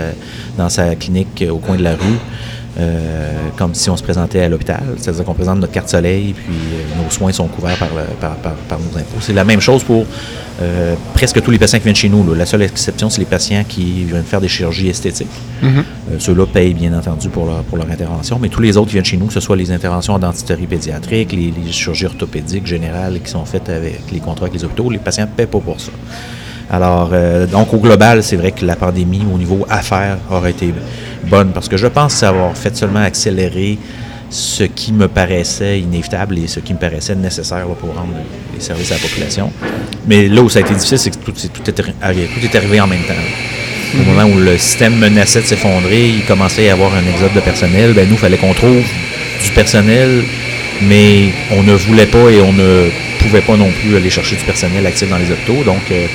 dans 0.57 0.69
sa 0.69 0.95
clinique 0.97 1.45
au 1.51 1.59
coin 1.59 1.77
de 1.77 1.83
la 1.83 1.93
rue. 1.93 2.19
Euh, 2.79 3.33
comme 3.57 3.75
si 3.75 3.91
on 3.91 3.97
se 3.97 4.03
présentait 4.03 4.41
à 4.41 4.49
l'hôpital. 4.49 4.83
C'est-à-dire 4.99 5.25
qu'on 5.25 5.35
présente 5.35 5.59
notre 5.59 5.73
carte 5.73 5.89
soleil, 5.89 6.33
puis 6.33 6.55
euh, 6.55 7.03
nos 7.03 7.11
soins 7.11 7.33
sont 7.33 7.49
couverts 7.49 7.77
par, 7.77 7.89
par, 8.37 8.79
nos 8.79 8.97
impôts. 8.97 9.19
C'est 9.21 9.33
la 9.33 9.45
même 9.45 9.61
chose 9.61 9.83
pour 9.83 10.07
euh, 10.63 10.95
presque 11.13 11.43
tous 11.43 11.51
les 11.51 11.59
patients 11.59 11.79
qui 11.79 11.85
viennent 11.85 11.97
chez 11.97 12.09
nous. 12.09 12.35
La 12.35 12.47
seule 12.47 12.63
exception, 12.63 13.11
c'est 13.11 13.21
les 13.21 13.27
patients 13.27 13.65
qui 13.69 14.05
viennent 14.05 14.23
faire 14.23 14.41
des 14.41 14.49
chirurgies 14.49 14.89
esthétiques. 14.89 15.27
Mm-hmm. 15.61 16.19
Ceux-là 16.21 16.47
payent, 16.47 16.75
bien 16.75 16.97
entendu, 16.97 17.31
pour 17.31 17.47
leur, 17.47 17.65
pour 17.65 17.79
leur 17.79 17.91
intervention. 17.91 18.39
Mais 18.41 18.49
tous 18.49 18.61
les 18.61 18.77
autres 18.77 18.89
qui 18.89 18.93
viennent 18.93 19.05
chez 19.05 19.17
nous, 19.17 19.27
que 19.27 19.33
ce 19.33 19.41
soit 19.41 19.57
les 19.57 19.73
interventions 19.73 20.15
en 20.15 20.21
dentiterie 20.21 20.67
pédiatrique, 20.67 21.33
les, 21.33 21.53
chirurgies 21.73 22.07
orthopédiques 22.07 22.67
générales 22.67 23.19
qui 23.25 23.31
sont 23.31 23.45
faites 23.45 23.69
avec 23.71 24.03
les 24.13 24.21
contrats 24.21 24.47
avec 24.47 24.55
les 24.55 24.65
hôpitaux, 24.65 24.89
les 24.89 24.99
patients 24.99 25.25
ne 25.25 25.31
paient 25.37 25.47
pas 25.47 25.59
pour 25.59 25.81
ça. 25.81 25.91
Alors, 26.71 27.11
donc 27.51 27.73
au 27.73 27.79
global, 27.79 28.23
c'est 28.23 28.37
vrai 28.37 28.53
que 28.53 28.65
la 28.65 28.77
pandémie, 28.77 29.23
au 29.33 29.39
niveau 29.39 29.67
affaires, 29.71 30.19
aurait 30.31 30.51
été 30.51 30.75
bonne 31.29 31.53
parce 31.53 31.69
que 31.69 31.77
je 31.77 31.87
pense 31.87 32.23
avoir 32.23 32.57
fait 32.57 32.77
seulement 32.77 33.03
accélérer 33.03 33.79
ce 34.31 34.65
qui 34.65 34.93
me 34.93 35.09
paraissait 35.09 35.81
inévitable 35.81 36.39
et 36.39 36.47
ce 36.47 36.61
qui 36.61 36.75
me 36.75 36.79
paraissait 36.79 37.15
nécessaire 37.15 37.67
pour 37.81 37.95
rendre 37.95 38.13
les 38.55 38.61
services 38.61 38.91
à 38.93 38.95
la 38.95 39.01
population. 39.01 39.51
Mais 40.07 40.29
là 40.29 40.43
où 40.43 40.49
ça 40.49 40.59
a 40.59 40.63
été 40.63 40.75
difficile, 40.75 40.99
c'est 40.99 41.11
que 41.11 41.17
tout, 41.17 41.33
est 41.67 41.83
arrivé, 42.03 42.29
tout 42.35 42.45
est 42.45 42.57
arrivé 42.57 42.81
en 42.81 42.87
même 42.87 43.03
temps. 43.03 43.15
Au 43.95 44.03
moment 44.03 44.25
où 44.25 44.39
le 44.39 44.59
système 44.59 44.97
menaçait 44.97 45.41
de 45.41 45.47
s'effondrer, 45.47 46.09
il 46.11 46.25
commençait 46.27 46.63
à 46.63 46.67
y 46.67 46.71
avoir 46.71 46.93
un 46.95 47.07
exode 47.11 47.33
de 47.33 47.41
personnel, 47.41 47.95
ben 47.95 48.07
nous, 48.07 48.17
il 48.17 48.19
fallait 48.19 48.37
qu'on 48.37 48.53
trouve 48.53 48.85
du 49.43 49.51
personnel, 49.53 50.25
mais 50.83 51.31
on 51.53 51.63
ne 51.63 51.73
voulait 51.73 52.07
pas 52.07 52.29
et 52.31 52.41
on 52.43 52.53
ne 52.53 52.91
pouvait 53.21 53.41
pas 53.41 53.57
non 53.57 53.71
plus 53.81 53.97
aller 53.97 54.11
chercher 54.11 54.37
du 54.37 54.45
personnel 54.45 54.87
actif 54.87 55.09
dans 55.09 55.17
les 55.17 55.31
hôpitaux. 55.31 55.65
Donc 55.65 55.91
euh, 55.91 56.07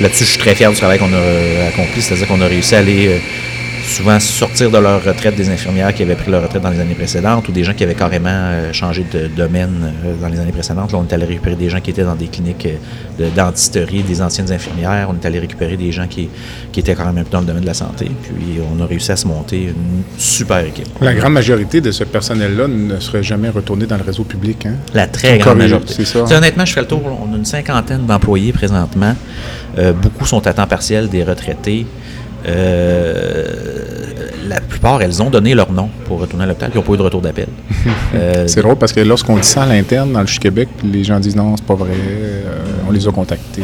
là-dessus, 0.00 0.24
je 0.24 0.30
suis 0.30 0.38
très 0.38 0.54
fier 0.54 0.70
du 0.70 0.76
travail 0.76 0.98
qu'on 0.98 1.12
a 1.12 1.68
accompli, 1.68 2.00
c'est-à-dire 2.00 2.26
qu'on 2.26 2.40
a 2.40 2.46
réussi 2.46 2.74
à 2.74 2.78
aller 2.78 3.08
euh, 3.08 3.18
souvent 3.88 4.20
sortir 4.20 4.70
de 4.70 4.78
leur 4.78 5.02
retraite 5.02 5.34
des 5.34 5.48
infirmières 5.48 5.94
qui 5.94 6.02
avaient 6.02 6.14
pris 6.14 6.30
leur 6.30 6.42
retraite 6.42 6.62
dans 6.62 6.70
les 6.70 6.80
années 6.80 6.94
précédentes 6.94 7.48
ou 7.48 7.52
des 7.52 7.64
gens 7.64 7.72
qui 7.72 7.82
avaient 7.84 7.94
carrément 7.94 8.28
euh, 8.30 8.72
changé 8.72 9.04
de 9.10 9.28
domaine 9.28 9.92
euh, 10.04 10.14
dans 10.20 10.28
les 10.28 10.38
années 10.38 10.52
précédentes. 10.52 10.92
Là, 10.92 10.98
on 10.98 11.06
est 11.06 11.12
allé 11.12 11.24
récupérer 11.24 11.56
des 11.56 11.70
gens 11.70 11.80
qui 11.80 11.90
étaient 11.90 12.04
dans 12.04 12.14
des 12.14 12.28
cliniques 12.28 12.66
euh, 12.66 13.24
de 13.24 13.34
dentisterie, 13.34 14.02
des 14.02 14.20
anciennes 14.20 14.52
infirmières. 14.52 15.08
On 15.10 15.14
est 15.14 15.26
allé 15.26 15.38
récupérer 15.38 15.76
des 15.76 15.90
gens 15.90 16.06
qui, 16.06 16.28
qui 16.70 16.80
étaient 16.80 16.94
quand 16.94 17.12
même 17.12 17.24
dans 17.30 17.40
le 17.40 17.46
domaine 17.46 17.62
de 17.62 17.66
la 17.66 17.74
santé. 17.74 18.10
Puis 18.22 18.60
on 18.72 18.80
a 18.82 18.86
réussi 18.86 19.10
à 19.10 19.16
se 19.16 19.26
monter 19.26 19.64
une 19.64 20.02
super 20.18 20.58
équipe. 20.58 20.88
La 21.00 21.14
grande 21.14 21.32
majorité 21.32 21.80
de 21.80 21.90
ce 21.90 22.04
personnel-là 22.04 22.68
ne 22.68 23.00
serait 23.00 23.22
jamais 23.22 23.48
retourné 23.48 23.86
dans 23.86 23.96
le 23.96 24.04
réseau 24.04 24.24
public. 24.24 24.66
Hein? 24.66 24.74
La 24.94 25.06
très 25.06 25.38
grande 25.38 25.58
majorité. 25.58 25.94
C'est 25.94 26.04
ça. 26.04 26.24
honnêtement, 26.36 26.64
je 26.64 26.74
fais 26.74 26.82
le 26.82 26.86
tour. 26.86 27.02
On 27.26 27.32
a 27.32 27.36
une 27.36 27.44
cinquantaine 27.44 28.06
d'employés 28.06 28.52
présentement. 28.52 29.14
beaucoup 30.02 30.26
sont 30.26 30.46
à 30.46 30.52
temps 30.52 30.66
partiel, 30.66 31.08
des 31.08 31.24
retraités. 31.24 31.86
Euh, 32.46 33.46
la 34.48 34.60
plupart, 34.60 35.02
elles 35.02 35.22
ont 35.22 35.30
donné 35.30 35.54
leur 35.54 35.72
nom 35.72 35.90
pour 36.06 36.20
retourner 36.20 36.44
à 36.44 36.46
l'hôpital, 36.46 36.70
puis 36.70 36.78
n'ont 36.78 36.86
pas 36.86 36.94
eu 36.94 36.96
de 36.96 37.02
retour 37.02 37.20
d'appel. 37.20 37.48
Euh, 38.14 38.46
c'est 38.46 38.62
drôle 38.62 38.76
parce 38.76 38.92
que 38.92 39.00
lorsqu'on 39.00 39.36
dit 39.36 39.46
ça 39.46 39.64
à 39.64 39.66
l'interne 39.66 40.12
dans 40.12 40.20
le 40.20 40.26
Québec, 40.26 40.68
les 40.82 41.04
gens 41.04 41.20
disent 41.20 41.36
non, 41.36 41.56
c'est 41.56 41.66
pas 41.66 41.74
vrai, 41.74 41.90
euh, 41.92 42.54
on 42.88 42.90
les 42.90 43.06
a 43.06 43.12
contactés. 43.12 43.62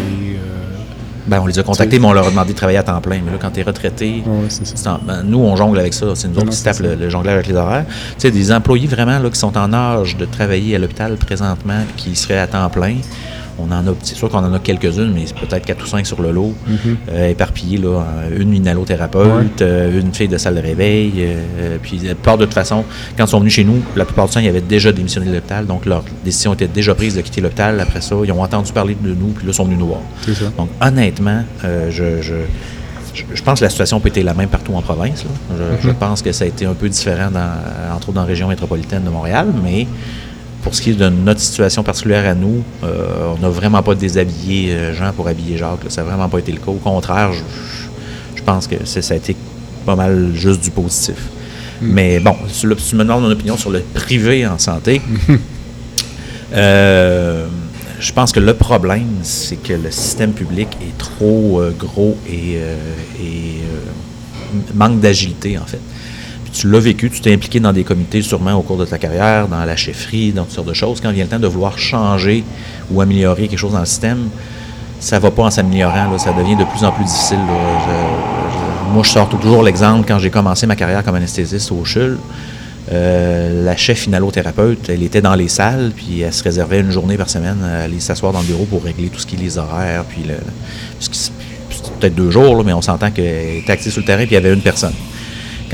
Ben, 1.27 1.41
on 1.41 1.47
les 1.47 1.59
a 1.59 1.63
contactés, 1.63 1.99
mais 1.99 2.07
on 2.07 2.13
leur 2.13 2.27
a 2.27 2.31
demandé 2.31 2.53
de 2.53 2.57
travailler 2.57 2.79
à 2.79 2.83
temps 2.83 3.01
plein. 3.01 3.21
Mais 3.25 3.33
là, 3.33 3.39
quand 3.41 3.51
tu 3.51 3.61
es 3.61 3.63
retraité, 3.63 4.23
ben, 4.27 5.23
nous, 5.25 5.39
on 5.39 5.57
jongle 5.57 5.79
avec 5.79 5.95
ça. 5.95 6.09
C'est 6.15 6.29
nous 6.29 6.37
autres 6.37 6.51
qui 6.51 6.57
se 6.57 6.65
tapent 6.65 6.81
le, 6.81 7.09
jongleur 7.09 7.35
avec 7.35 7.47
les 7.47 7.55
horaires. 7.55 7.87
Tu 7.89 8.15
sais, 8.19 8.31
des 8.31 8.53
employés 8.53 8.87
vraiment 8.87 9.19
là, 9.19 9.31
qui 9.31 9.39
sont 9.39 9.57
en 9.57 9.73
âge 9.73 10.19
de 10.19 10.27
travailler 10.27 10.77
à 10.77 10.79
l'hôpital 10.79 11.17
présentement, 11.17 11.81
qui 11.97 12.15
seraient 12.15 12.39
à 12.39 12.47
temps 12.47 12.69
plein, 12.69 12.97
on 13.59 13.71
en 13.71 13.87
a, 13.87 13.95
c'est 14.03 14.15
sûr 14.15 14.29
qu'on 14.29 14.39
en 14.39 14.53
a 14.53 14.59
quelques-unes, 14.59 15.13
mais 15.15 15.23
c'est 15.27 15.37
peut-être 15.37 15.65
quatre 15.65 15.85
ou 15.85 15.87
cinq 15.87 16.07
sur 16.07 16.21
le 16.21 16.33
lot, 16.33 16.55
mm 16.67 16.75
là, 17.75 18.05
une 18.37 18.55
inhalothérapeute, 18.55 19.63
euh, 19.63 20.01
une 20.01 20.13
fille 20.13 20.29
de 20.29 20.39
salle 20.39 20.57
de 20.57 20.61
réveil, 20.61 21.13
euh, 21.19 21.77
puis 21.83 21.99
la 21.99 22.15
plupart 22.15 22.39
de 22.39 22.45
toute 22.45 22.55
façon, 22.55 22.85
quand 23.17 23.25
ils 23.25 23.31
sont 23.31 23.41
venus 23.41 23.55
chez 23.55 23.65
nous, 23.65 23.83
la 23.97 24.05
plupart 24.05 24.27
du 24.27 24.35
temps, 24.35 24.41
ils 24.41 24.49
avaient 24.49 24.61
déjà 24.61 24.93
démissionné 24.93 25.27
de 25.29 25.35
l'hôpital, 25.35 25.67
donc 25.67 25.87
leur 25.87 26.05
décision 26.25 26.55
était 26.55 26.69
déjà 26.69 26.95
prise 26.95 27.17
de 27.17 27.21
quitter 27.21 27.41
l'hôpital. 27.41 27.81
Après 27.81 28.01
ça, 28.01 28.17
ils 28.25 28.33
ont 28.33 28.43
entendu 28.43 28.73
parler 28.73 28.97
de 29.01 29.15
nous, 29.15 29.29
puis 29.29 29.45
là, 29.45 29.51
ils 29.51 29.55
sont 29.55 29.65
venus 29.65 29.79
nous 29.79 29.87
voir. 29.87 30.01
Donc, 30.57 30.69
honnêtement, 30.81 31.43
je, 31.91 32.21
je 33.33 33.43
pense 33.43 33.61
que 33.61 33.65
la 33.65 33.71
situation 33.71 34.01
peut 34.01 34.11
être 34.15 34.23
la 34.23 34.35
même 34.35 34.49
partout 34.49 34.75
en 34.75 34.83
province. 34.83 35.25
Je, 35.83 35.89
mhm. 35.89 35.95
pense 35.95 36.23
que 36.23 36.33
ça 36.33 36.45
a 36.45 36.49
été 36.49 36.67
un 36.67 36.75
peu 36.75 36.89
différent, 36.89 37.31
dans, 37.31 37.95
entre 37.95 38.09
autres 38.09 38.15
dans 38.15 38.23
la 38.23 38.27
région 38.27 38.49
métropolitaine 38.49 39.05
de 39.05 39.11
Montréal, 39.11 39.49
mais 39.63 39.87
pour 40.65 40.75
ce 40.75 40.81
qui 40.81 40.91
est 40.91 40.95
de 40.95 41.11
notre 41.11 41.41
situation 41.41 41.83
particulière 41.83 42.27
à 42.27 42.35
nous, 42.35 42.65
euh, 42.83 43.35
on 43.37 43.39
n'a 43.39 43.51
vraiment 43.51 43.83
pas 43.83 43.95
déshabillé 43.95 44.73
euh, 44.73 44.95
Jean 44.95 45.13
pour 45.13 45.29
habiller 45.29 45.59
Jacques. 45.59 45.81
Ça 45.89 46.03
n'a 46.03 46.09
vraiment 46.09 46.29
pas 46.31 46.39
été 46.39 46.53
le 46.53 46.59
cas. 46.59 46.71
Au 46.71 46.81
contraire, 46.83 47.33
je, 47.33 48.43
pense 48.43 48.67
que 48.67 48.77
ça 48.85 49.15
a 49.15 49.17
été 49.17 49.37
pas 49.85 49.95
mal 49.95 50.33
juste 50.35 50.63
du 50.63 50.71
positif. 50.71 51.17
Hmm. 51.81 51.87
Mais 51.87 52.19
bon, 52.19 52.35
si 52.49 52.63
tu 52.63 52.97
me 52.97 53.05
demandes 53.05 53.23
mon 53.23 53.31
opinion 53.31 53.59
sur 53.59 53.71
le 53.71 53.81
privé 53.93 54.47
en 54.47 54.59
santé, 54.59 55.03
euh, 56.55 57.47
je 58.01 58.13
pense 58.13 58.33
que 58.33 58.41
le 58.41 58.55
problème, 58.55 59.19
c'est 59.23 59.57
que 59.57 59.75
le 59.75 59.91
système 59.91 60.33
public 60.33 60.69
est 60.81 60.97
trop 60.97 61.63
gros 61.79 62.17
et 62.29 62.59
manque 64.75 65.01
d'agilité, 65.01 65.59
en 65.59 65.67
fait 65.67 65.81
tu 66.55 66.71
l'as 66.71 66.79
vécu, 66.79 67.11
tu 67.11 67.21
t'es 67.21 67.35
impliqué 67.35 67.59
dans 67.59 67.73
des 67.73 67.83
comités 67.83 68.23
sûrement 68.23 68.55
au 68.55 68.63
cours 68.63 68.77
de 68.77 68.85
ta 68.85 68.97
carrière, 68.97 69.49
dans 69.49 69.65
la 69.65 69.77
chefferie, 69.77 70.31
dans 70.33 70.45
toutes 70.45 70.55
sortes 70.55 70.69
de 70.69 70.75
choses. 70.75 71.01
Quand 71.01 71.11
vient 71.11 71.25
le 71.25 71.31
temps 71.31 71.41
de 71.41 71.49
vouloir 71.49 71.79
changer 71.79 72.45
ou 72.91 73.01
améliorer 73.01 73.49
quelque 73.49 73.59
chose 73.59 73.73
dans 73.73 73.81
le 73.81 73.87
système, 73.87 74.29
ça 75.01 75.19
va 75.19 75.33
pas 75.33 75.43
en 75.43 75.51
s'améliorant, 75.51 76.17
ça 76.17 76.33
devient 76.33 76.57
de 76.57 76.65
plus 76.65 76.85
en 76.85 76.93
plus 76.93 77.05
difficile. 77.05 77.41
moi, 78.93 79.03
je 79.03 79.11
sors 79.11 79.29
toujours 79.29 79.65
l'exemple 79.65 80.07
quand 80.07 80.21
j'ai 80.21 80.31
commencé 80.31 80.67
ma 80.67 80.77
carrière 80.77 81.03
comme 81.03 81.17
anesthésiste 81.17 81.73
au 81.73 81.85
CHUL. 81.85 82.19
Euh, 82.93 83.65
la 83.65 83.77
chef 83.77 84.07
inhalothérapeute, 84.07 84.89
elle 84.91 85.03
était 85.03 85.23
dans 85.23 85.35
les 85.35 85.49
salles, 85.49 85.91
puis 85.97 86.21
elle 86.21 86.33
se 86.33 86.45
réservait 86.45 86.81
une 86.81 86.91
journée 86.91 87.17
par 87.17 87.31
semaine 87.31 87.59
à 87.65 87.85
aller 87.85 87.99
s'asseoir 87.99 88.33
dans 88.33 88.41
le 88.41 88.47
bureau 88.47 88.65
pour 88.65 88.85
régler 88.85 89.09
tout 89.09 89.19
ce 89.19 89.27
qui 89.27 89.37
est 89.37 89.39
les 89.39 89.59
horaires, 89.59 90.05
puis 90.05 90.23
le, 90.29 90.37
peut-être 91.99 92.15
deux 92.15 92.31
jours, 92.31 92.63
mais 92.63 92.75
on 92.75 92.83
s'entend 92.83 93.11
qu'elle 93.11 93.57
était 93.57 93.73
active 93.73 93.91
sur 93.91 94.03
le 94.03 94.07
terrain, 94.07 94.23
puis 94.27 94.33
il 94.33 94.35
y 94.35 94.37
avait 94.37 94.53
une 94.53 94.61
personne. 94.61 94.93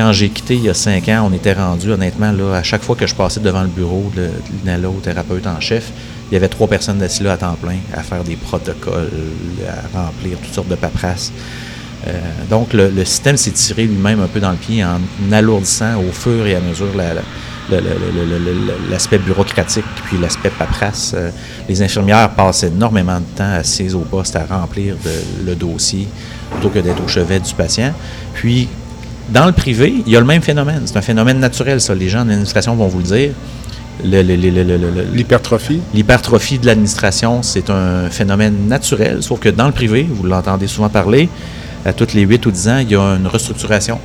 Quand 0.01 0.13
j'ai 0.15 0.31
quitté 0.31 0.55
il 0.55 0.63
y 0.63 0.71
a 0.71 0.73
cinq 0.73 1.11
ans, 1.11 1.29
on 1.31 1.35
était 1.35 1.53
rendu, 1.53 1.91
honnêtement, 1.91 2.33
là, 2.33 2.55
à 2.55 2.63
chaque 2.63 2.83
fois 2.83 2.97
que 2.97 3.07
je 3.07 3.15
passais 3.15 3.39
devant 3.39 3.61
le 3.61 3.69
bureau 3.69 4.11
de, 4.17 4.31
l'inhalothérapeute 4.65 5.47
en 5.47 5.61
chef, 5.61 5.93
il 6.31 6.35
y 6.35 6.37
avait 6.39 6.49
trois 6.49 6.69
personnes 6.69 7.03
assises 7.03 7.21
là 7.21 7.33
à 7.35 7.37
temps 7.37 7.55
plein 7.61 7.77
à 7.95 8.03
faire 8.03 8.25
des 8.25 8.37
protocoles, 8.37 9.11
à 9.69 9.99
remplir 9.99 10.39
toutes 10.39 10.55
sortes 10.55 10.69
de 10.69 10.75
paperasses. 10.75 11.31
Euh, 12.07 12.13
donc, 12.49 12.73
le, 12.73 13.05
système 13.05 13.37
s'est 13.37 13.51
tiré 13.51 13.85
lui-même 13.85 14.23
un 14.23 14.27
peu 14.27 14.41
dans 14.41 14.53
le 14.53 14.57
pied 14.57 14.83
en 14.83 15.01
alourdissant 15.31 16.01
au 16.01 16.11
fur 16.13 16.47
et 16.47 16.55
à 16.55 16.61
mesure 16.61 16.89
l'aspect 18.91 19.19
bureaucratique 19.19 19.85
puis 20.07 20.17
l'aspect 20.17 20.49
paperasse. 20.49 21.13
Euh, 21.15 21.29
les 21.69 21.83
infirmières 21.83 22.31
passent 22.31 22.63
énormément 22.63 23.21
de 23.21 23.37
temps 23.37 23.53
assises 23.53 23.95
au 23.95 24.01
poste 24.01 24.35
à 24.35 24.47
remplir 24.47 24.97
le 25.45 25.55
dossier 25.55 26.09
plutôt 26.53 26.71
que 26.71 26.79
d'être 26.79 27.05
au 27.05 27.09
chevet 27.09 27.39
du 27.39 27.53
patient. 27.53 27.93
Puis, 28.33 28.67
dans 29.31 29.47
le 29.47 29.53
privé, 29.53 30.03
il 30.07 30.13
y 30.13 30.17
a 30.17 30.21
le 30.21 30.27
même 30.27 30.43
phénomène. 30.43 30.83
C'est 30.87 30.97
un 30.97 31.03
phénomène 31.03 31.39
naturel, 31.39 31.81
ça. 31.81 31.95
Les 31.95 32.09
gens 32.09 32.25
de 32.25 32.31
l'administration 32.31 32.75
vont 32.75 32.89
vous 32.89 32.99
le 32.99 33.05
dire. 33.05 33.31
L'hypertrophie? 34.03 35.81
L'hypertrophie 35.95 36.59
de 36.59 36.67
l'administration, 36.67 37.43
c'est 37.43 37.69
un 37.71 38.09
phénomène 38.11 38.67
naturel, 38.67 39.23
sauf 39.23 39.41
que 39.41 39.51
dans 39.51 39.67
le 39.67 39.73
privé, 39.73 40.09
vous 40.09 40.25
l'entendez 40.25 40.67
souvent 40.67 40.89
parler, 40.89 41.29
à 41.85 41.93
toutes 41.93 42.15
les 42.15 42.23
8 42.23 42.47
ou 42.47 42.51
10 42.51 42.69
ans, 42.69 42.79
il 42.79 42.91
y 42.91 42.97
a 42.97 43.01
une 43.01 43.27
restructuration. 43.27 43.99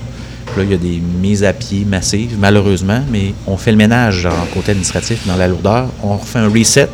Là, 0.57 0.63
il 0.63 0.71
y 0.71 0.73
a 0.73 0.77
des 0.77 1.01
mises 1.21 1.43
à 1.43 1.53
pied 1.53 1.85
massives, 1.85 2.35
malheureusement, 2.39 3.01
mais 3.11 3.33
on 3.47 3.57
fait 3.57 3.71
le 3.71 3.77
ménage 3.77 4.25
en 4.25 4.45
côté 4.53 4.71
administratif, 4.71 5.25
dans 5.27 5.35
la 5.35 5.47
lourdeur. 5.47 5.87
On 6.03 6.17
refait 6.17 6.39
un 6.39 6.49
reset, 6.49 6.89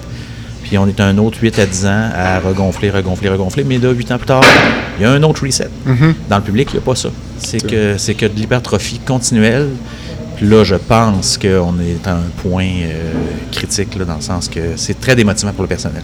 puis 0.64 0.78
on 0.78 0.88
est 0.88 1.00
un 1.00 1.18
autre 1.18 1.38
8 1.42 1.60
à 1.60 1.66
10 1.66 1.86
ans 1.86 2.10
à 2.16 2.40
regonfler, 2.40 2.90
regonfler, 2.90 3.30
regonfler. 3.30 3.64
Mais 3.64 3.78
là, 3.78 3.92
8 3.92 4.12
ans 4.12 4.18
plus 4.18 4.28
tard, 4.28 4.44
il 4.98 5.04
y 5.04 5.06
a 5.06 5.12
un 5.12 5.24
autre 5.24 5.46
reset. 5.46 5.70
Mm-hmm. 5.88 6.14
Dans 6.30 6.38
le 6.38 6.44
public, 6.44 6.70
il 6.72 6.78
n'y 6.78 6.84
a 6.84 6.86
pas 6.86 6.96
ça. 6.96 7.10
C'est 7.40 7.66
que, 7.66 7.98
c'est 7.98 8.14
que 8.14 8.26
de 8.26 8.36
l'hypertrophie 8.36 9.00
continuelle. 9.00 9.70
là, 10.42 10.64
je 10.64 10.76
pense 10.76 11.38
qu'on 11.38 11.80
est 11.80 12.08
à 12.08 12.16
un 12.16 12.30
point 12.42 12.66
euh, 12.66 13.12
critique, 13.52 13.96
là, 13.98 14.06
dans 14.06 14.16
le 14.16 14.22
sens 14.22 14.48
que 14.48 14.76
c'est 14.76 15.00
très 15.00 15.16
démotivant 15.16 15.52
pour 15.54 15.64
le 15.64 15.70
personnel. 15.70 16.04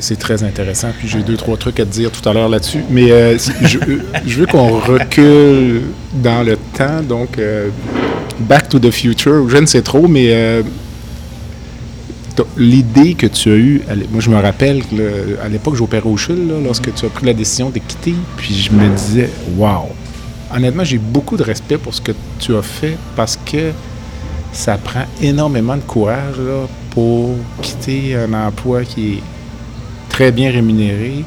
C'est 0.00 0.18
très 0.18 0.44
intéressant. 0.44 0.88
Puis 0.96 1.08
j'ai 1.08 1.22
deux, 1.22 1.36
trois 1.36 1.56
trucs 1.56 1.80
à 1.80 1.84
te 1.84 1.90
dire 1.90 2.12
tout 2.12 2.26
à 2.28 2.32
l'heure 2.32 2.48
là-dessus. 2.48 2.84
Mais 2.88 3.10
euh, 3.10 3.36
je, 3.62 4.38
veux 4.38 4.46
qu'on 4.46 4.78
recule 4.78 5.82
dans 6.14 6.44
le 6.44 6.56
temps. 6.76 7.02
Donc, 7.02 7.36
euh, 7.38 7.68
Back 8.38 8.68
to 8.68 8.78
the 8.78 8.92
Future, 8.92 9.48
je 9.48 9.56
ne 9.56 9.66
sais 9.66 9.82
trop, 9.82 10.06
mais 10.06 10.62
l'idée 12.56 13.14
que 13.14 13.26
tu 13.26 13.50
as 13.50 13.56
eue, 13.56 13.82
moi 14.10 14.20
je 14.20 14.30
me 14.30 14.36
rappelle, 14.36 14.82
à 15.42 15.48
l'époque 15.48 15.74
j'opérais 15.76 16.08
au 16.08 16.16
CHUL, 16.16 16.62
lorsque 16.64 16.92
tu 16.94 17.06
as 17.06 17.08
pris 17.08 17.26
la 17.26 17.34
décision 17.34 17.70
de 17.70 17.78
quitter, 17.78 18.14
puis 18.36 18.54
je 18.54 18.70
me 18.72 18.88
disais, 18.96 19.30
wow, 19.56 19.88
honnêtement, 20.54 20.84
j'ai 20.84 20.98
beaucoup 20.98 21.36
de 21.36 21.42
respect 21.42 21.78
pour 21.78 21.94
ce 21.94 22.00
que 22.00 22.12
tu 22.38 22.56
as 22.56 22.62
fait 22.62 22.96
parce 23.16 23.36
que 23.36 23.72
ça 24.52 24.76
prend 24.78 25.04
énormément 25.20 25.76
de 25.76 25.82
courage 25.82 26.36
pour 26.90 27.34
quitter 27.62 28.16
un 28.16 28.32
emploi 28.32 28.84
qui 28.84 29.14
est 29.14 29.22
très 30.08 30.32
bien 30.32 30.50
rémunéré, 30.50 31.24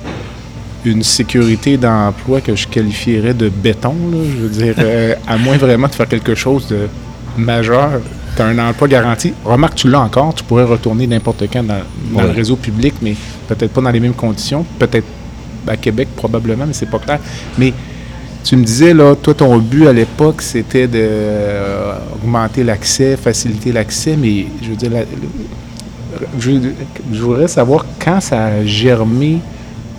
une 0.84 1.04
sécurité 1.04 1.78
d'emploi 1.78 2.42
que 2.42 2.56
je 2.56 2.68
qualifierais 2.68 3.34
de 3.34 3.50
béton, 3.50 3.96
je 4.14 4.42
veux 4.42 4.50
dire, 4.50 4.76
euh, 4.80 5.16
à 5.28 5.38
moins 5.38 5.58
vraiment 5.58 5.88
de 5.88 5.94
faire 5.94 6.08
quelque 6.08 6.36
chose 6.36 6.68
de 6.68 6.88
majeur. 7.38 8.02
Tu 8.36 8.42
as 8.42 8.46
un 8.46 8.60
emploi 8.60 8.88
garanti. 8.88 9.34
Remarque, 9.44 9.76
tu 9.76 9.90
l'as 9.90 10.02
encore, 10.02 10.34
tu 10.34 10.44
pourrais 10.44 10.64
retourner 10.64 11.06
n'importe 11.08 11.44
quand 11.52 11.64
dans, 11.64 11.82
dans 12.14 12.24
le 12.24 12.32
réseau 12.32 12.56
public, 12.56 12.94
mais 13.02 13.16
peut-être 13.48 13.72
pas 13.72 13.82
dans 13.82 13.92
les 13.92 14.00
mêmes 14.00 14.14
conditions. 14.14 14.66
Peut-être 14.80 15.06
à 15.68 15.78
Québec, 15.78 16.10
probablement, 16.16 16.66
mais 16.66 16.74
c'est 16.74 16.90
pas 16.90 17.00
clair. 17.00 17.20
Mais 17.58 17.74
tu 18.44 18.56
me 18.56 18.64
disais, 18.64 18.94
là, 18.94 19.16
toi, 19.16 19.34
ton 19.34 19.58
but 19.58 19.88
à 19.88 19.94
l'époque, 19.94 20.42
c'était 20.42 20.88
d'augmenter 20.88 22.64
l'accès, 22.64 23.18
faciliter 23.18 23.72
l'accès, 23.72 24.16
mais 24.18 24.48
je 24.62 24.70
veux 24.70 24.76
dire, 24.76 24.92
je, 26.40 27.22
voudrais 27.22 27.48
savoir 27.48 27.86
quand 28.00 28.20
ça 28.22 28.46
a 28.46 28.66
germé 28.66 29.40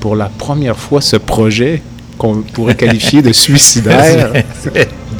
pour 0.00 0.16
la 0.16 0.26
première 0.26 0.76
fois 0.76 1.00
ce 1.00 1.16
projet 1.16 1.82
qu'on 2.18 2.42
pourrait 2.42 2.74
qualifier 2.74 3.22
de 3.22 3.32
suicidaire. 3.32 4.32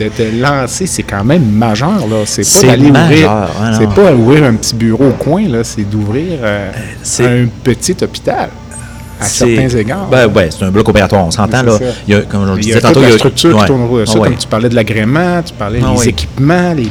De 0.04 0.08
te 0.08 0.22
lancer, 0.40 0.86
c'est 0.86 1.02
quand 1.02 1.24
même 1.24 1.44
majeur, 1.44 2.06
là. 2.08 2.22
C'est 2.24 2.42
pas 2.42 2.66
d'aller 2.68 2.90
ouvrir. 2.90 3.30
Hein, 3.30 3.72
c'est 3.78 3.90
pas 3.90 4.12
ouvrir 4.12 4.44
un 4.44 4.54
petit 4.54 4.74
bureau 4.74 5.08
au 5.08 5.12
coin, 5.12 5.48
là. 5.48 5.64
C'est 5.64 5.88
d'ouvrir 5.88 6.38
euh, 6.42 6.70
un 7.20 7.46
petit 7.62 7.96
hôpital 8.02 8.50
à 9.20 9.24
certains 9.24 9.68
égards. 9.68 10.08
Ben, 10.08 10.26
ouais, 10.26 10.48
c'est 10.50 10.64
un 10.64 10.70
bloc 10.70 10.88
opératoire, 10.88 11.26
on 11.26 11.30
s'entend. 11.30 11.62
là. 11.62 11.78
Il 12.06 12.14
y 12.14 12.16
a, 12.16 12.22
comme 12.22 12.56
je 12.56 12.60
disais 12.60 12.80
tantôt, 12.80 13.00
il 13.02 13.10
y 13.10 13.12
a 13.12 13.18
structure 13.18 13.58
qui 13.58 13.66
tourne 13.66 13.82
autour 13.82 13.98
de 13.98 14.04
ça, 14.04 14.18
comme 14.18 14.36
tu 14.36 14.48
parlais 14.48 14.68
de 14.68 14.74
l'agrément, 14.74 15.42
tu 15.42 15.52
parlais 15.54 15.80
ah 15.84 15.94
des 15.94 16.08
équipements, 16.08 16.74
les, 16.74 16.88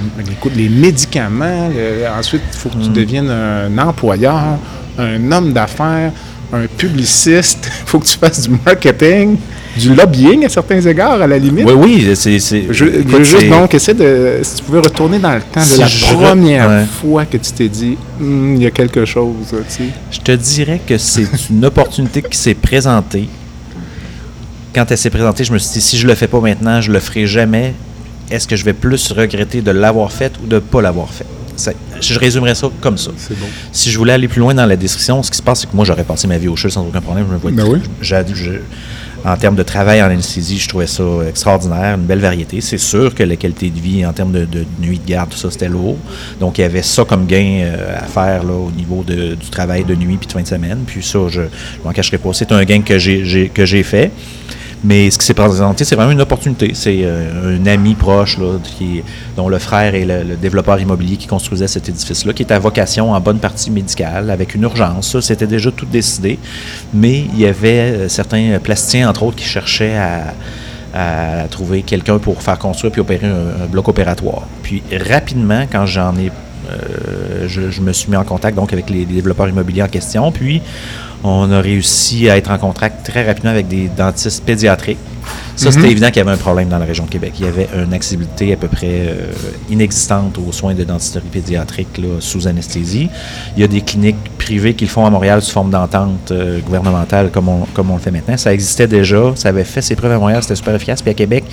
les, 0.55 0.70
médicaments. 0.70 1.70
ensuite, 2.18 2.41
il 2.53 2.57
faut 2.57 2.70
que 2.70 2.84
tu 2.84 2.89
mm. 2.89 2.93
deviennes 2.93 3.30
un 3.30 3.78
employeur, 3.78 4.57
un 4.97 5.32
homme 5.32 5.53
d'affaires, 5.53 6.12
un 6.53 6.68
publiciste. 6.78 7.70
Il 7.70 7.72
faut 7.88 7.99
que 7.99 8.05
tu 8.05 8.18
fasses 8.18 8.47
du 8.47 8.57
marketing 8.66 9.38
du 9.78 9.93
lobbying 9.95 10.45
à 10.45 10.49
certains 10.49 10.82
égards, 10.82 11.22
à 11.22 11.28
la 11.28 11.38
limite. 11.38 11.65
Oui, 11.65 11.74
oui, 11.74 12.15
c'est. 12.15 12.39
Je 12.39 12.86
veux 12.86 13.24
juste 13.24 13.49
donc 13.49 13.74
essayer 13.74 13.97
de. 13.97 14.39
Si 14.43 14.55
tu 14.55 14.63
pouvais 14.63 14.80
retourner 14.80 15.19
dans 15.19 15.34
le 15.34 15.41
temps 15.41 15.61
de 15.61 15.80
la 15.80 16.15
première 16.15 16.88
fois 16.88 17.26
que 17.26 17.38
tu 17.38 17.51
t'es 17.51 17.69
dit, 17.69 17.97
hmm, 18.19 18.55
il 18.55 18.63
y 18.63 18.65
a 18.65 18.72
quelque 18.72 19.05
chose, 19.05 19.36
tu 19.49 19.55
sais. 19.67 19.84
Je 20.11 20.19
te 20.19 20.32
dirais 20.32 20.82
que 20.86 20.97
c'est 20.97 21.28
une 21.49 21.65
opportunité 21.65 22.22
qui 22.22 22.38
s'est 22.38 22.53
présentée. 22.53 23.28
Quand 24.74 24.89
elle 24.89 24.97
s'est 24.97 25.09
présentée, 25.09 25.43
je 25.43 25.51
me 25.51 25.57
suis 25.57 25.74
dit, 25.74 25.82
si 25.82 25.97
je 25.97 26.07
le 26.07 26.15
fais 26.15 26.28
pas 26.28 26.39
maintenant, 26.39 26.80
je 26.80 26.91
le 26.91 26.99
ferai 26.99 27.28
jamais. 27.28 27.74
Est-ce 28.30 28.47
que 28.47 28.55
je 28.55 28.63
vais 28.63 28.74
plus 28.74 29.11
regretter 29.11 29.61
de 29.61 29.72
l'avoir 29.72 30.11
fait 30.11 30.32
ou 30.41 30.47
de 30.47 30.55
ne 30.55 30.59
pas 30.59 30.82
l'avoir 30.82 31.09
fait? 31.09 31.26
je 31.99 32.17
résumerais 32.17 32.55
ça 32.55 32.69
comme 32.80 32.97
ça. 32.97 33.11
Bon. 33.11 33.45
Si 33.72 33.91
je 33.91 33.97
voulais 33.97 34.13
aller 34.13 34.28
plus 34.28 34.39
loin 34.39 34.53
dans 34.53 34.65
la 34.65 34.76
description, 34.76 35.22
ce 35.22 35.30
qui 35.30 35.38
se 35.38 35.43
passe, 35.43 35.61
c'est 35.61 35.69
que 35.69 35.76
moi, 35.76 35.86
j'aurais 35.86 36.03
passé 36.03 36.28
ma 36.28 36.38
vie 36.38 36.47
au 36.47 36.55
CHU 36.55 36.69
sans 36.72 36.82
aucun 36.88 37.01
problème. 37.01 37.26
Je 37.28 37.34
me 37.34 37.38
vois 37.38 37.51
ben 37.51 37.65
oui 37.67 37.80
en 39.24 39.36
termes 39.38 39.55
de 39.55 39.63
travail 39.63 40.01
en 40.01 40.05
anesthésie, 40.05 40.57
je 40.57 40.67
trouvais 40.67 40.88
ça 40.88 41.03
extraordinaire, 41.28 41.95
une 41.95 42.05
belle 42.05 42.19
variété. 42.19 42.61
C'est 42.61 42.78
sûr 42.78 43.13
que 43.13 43.24
la 43.24 43.36
qualité 43.36 43.69
de 43.69 43.80
vie 43.80 44.05
en 44.05 44.13
termes 44.13 44.32
de, 44.32 44.65
nuit 44.80 44.99
de 44.99 45.07
garde, 45.07 45.30
tout 45.30 45.38
ça, 45.38 45.51
c'était 45.51 45.69
lourd. 45.69 45.97
Donc, 46.39 46.57
il 46.57 46.61
y 46.61 46.63
avait 46.63 46.82
ça 46.82 47.05
comme 47.05 47.26
gain 47.26 47.61
euh, 47.63 47.97
à 47.97 48.03
faire 48.03 48.43
là, 48.43 48.53
au 48.53 48.72
niveau 48.72 49.03
du 49.03 49.49
travail 49.49 49.84
de 49.84 49.95
nuit 49.95 50.17
puis 50.17 50.28
de 50.28 50.32
fin 50.32 50.41
de 50.41 50.47
semaine. 50.47 50.80
Puis 50.86 51.03
ça, 51.03 51.19
je 51.30 51.41
ne 51.41 51.47
m'en 51.84 51.91
cacherai 51.91 52.17
pas. 52.17 52.34
C'est 52.34 52.51
un 52.51 52.63
gain 52.63 52.82
que 52.82 52.97
j'ai 52.97 53.84
fait. 53.84 54.11
Mais 54.84 55.11
ce 55.11 55.19
qui 55.19 55.25
s'est 55.25 55.36
présenté, 55.36 55.86
c'est 55.86 55.95
vraiment 55.95 56.11
une 56.11 56.21
opportunité. 56.21 56.71
C'est 56.73 57.01
euh, 57.03 57.57
un 57.57 57.65
ami 57.67 57.93
proche 57.93 58.38
dont 59.38 59.47
le 59.47 59.59
frère 59.59 59.93
est 59.93 60.05
le, 60.05 60.36
développeur 60.36 60.79
immobilier 60.79 61.17
qui 61.17 61.27
construisait 61.27 61.67
cet 61.67 61.88
édifice-là, 61.88 62.34
qui 62.34 62.41
est 62.43 62.51
à 62.51 62.57
vocation 62.57 63.11
en 63.11 63.19
bonne 63.19 63.38
partie 63.38 63.69
médicale, 63.69 64.32
avec 64.32 64.55
une 64.55 64.63
urgence. 64.63 65.11
Ça, 65.11 65.21
c'était 65.21 65.47
déjà 65.47 65.71
tout 65.71 65.86
décidé. 65.86 66.39
Mais 66.93 67.19
il 67.19 67.39
y 67.39 67.45
avait 67.45 67.69
euh, 67.69 68.09
certains 68.09 68.57
plasticiens, 68.61 69.09
entre 69.09 69.23
autres, 69.23 69.38
qui 69.38 69.45
cherchaient 69.45 69.97
à, 69.97 70.34
trouver 71.49 71.84
quelqu'un 71.84 72.19
pour 72.19 72.41
faire 72.41 72.59
construire 72.59 72.91
puis 72.91 72.99
opérer 72.99 73.25
un, 73.25 73.65
bloc 73.67 73.88
opératoire. 73.88 74.45
Puis 74.61 74.84
rapidement, 74.91 75.65
quand 75.71 75.86
j'en 75.86 76.13
ai 76.17 76.29
euh, 76.69 77.47
je, 77.47 77.82
me 77.82 77.93
suis 77.93 78.09
mis 78.09 78.17
en 78.17 78.23
contact 78.23 78.55
donc 78.55 78.73
avec 78.73 78.89
les, 78.89 79.05
développeurs 79.05 79.47
immobiliers 79.47 79.84
en 79.84 79.88
question. 79.88 80.32
Puis, 80.32 80.61
on 81.24 81.51
a 81.51 81.61
réussi 81.61 82.30
à 82.30 82.38
être 82.38 82.51
en 82.51 82.57
contact 82.57 83.05
très 83.05 83.26
rapidement 83.26 83.51
avec 83.51 83.67
des 83.67 83.89
dentistes 83.89 84.43
pédiatriques. 84.43 84.97
Ça, 85.55 85.69
c'était 85.69 85.86
mhm. 85.86 85.91
évident 85.91 86.07
qu'il 86.07 86.17
y 86.17 86.22
avait 86.22 86.32
un 86.32 86.38
problème 86.38 86.69
dans 86.69 86.80
la 86.80 86.86
région 86.86 87.05
de 87.05 87.09
Québec. 87.09 87.34
Il 87.39 87.45
y 87.45 87.47
avait 87.47 87.67
une 87.76 87.93
accessibilité 87.93 88.53
à 88.53 88.55
peu 88.55 88.67
près 88.67 89.05
euh, 89.07 89.32
inexistante 89.69 90.38
aux 90.39 90.51
soins 90.51 90.74
de 90.74 90.84
dentisterie 90.84 91.28
pédiatrique 91.28 92.01
sous 92.19 92.47
anesthésie. 92.47 93.09
Il 93.55 93.61
y 93.61 93.63
a 93.63 93.67
des 93.67 93.82
cliniques 93.82 94.38
privées 94.39 94.74
qui 94.74 94.86
le 94.86 94.89
font 94.89 95.05
à 95.05 95.09
Montréal 95.09 95.41
sous 95.41 95.51
forme 95.51 95.69
d'entente 95.69 96.32
euh, 96.32 96.59
gouvernementale 96.61 97.30
comme 97.30 97.49
on, 97.49 97.65
comme 97.74 97.91
on 97.91 97.95
le 97.95 98.01
fait 98.01 98.11
maintenant. 98.11 98.38
Ça 98.38 98.53
existait 98.53 98.88
déjà, 98.88 99.34
ça 99.36 99.49
avait 99.49 99.65
fait 99.65 99.82
ses 99.82 99.95
preuves 99.95 100.13
à 100.13 100.17
Montréal, 100.17 100.41
c'était 100.41 100.55
super 100.55 100.74
efficace. 100.74 101.01
Puis 101.01 101.11
à 101.11 101.15
Québec, 101.15 101.43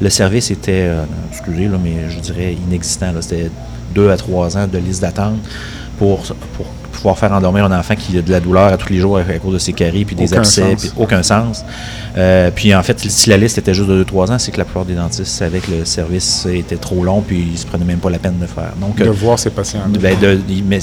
le 0.00 0.10
service 0.10 0.50
était, 0.50 0.90
excusez, 1.30 1.68
là, 1.68 1.78
mais 1.82 2.10
je 2.10 2.18
dirais 2.18 2.54
inexistant. 2.68 3.12
C'était 3.20 3.50
deux 3.94 4.10
à 4.10 4.16
trois 4.16 4.58
ans 4.58 4.66
de 4.66 4.78
liste 4.78 5.00
d'attente 5.00 5.38
pour, 5.98 6.22
pour 6.56 6.66
pouvoir 7.04 7.18
faire 7.18 7.32
endormir 7.32 7.66
un 7.66 7.78
enfant 7.78 7.96
qui 7.96 8.16
a 8.16 8.22
de 8.22 8.30
la 8.30 8.40
douleur 8.40 8.72
à 8.72 8.78
tous 8.78 8.90
les 8.90 8.98
jours 8.98 9.18
à 9.18 9.38
cause 9.38 9.52
de 9.52 9.58
ses 9.58 9.74
caries, 9.74 10.06
puis 10.06 10.16
des 10.16 10.32
abcès, 10.32 10.74
puis 10.74 10.90
aucun 10.96 11.22
sens. 11.22 11.62
Euh, 12.16 12.50
puis 12.54 12.74
en 12.74 12.82
fait, 12.82 12.98
si 12.98 13.28
la 13.28 13.36
liste 13.36 13.58
était 13.58 13.74
juste 13.74 13.90
de 13.90 14.02
2-3 14.02 14.32
ans, 14.32 14.38
c'est 14.38 14.52
que 14.52 14.56
la 14.56 14.64
plupart 14.64 14.86
des 14.86 14.94
dentistes 14.94 15.26
savaient 15.26 15.58
que 15.58 15.70
le 15.70 15.84
service 15.84 16.46
était 16.50 16.76
trop 16.76 17.04
long, 17.04 17.20
puis 17.20 17.46
ils 17.52 17.58
se 17.58 17.66
prenaient 17.66 17.84
même 17.84 17.98
pas 17.98 18.08
la 18.08 18.18
peine 18.18 18.38
de 18.38 18.46
faire. 18.46 18.72
Donc, 18.80 18.96
de 18.96 19.04
voir 19.10 19.38
ces 19.38 19.50
patients. 19.50 19.80
Ben, 20.00 20.16
ils, 20.48 20.64
mais, 20.64 20.78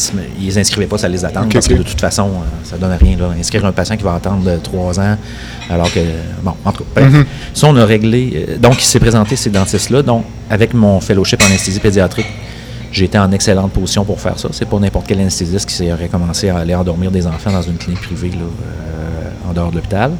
inscrivaient 0.59 0.85
pas 0.85 0.99
sa 0.99 1.07
liste 1.07 1.23
d'attente 1.23 1.51
parce 1.51 1.67
que 1.67 1.73
de 1.73 1.81
toute 1.81 1.99
façon, 1.99 2.27
euh, 2.27 2.65
ça 2.65 2.77
donne 2.77 2.95
rien. 3.01 3.17
Là. 3.17 3.29
Inscrire 3.39 3.65
un 3.65 3.71
patient 3.71 3.97
qui 3.97 4.03
va 4.03 4.13
attendre 4.13 4.47
3 4.61 4.99
ans, 4.99 5.17
alors 5.71 5.91
que. 5.91 6.01
Bon, 6.43 6.53
en 6.63 6.71
tout 6.71 6.83
cas, 6.93 7.01
mm-hmm. 7.01 7.25
ça, 7.55 7.65
on 7.65 7.75
a 7.77 7.85
réglé. 7.85 8.45
Euh, 8.47 8.57
donc, 8.59 8.75
il 8.79 8.85
s'est 8.85 8.99
présenté 8.99 9.35
ces 9.35 9.49
dentistes-là. 9.49 10.03
Donc, 10.03 10.25
avec 10.51 10.75
mon 10.75 10.99
fellowship 10.99 11.41
en 11.41 11.45
anesthésie 11.47 11.79
pédiatrique, 11.79 12.27
J'étais 12.91 13.17
en 13.17 13.31
excellente 13.31 13.71
position 13.71 14.03
pour 14.03 14.19
faire 14.19 14.37
ça. 14.37 14.49
C'est 14.51 14.67
pas 14.67 14.77
n'importe 14.79 15.07
quel 15.07 15.19
anesthésiste 15.19 15.69
qui 15.69 15.91
aurait 15.91 16.09
commencé 16.09 16.49
à 16.49 16.57
aller 16.57 16.75
endormir 16.75 17.09
des 17.11 17.25
enfants 17.25 17.51
dans 17.51 17.61
une 17.61 17.77
clinique 17.77 18.01
privée 18.01 18.31
euh, 18.35 19.49
en 19.49 19.53
dehors 19.53 19.71
de 19.71 19.75
l'hôpital. 19.75 20.11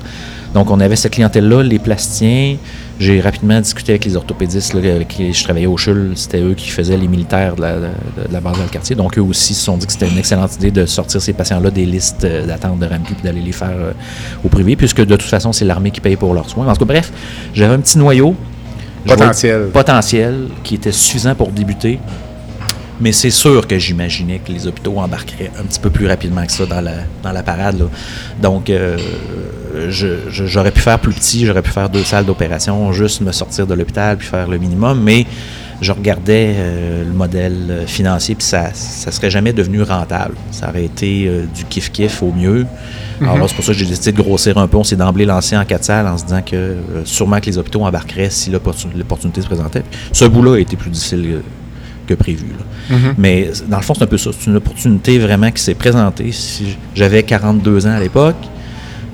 Donc, 0.53 0.69
on 0.69 0.80
avait 0.82 0.95
cette 0.97 1.13
clientèle-là, 1.13 1.63
les 1.63 1.80
plasticiens. 1.80 2.57
J'ai 2.99 3.22
rapidement 3.22 3.59
discuté 3.59 3.93
avec 3.93 4.05
les 4.05 4.15
orthopédistes 4.15 4.76
avec 4.76 5.07
qui 5.07 5.34
je 5.34 5.43
travaillais 5.43 5.65
au 5.65 5.78
CHUL. 5.78 6.11
C'était 6.15 6.41
eux 6.41 6.53
qui 6.53 6.69
faisaient 6.69 6.97
les 6.97 7.07
militaires 7.07 7.55
de 7.55 7.61
la, 7.61 8.41
base 8.41 8.57
dans 8.57 8.63
le 8.63 8.69
quartier. 8.69 8.95
Donc, 8.95 9.17
eux 9.17 9.22
aussi 9.22 9.53
se 9.53 9.63
sont 9.63 9.78
dit 9.78 9.86
que 9.86 9.93
c'était 9.93 10.09
une 10.09 10.17
excellente 10.17 10.55
idée 10.55 10.72
de 10.72 10.86
sortir 10.86 11.22
ces 11.22 11.34
patients-là 11.34 11.72
des 11.72 11.86
listes 11.86 12.26
euh, 12.26 12.45
d'attente 12.45 12.80
de 12.80 12.86
RAMPI 12.86 13.13
et 13.19 13.24
d'aller 13.24 13.41
les 13.41 13.53
faire 13.53 13.69
euh, 13.72 13.93
au 14.43 14.49
privé, 14.49 14.76
puisque 14.76 15.01
de 15.01 15.15
toute 15.15 15.30
façon, 15.30 15.53
c'est 15.53 15.65
l'armée 15.65 15.91
qui 15.91 16.01
paye 16.01 16.17
pour 16.17 16.34
leurs 16.34 16.49
soins. 16.49 16.67
En 16.67 16.74
tout 16.74 16.86
cas, 16.86 16.93
bref, 16.93 17.11
j'avais 17.53 17.74
un 17.74 17.80
petit 17.80 17.97
noyau. 17.97 18.36
Potentiel. 19.07 19.69
Potentiel 19.74 20.47
qui 20.63 20.76
était 20.76 20.91
suffisant 20.91 21.34
pour 21.34 21.47
débuter. 21.47 21.97
Mais 23.02 23.12
c'est 23.12 23.32
sûr 23.32 23.68
que 23.68 23.80
j'imaginais 23.80 24.39
que 24.39 24.52
les 24.52 24.68
hôpitaux 24.68 24.99
embarqueraient 24.99 25.52
un 25.60 25.64
petit 25.64 25.80
peu 25.80 25.89
plus 25.89 26.06
rapidement 26.08 26.45
que 26.45 26.52
ça 26.52 26.68
dans 26.68 26.82
la, 26.82 26.97
dans 27.24 27.32
la 27.32 27.41
parade. 27.41 27.89
Donc, 28.39 28.70
euh, 28.70 28.97
j'aurais 29.89 30.72
pu 30.72 30.82
faire 30.82 30.99
plus 30.99 31.14
petit, 31.14 31.45
j'aurais 31.47 31.64
pu 31.64 31.72
faire 31.72 31.89
deux 31.89 32.04
salles 32.04 32.26
d'opération, 32.26 32.93
juste 32.93 33.22
me 33.22 33.32
sortir 33.32 33.66
de 33.66 33.74
l'hôpital 33.74 34.18
puis 34.18 34.28
faire 34.28 34.47
le 34.47 34.60
minimum, 34.60 35.02
mais 35.02 35.26
je 35.82 35.91
regardais 35.91 36.54
euh, 36.58 37.04
le 37.04 37.12
modèle 37.12 37.86
financier 37.88 38.36
puis 38.36 38.45
ça 38.45 38.70
ne 38.70 39.12
serait 39.12 39.32
jamais 39.32 39.52
devenu 39.52 39.82
rentable. 39.82 40.36
Ça 40.52 40.70
aurait 40.70 40.86
été 40.86 41.26
euh, 41.28 41.45
du 41.56 41.64
kiff-kiff 41.64 42.22
au 42.22 42.32
mieux. 42.32 42.68
Alors 43.20 43.38
mhm. 43.38 43.47
c'est 43.47 43.56
pour 43.56 43.66
ça 43.66 43.72
que 43.72 43.80
j'ai 43.80 43.88
décidé 43.88 44.12
de 44.12 44.22
grossir 44.22 44.60
un 44.60 44.68
peu. 44.68 44.78
On 44.78 44.84
s'est 44.84 44.95
d'emblée 44.95 45.26
lancé 45.26 45.58
en 45.58 45.66
quatre 45.66 45.86
salles 45.86 46.06
en 46.06 46.20
se 46.20 46.26
disant 46.26 46.43
que 46.43 46.76
sûrement 47.06 47.39
que 47.39 47.47
les 47.47 47.58
hôpitaux 47.58 47.84
embarqueraient 47.84 48.30
si 48.30 48.52
l'opportunité 48.52 49.41
se 49.41 49.47
présentait. 49.47 49.84
Ce 50.12 50.26
bout-là 50.26 50.56
a 50.56 50.60
été 50.60 50.76
plus 50.76 50.91
difficile 50.91 51.41
que 52.12 52.18
prévu. 52.24 52.47
Mhm. 52.89 53.14
Mais 53.18 53.49
dans 53.70 53.78
le 53.78 53.84
fond, 53.84 53.93
c'est 53.93 54.03
un 54.03 54.07
peu 54.07 54.18
ça. 54.18 54.32
C'est 54.38 54.49
une 54.49 54.57
opportunité 54.57 55.18
vraiment 55.20 55.51
qui 55.51 55.62
s'est 55.62 55.74
présentée. 55.76 56.32
Si 56.32 56.78
j'avais 56.95 57.24
42 57.24 57.88
ans 57.88 57.95
à 57.95 57.99
l'époque, 57.99 58.43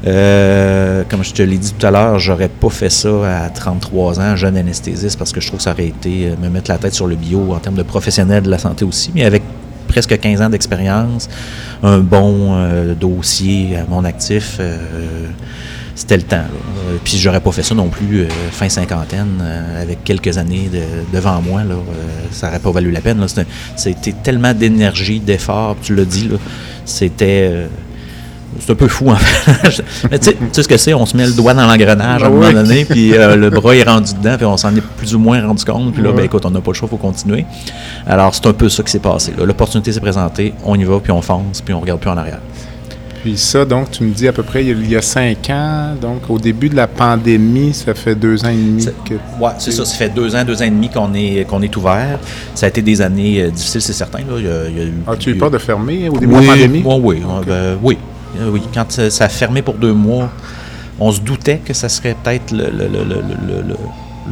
Euh, 0.06 1.04
comme 1.10 1.24
je 1.24 1.34
te 1.34 1.42
l'ai 1.42 1.58
dit 1.58 1.74
tout 1.74 1.86
à 1.86 1.92
l'heure, 1.92 2.20
j'aurais 2.20 2.50
pas 2.50 2.70
fait 2.70 2.90
ça 2.92 3.46
à 3.46 3.50
33 3.50 4.20
ans, 4.20 4.36
jeune 4.36 4.56
anesthésiste, 4.56 5.18
parce 5.18 5.32
que 5.34 5.42
je 5.42 5.48
trouve 5.48 5.58
que 5.58 5.64
ça 5.64 5.72
aurait 5.72 5.88
été 5.88 6.32
me 6.42 6.50
mettre 6.50 6.70
la 6.70 6.78
tête 6.78 6.94
sur 6.94 7.08
le 7.08 7.16
bio 7.16 7.52
en 7.52 7.60
termes 7.60 7.76
de 7.76 7.84
professionnel 7.84 8.44
de 8.44 8.50
la 8.50 8.60
santé 8.60 8.86
aussi. 8.86 9.10
Mais 9.16 9.26
avec 9.26 9.42
presque 9.88 10.18
15 10.18 10.42
ans 10.44 10.50
d'expérience, 10.50 11.28
un 11.82 11.98
bon 11.98 12.56
dossier 12.94 13.76
à 13.76 13.86
mon 13.90 14.06
actif 14.06 14.60
c'était 15.98 16.18
le 16.18 16.24
temps. 16.24 16.38
Là. 16.38 16.98
Puis 17.04 17.18
j'aurais 17.18 17.40
pas 17.40 17.52
fait 17.52 17.64
ça 17.64 17.74
non 17.74 17.90
plus 17.90 18.22
euh, 18.22 18.28
fin 18.52 18.70
cinquantaine, 18.70 19.42
euh, 19.42 19.82
avec 19.82 20.04
quelques 20.04 20.38
années 20.38 20.70
devant 21.12 21.42
moi. 21.42 21.64
Là, 21.64 21.74
euh, 21.74 21.78
ça 22.32 22.48
n'aurait 22.48 22.60
pas 22.60 22.72
valu 22.72 22.92
la 22.92 23.02
peine. 23.02 23.26
C'était 23.76 24.12
tellement 24.12 24.54
d'énergie, 24.54 25.20
d'effort, 25.20 25.76
tu 25.82 25.96
l'as 25.96 26.06
dit. 26.06 26.30
C'était. 26.86 27.68
c'est 28.60 28.72
un 28.72 28.76
peu 28.76 28.88
fou, 28.88 29.10
en 29.10 29.16
fait. 29.16 29.84
Mais 30.12 30.20
tu 30.20 30.36
sais 30.52 30.64
ce 30.64 30.68
que 30.68 30.78
c'est, 30.78 30.94
on 30.94 31.08
se 31.08 31.18
met 31.18 31.26
le 31.26 31.34
doigt 31.34 31.56
dans 31.56 31.66
l'engrenage 31.66 32.22
à 32.22 32.28
un 32.28 32.30
moment 32.30 32.54
donné, 32.54 32.86
puis 32.86 33.10
le 33.10 33.50
bras 33.50 33.76
est 33.76 33.84
rendu 33.84 34.14
dedans, 34.14 34.38
puis 34.38 34.46
on 34.46 34.56
s'en 34.56 34.76
est 34.76 34.84
plus 34.98 35.16
ou 35.16 35.20
moins 35.20 35.46
rendu 35.46 35.66
compte, 35.66 35.94
puis 35.94 36.04
là, 36.04 36.12
ben 36.12 36.26
écoute, 36.26 36.46
on 36.46 36.52
n'a 36.52 36.62
pas 36.62 36.72
le 36.72 36.76
choix, 36.76 36.88
il 36.88 36.96
faut 36.96 36.98
continuer. 36.98 37.44
Alors, 38.06 38.36
c'est 38.36 38.46
un 38.46 38.54
peu 38.54 38.70
ça 38.70 38.84
qui 38.84 38.92
s'est 38.92 39.00
passé. 39.00 39.34
L'opportunité 39.36 39.92
s'est 39.92 40.00
présentée, 40.00 40.54
on 40.64 40.76
y 40.76 40.84
va, 40.84 41.00
puis 41.00 41.12
on 41.12 41.24
fonce, 41.24 41.62
puis 41.62 41.74
on 41.74 41.80
regarde 41.80 42.00
plus 42.00 42.12
en 42.12 42.18
arrière. 42.18 42.40
Puis 43.28 43.36
ça, 43.36 43.66
donc, 43.66 43.92
tu 43.92 44.06
me 44.06 44.14
dis 44.14 44.26
à 44.26 44.32
peu 44.32 44.42
près 44.42 44.64
il 44.64 44.90
y 44.90 44.96
a 44.96 45.02
cinq 45.02 45.50
ans, 45.50 45.94
donc 46.02 46.30
au 46.30 46.40
début 46.40 46.70
de 46.70 46.78
la 46.78 46.88
pandémie, 46.88 47.74
ça 47.74 47.94
fait 47.94 48.16
deux 48.16 48.46
ans 48.46 48.48
et 48.48 48.56
demi 48.56 48.86
que. 49.04 49.16
Oui, 49.38 49.50
c'est 49.60 49.72
ça, 49.72 49.84
ça 49.84 49.98
fait 49.98 50.08
deux 50.08 50.34
ans, 50.34 50.46
deux 50.46 50.62
ans 50.62 50.66
et 50.66 50.70
demi 50.70 50.90
qu'on 50.90 51.14
est, 51.14 51.46
qu'on 51.46 51.62
est 51.62 51.76
ouvert. 51.76 52.20
Ça 52.56 52.68
a 52.68 52.70
été 52.70 52.82
des 52.82 53.02
années 53.02 53.42
euh, 53.42 53.50
difficiles, 53.50 53.82
c'est 53.82 53.92
certain. 53.92 54.20
Là. 54.20 55.12
As-tu 55.12 55.32
eu 55.32 55.36
peur 55.36 55.52
de 55.52 55.58
fermer 55.58 56.08
au 56.08 56.18
début 56.18 56.36
de 56.36 56.40
la 56.40 56.54
pandémie? 56.54 56.84
Oui, 56.86 56.96
oui. 57.04 57.22
Ben, 57.46 57.78
oui. 57.84 57.98
Euh, 58.40 58.50
oui. 58.50 58.62
Quand 58.74 58.90
ça 58.90 59.26
a 59.26 59.28
fermé 59.28 59.62
pour 59.62 59.74
deux 59.74 59.92
mois, 59.92 60.30
on 60.98 61.12
se 61.12 61.20
doutait 61.20 61.58
que 61.58 61.74
ça 61.74 61.90
serait 61.90 62.16
peut-être 62.24 62.54
le, 62.54 62.70
le 62.70 63.76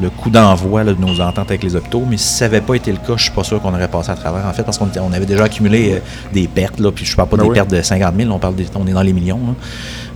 coup 0.10 0.30
d'envoi 0.30 0.84
de 0.84 0.94
nos 0.94 1.22
ententes 1.22 1.50
avec 1.50 1.64
les 1.64 1.76
hôpitaux. 1.76 2.04
Mais 2.08 2.18
si 2.18 2.28
ça 2.28 2.46
n'avait 2.46 2.62
pas 2.62 2.76
été 2.76 2.92
le 2.92 2.98
cas, 2.98 3.04
je 3.08 3.14
ne 3.14 3.18
suis 3.20 3.32
pas 3.32 3.44
sûr 3.44 3.62
qu'on 3.62 3.74
aurait 3.74 3.88
passé 3.88 4.12
à 4.12 4.16
travers, 4.16 4.46
en 4.46 4.54
fait, 4.54 4.64
parce 4.64 4.78
qu'on 4.78 4.90
on 5.02 5.14
avait 5.14 5.26
déjà 5.26 5.46
accumulé 5.46 5.94
euh, 5.94 6.00
des 6.34 6.48
pertes. 6.48 6.80
Là, 6.80 6.92
puis 6.92 7.06
je 7.06 7.12
ne 7.12 7.16
parle 7.16 7.30
pas 7.30 7.38
ben 7.38 7.48
des 7.48 7.54
pertes 7.54 7.72
de 7.72 7.82
50 7.82 8.16
000, 8.16 8.32
on, 8.32 8.40
parle 8.40 8.56
on 8.76 8.88
est 8.88 8.92
dans 8.92 9.02
les 9.02 9.14
millions. 9.14 9.40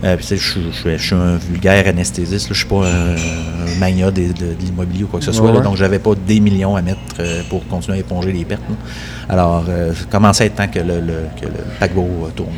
Euh, 0.04 0.16
puis, 0.16 0.26
je, 0.30 0.96
suis 0.96 1.14
un 1.14 1.36
vulgaire 1.36 1.86
anesthésiste, 1.86 2.46
je 2.46 2.50
ne 2.50 2.54
suis 2.54 2.66
pas 2.66 2.86
un, 2.86 3.78
mania 3.78 4.10
de, 4.10 4.22
l'immobilier 4.60 5.04
ou 5.04 5.08
quoi 5.08 5.20
que 5.20 5.26
ce 5.26 5.32
soit. 5.32 5.52
donc, 5.60 5.76
je 5.76 5.82
n'avais 5.82 5.98
pas 5.98 6.12
des 6.14 6.40
millions 6.40 6.76
à 6.76 6.82
mettre 6.82 7.00
euh, 7.18 7.42
pour 7.48 7.66
continuer 7.66 7.98
à 7.98 8.00
éponger 8.00 8.32
les 8.32 8.44
pertes. 8.44 8.62
Alors, 9.28 9.64
ça 9.66 10.04
commençait 10.10 10.44
à 10.44 10.46
être 10.46 10.56
temps 10.56 10.68
que 10.68 10.80
le, 10.80 11.00
que 11.40 11.46
le 11.46 11.64
paquebot 11.78 12.28
tourne? 12.34 12.50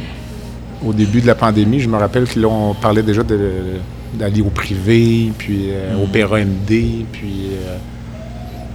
Au 0.84 0.92
début 0.92 1.20
de 1.20 1.26
la 1.26 1.34
pandémie, 1.34 1.80
je 1.80 1.88
me 1.88 1.96
rappelle 1.96 2.26
qu'on 2.28 2.74
parlait 2.80 3.02
déjà 3.02 3.22
de 3.22 3.78
d'aller 4.14 4.42
au 4.42 4.50
privé, 4.50 5.32
puis 5.36 5.68
euh, 5.70 6.02
au 6.02 6.06
PRMD, 6.06 6.66
puis, 7.12 7.50
euh, 7.52 7.76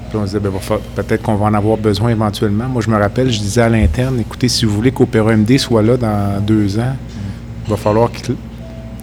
puis 0.10 0.18
on 0.18 0.22
se 0.22 0.38
disait, 0.38 0.40
ben, 0.40 0.52
peut-être 0.96 1.22
qu'on 1.22 1.36
va 1.36 1.46
en 1.46 1.54
avoir 1.54 1.78
besoin 1.78 2.10
éventuellement. 2.10 2.68
Moi, 2.68 2.82
je 2.82 2.90
me 2.90 2.98
rappelle, 2.98 3.32
je 3.32 3.40
disais 3.40 3.62
à 3.62 3.70
l'interne, 3.70 4.20
écoutez, 4.20 4.48
si 4.48 4.66
vous 4.66 4.74
voulez 4.74 4.92
qu'Opéra 4.92 5.36
MD 5.36 5.58
soit 5.58 5.84
là 5.84 5.98
dans 5.98 6.42
deux 6.42 6.80
ans, 6.80 6.96
il 7.66 7.70
va 7.70 7.78
falloir 7.78 8.10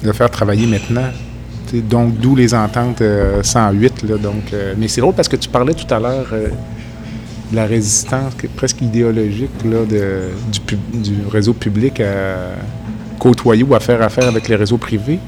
le 0.02 0.12
faire 0.12 0.30
travailler 0.30 0.66
maintenant. 0.66 1.08
donc, 1.88 2.18
d'où 2.18 2.34
les 2.34 2.54
ententes 2.54 3.02
108. 3.42 4.04
Euh, 4.04 4.08
là, 4.08 4.18
donc, 4.18 4.52
mais 4.78 4.88
c'est 4.88 5.00
drôle 5.00 5.14
parce 5.14 5.28
que 5.28 5.36
tu 5.36 5.48
parlais 5.48 5.74
tout 5.74 5.92
à 5.92 6.00
l'heure 6.00 6.26
de 6.32 7.56
la 7.56 7.66
résistance 7.66 8.32
presque 8.56 8.80
idéologique 8.80 9.50
là, 9.64 9.84
de, 9.84 10.30
du, 10.50 10.76
du, 10.98 11.26
réseau 11.30 11.52
public 11.52 12.00
à 12.00 12.54
côtoyer 13.18 13.62
ou 13.62 13.74
à 13.74 13.80
faire 13.80 14.02
affaire 14.02 14.26
avec 14.26 14.48
les 14.48 14.56
réseaux 14.56 14.78
privés. 14.78 15.20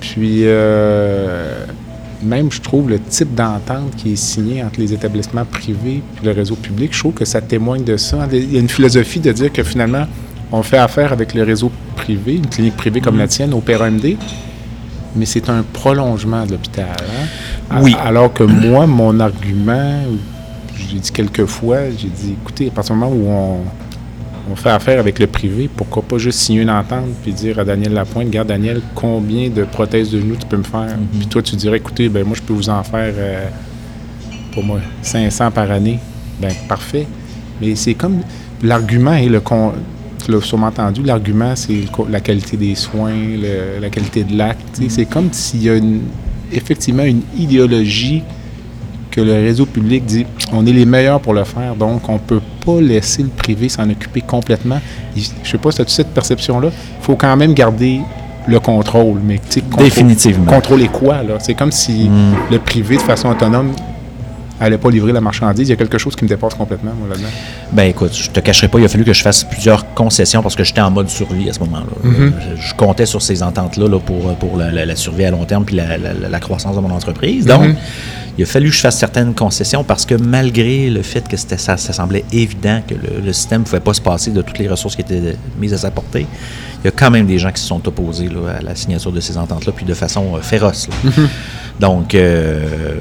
Puis, 0.00 0.42
euh, 0.44 1.64
même, 2.22 2.50
je 2.50 2.60
trouve, 2.60 2.90
le 2.90 2.98
type 2.98 3.34
d'entente 3.34 3.94
qui 3.96 4.12
est 4.12 4.16
signé 4.16 4.62
entre 4.62 4.80
les 4.80 4.92
établissements 4.92 5.44
privés 5.44 6.02
et 6.22 6.26
le 6.26 6.32
réseau 6.32 6.56
public, 6.56 6.92
je 6.92 6.98
trouve 6.98 7.14
que 7.14 7.24
ça 7.24 7.40
témoigne 7.40 7.84
de 7.84 7.96
ça. 7.96 8.26
Il 8.32 8.52
y 8.52 8.56
a 8.56 8.60
une 8.60 8.68
philosophie 8.68 9.20
de 9.20 9.32
dire 9.32 9.52
que 9.52 9.62
finalement, 9.62 10.06
on 10.50 10.62
fait 10.62 10.78
affaire 10.78 11.12
avec 11.12 11.34
le 11.34 11.42
réseau 11.42 11.70
privé, 11.96 12.36
une 12.36 12.46
clinique 12.46 12.76
privée 12.76 13.00
comme 13.00 13.18
la 13.18 13.26
mm. 13.26 13.28
tienne, 13.28 13.54
au 13.54 13.60
PRMD, 13.60 14.16
mais 15.14 15.26
c'est 15.26 15.48
un 15.48 15.62
prolongement 15.62 16.44
de 16.46 16.52
l'hôpital. 16.52 16.86
Hein? 16.90 17.80
Oui. 17.82 17.94
Alors 18.02 18.32
que 18.32 18.44
moi, 18.44 18.86
mon 18.86 19.20
argument, 19.20 20.02
j'ai 20.74 20.98
dit 20.98 21.10
quelques 21.12 21.46
fois, 21.46 21.90
j'ai 21.90 22.08
dit, 22.08 22.36
écoutez, 22.40 22.68
à 22.68 22.70
partir 22.70 22.94
du 22.94 23.00
moment 23.00 23.14
où 23.14 23.28
on 23.28 23.60
on 24.50 24.56
fait 24.56 24.70
affaire 24.70 24.98
avec 24.98 25.18
le 25.18 25.26
privé, 25.26 25.68
pourquoi 25.74 26.02
pas 26.02 26.18
juste 26.18 26.38
signer 26.38 26.62
une 26.62 26.70
entente 26.70 27.08
puis 27.22 27.32
dire 27.32 27.58
à 27.58 27.64
Daniel 27.64 27.92
Lapointe, 27.92 28.26
regarde 28.26 28.48
Daniel, 28.48 28.80
combien 28.94 29.48
de 29.50 29.64
prothèses 29.64 30.10
de 30.10 30.20
genoux 30.20 30.36
tu 30.38 30.46
peux 30.46 30.56
me 30.56 30.62
faire? 30.62 30.96
Mhm. 30.96 31.18
Puis 31.18 31.26
toi, 31.26 31.42
tu 31.42 31.56
dirais, 31.56 31.78
écoutez, 31.78 32.08
ben 32.08 32.24
moi, 32.24 32.36
je 32.36 32.42
peux 32.42 32.52
vous 32.52 32.68
en 32.68 32.82
faire, 32.82 33.12
euh, 33.16 33.46
pour 34.52 34.64
moi, 34.64 34.80
500 35.02 35.50
par 35.50 35.70
année. 35.70 35.98
Ben 36.40 36.52
parfait. 36.68 37.06
Mais 37.60 37.74
c'est 37.74 37.94
comme 37.94 38.20
l'argument 38.62 39.14
et 39.14 39.28
le 39.28 39.42
tu 40.24 40.32
l'as 40.32 40.40
sûrement 40.40 40.66
entendu, 40.66 41.02
l'argument, 41.02 41.54
c'est 41.54 41.84
la 42.08 42.20
qualité 42.20 42.56
des 42.56 42.74
soins, 42.74 43.14
la 43.80 43.88
qualité 43.88 44.24
de 44.24 44.36
l'acte. 44.36 44.80
Mhm. 44.80 44.88
C'est 44.88 45.06
comme 45.06 45.32
s'il 45.32 45.62
y 45.62 45.70
a 45.70 45.78
effectivement 46.52 47.04
une 47.04 47.22
idéologie 47.36 48.22
que 49.18 49.24
le 49.24 49.32
réseau 49.32 49.66
public 49.66 50.04
dit 50.04 50.26
on 50.52 50.64
est 50.64 50.72
les 50.72 50.84
meilleurs 50.84 51.18
pour 51.18 51.34
le 51.34 51.42
faire, 51.42 51.74
donc 51.74 52.08
on 52.08 52.14
ne 52.14 52.18
peut 52.18 52.40
pas 52.64 52.80
laisser 52.80 53.22
le 53.22 53.28
privé 53.28 53.68
s'en 53.68 53.90
occuper 53.90 54.20
complètement. 54.20 54.80
Je 55.16 55.22
ne 55.22 55.44
sais 55.44 55.58
pas 55.58 55.72
si 55.72 55.78
tu 55.78 55.82
as 55.82 55.88
cette 55.88 56.14
perception-là. 56.14 56.68
Il 56.72 57.04
faut 57.04 57.16
quand 57.16 57.36
même 57.36 57.52
garder 57.52 58.00
le 58.46 58.60
contrôle, 58.60 59.18
mais 59.22 59.40
Définitivement. 59.76 60.52
Contrôler 60.52 60.86
quoi, 60.86 61.24
là? 61.24 61.34
C'est 61.40 61.54
comme 61.54 61.72
si 61.72 62.08
hmm. 62.08 62.52
le 62.52 62.58
privé, 62.60 62.96
de 62.96 63.02
façon 63.02 63.28
autonome, 63.28 63.72
n'allait 64.60 64.78
pas 64.78 64.88
livrer 64.88 65.12
la 65.12 65.20
marchandise. 65.20 65.68
Il 65.68 65.70
y 65.70 65.74
a 65.74 65.76
quelque 65.76 65.98
chose 65.98 66.14
qui 66.14 66.24
me 66.24 66.28
dépasse 66.28 66.54
complètement, 66.54 66.92
moi, 66.96 67.08
là-dedans. 67.08 67.28
Ben 67.72 67.84
écoute, 67.84 68.14
je 68.14 68.30
te 68.30 68.38
cacherai 68.38 68.68
pas, 68.68 68.78
il 68.78 68.84
a 68.84 68.88
fallu 68.88 69.04
que 69.04 69.12
je 69.12 69.22
fasse 69.22 69.42
plusieurs 69.42 69.94
concessions 69.94 70.42
parce 70.42 70.54
que 70.54 70.62
j'étais 70.62 70.80
en 70.80 70.92
mode 70.92 71.08
survie 71.08 71.50
à 71.50 71.52
ce 71.52 71.58
moment-là. 71.60 72.10
Mm-hmm. 72.10 72.32
je, 72.56 72.74
comptais 72.74 73.06
sur 73.06 73.20
ces 73.20 73.42
ententes-là 73.42 73.88
là, 73.88 73.98
pour, 73.98 74.34
pour 74.36 74.56
la, 74.56 74.96
survie 74.96 75.24
à 75.24 75.32
long 75.32 75.44
terme 75.44 75.64
puis 75.64 75.76
la, 75.76 76.40
croissance 76.40 76.76
de 76.76 76.80
mon 76.80 76.90
entreprise. 76.90 77.46
Donc, 77.46 77.62
mm-hmm 77.62 77.74
il 78.38 78.44
a 78.44 78.46
fallu 78.46 78.70
que 78.70 78.76
je 78.76 78.80
fasse 78.80 78.96
certaines 78.96 79.34
concessions 79.34 79.82
parce 79.82 80.06
que 80.06 80.14
malgré 80.14 80.90
le 80.90 81.02
fait 81.02 81.26
que 81.26 81.36
ça, 81.36 81.76
ça 81.76 81.92
semblait 81.92 82.24
évident 82.32 82.80
que 82.86 82.94
le, 82.94 83.32
système 83.32 83.62
ne 83.62 83.66
pouvait 83.66 83.80
pas 83.80 83.94
se 83.94 84.00
passer 84.00 84.30
de 84.30 84.40
toutes 84.42 84.58
les 84.58 84.68
ressources 84.68 84.94
qui 84.94 85.02
étaient 85.02 85.36
mises 85.60 85.74
à 85.74 85.78
sa 85.78 85.90
portée, 85.90 86.24
il 86.80 86.84
y 86.84 86.88
a 86.88 86.92
quand 86.92 87.10
même 87.10 87.26
des 87.26 87.38
gens 87.38 87.50
qui 87.50 87.60
se 87.60 87.66
sont 87.66 87.86
opposés 87.88 88.28
à 88.56 88.62
la 88.62 88.76
signature 88.76 89.10
de 89.10 89.18
ces 89.18 89.36
ententes-là, 89.36 89.72
puis 89.74 89.84
de 89.84 89.94
façon 89.94 90.36
euh, 90.36 90.40
féroce. 90.40 90.88
Donc, 91.80 92.14
euh, 92.14 92.94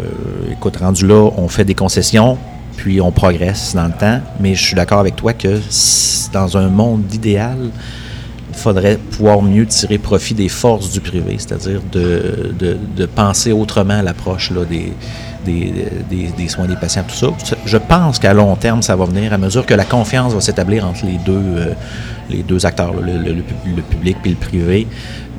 écoute, 0.52 0.78
rendu 0.78 1.06
là, 1.06 1.30
on 1.38 1.48
fait 1.48 1.66
des 1.66 1.76
concessions, 1.76 2.40
puis 2.76 3.00
on 3.00 3.12
progresse 3.12 3.76
dans 3.76 3.86
le 3.86 3.94
temps, 3.94 4.20
mais 4.40 4.56
je 4.56 4.64
suis 4.64 4.76
d'accord 4.76 5.00
avec 5.00 5.16
toi 5.16 5.34
que 5.34 5.60
dans 6.34 6.58
un 6.58 6.70
monde 6.70 7.14
idéal, 7.14 7.58
il 8.50 8.58
faudrait 8.58 8.98
pouvoir 8.98 9.44
mieux 9.44 9.68
tirer 9.68 10.00
profit 10.00 10.34
des 10.34 10.50
forces 10.50 10.92
du 10.92 11.00
privé, 11.00 11.36
c'est-à-dire 11.38 11.80
de, 11.92 12.54
de, 12.60 13.06
penser 13.06 13.52
autrement 13.52 14.02
l'approche 14.02 14.52
des, 14.68 14.94
des, 15.48 16.48
soins 16.48 16.68
des 16.68 16.76
patients, 16.76 17.04
tout 17.08 17.16
ça. 17.16 17.28
Je 17.66 17.78
pense 17.78 18.20
qu'à 18.20 18.34
long 18.34 18.56
terme, 18.56 18.82
ça 18.82 18.96
va 18.96 19.06
venir 19.06 19.34
à 19.34 19.38
mesure 19.38 19.66
que 19.66 19.74
la 19.74 19.86
confiance 19.86 20.34
va 20.34 20.42
s'établir 20.42 20.86
entre 20.86 21.06
les 21.06 21.18
deux, 21.26 21.34
euh, 21.34 21.74
les 22.30 22.44
deux 22.44 22.66
acteurs, 22.66 22.94
le, 22.94 23.42
public 23.82 24.18
et 24.26 24.30
le 24.30 24.36
privé, 24.36 24.88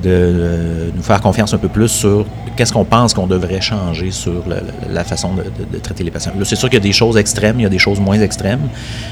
de 0.02 0.10
euh, 0.10 0.90
nous 0.94 1.02
faire 1.02 1.20
confiance 1.20 1.52
un 1.54 1.58
peu 1.58 1.68
plus 1.68 1.88
sur 1.88 2.24
qu'est-ce 2.56 2.72
qu'on 2.72 2.84
pense 2.84 3.14
qu'on 3.14 3.26
devrait 3.26 3.60
changer 3.60 4.10
sur 4.10 4.44
la, 4.88 5.04
façon 5.04 5.30
de, 5.34 5.78
traiter 5.78 6.04
les 6.04 6.10
patients. 6.10 6.32
C'est 6.44 6.56
sûr 6.56 6.68
qu'il 6.68 6.78
y 6.78 6.82
a 6.82 6.84
des 6.84 6.92
choses 6.92 7.16
extrêmes, 7.16 7.60
il 7.60 7.62
y 7.62 7.66
a 7.66 7.70
des 7.70 7.78
choses 7.78 8.00
moins 8.00 8.20
extrêmes, 8.20 8.68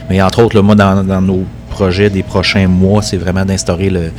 mais 0.09 0.21
entre 0.23 0.43
autres, 0.43 0.61
moi, 0.61 0.75
dans, 0.75 1.05
dans 1.05 1.21
nos 1.21 1.45
projets 1.71 2.11
des 2.11 2.23
prochains 2.23 2.69
mois, 2.69 3.03
c'est 3.03 3.19
vraiment 3.19 3.45
d'instaurer 3.45 3.91
le 3.91 4.11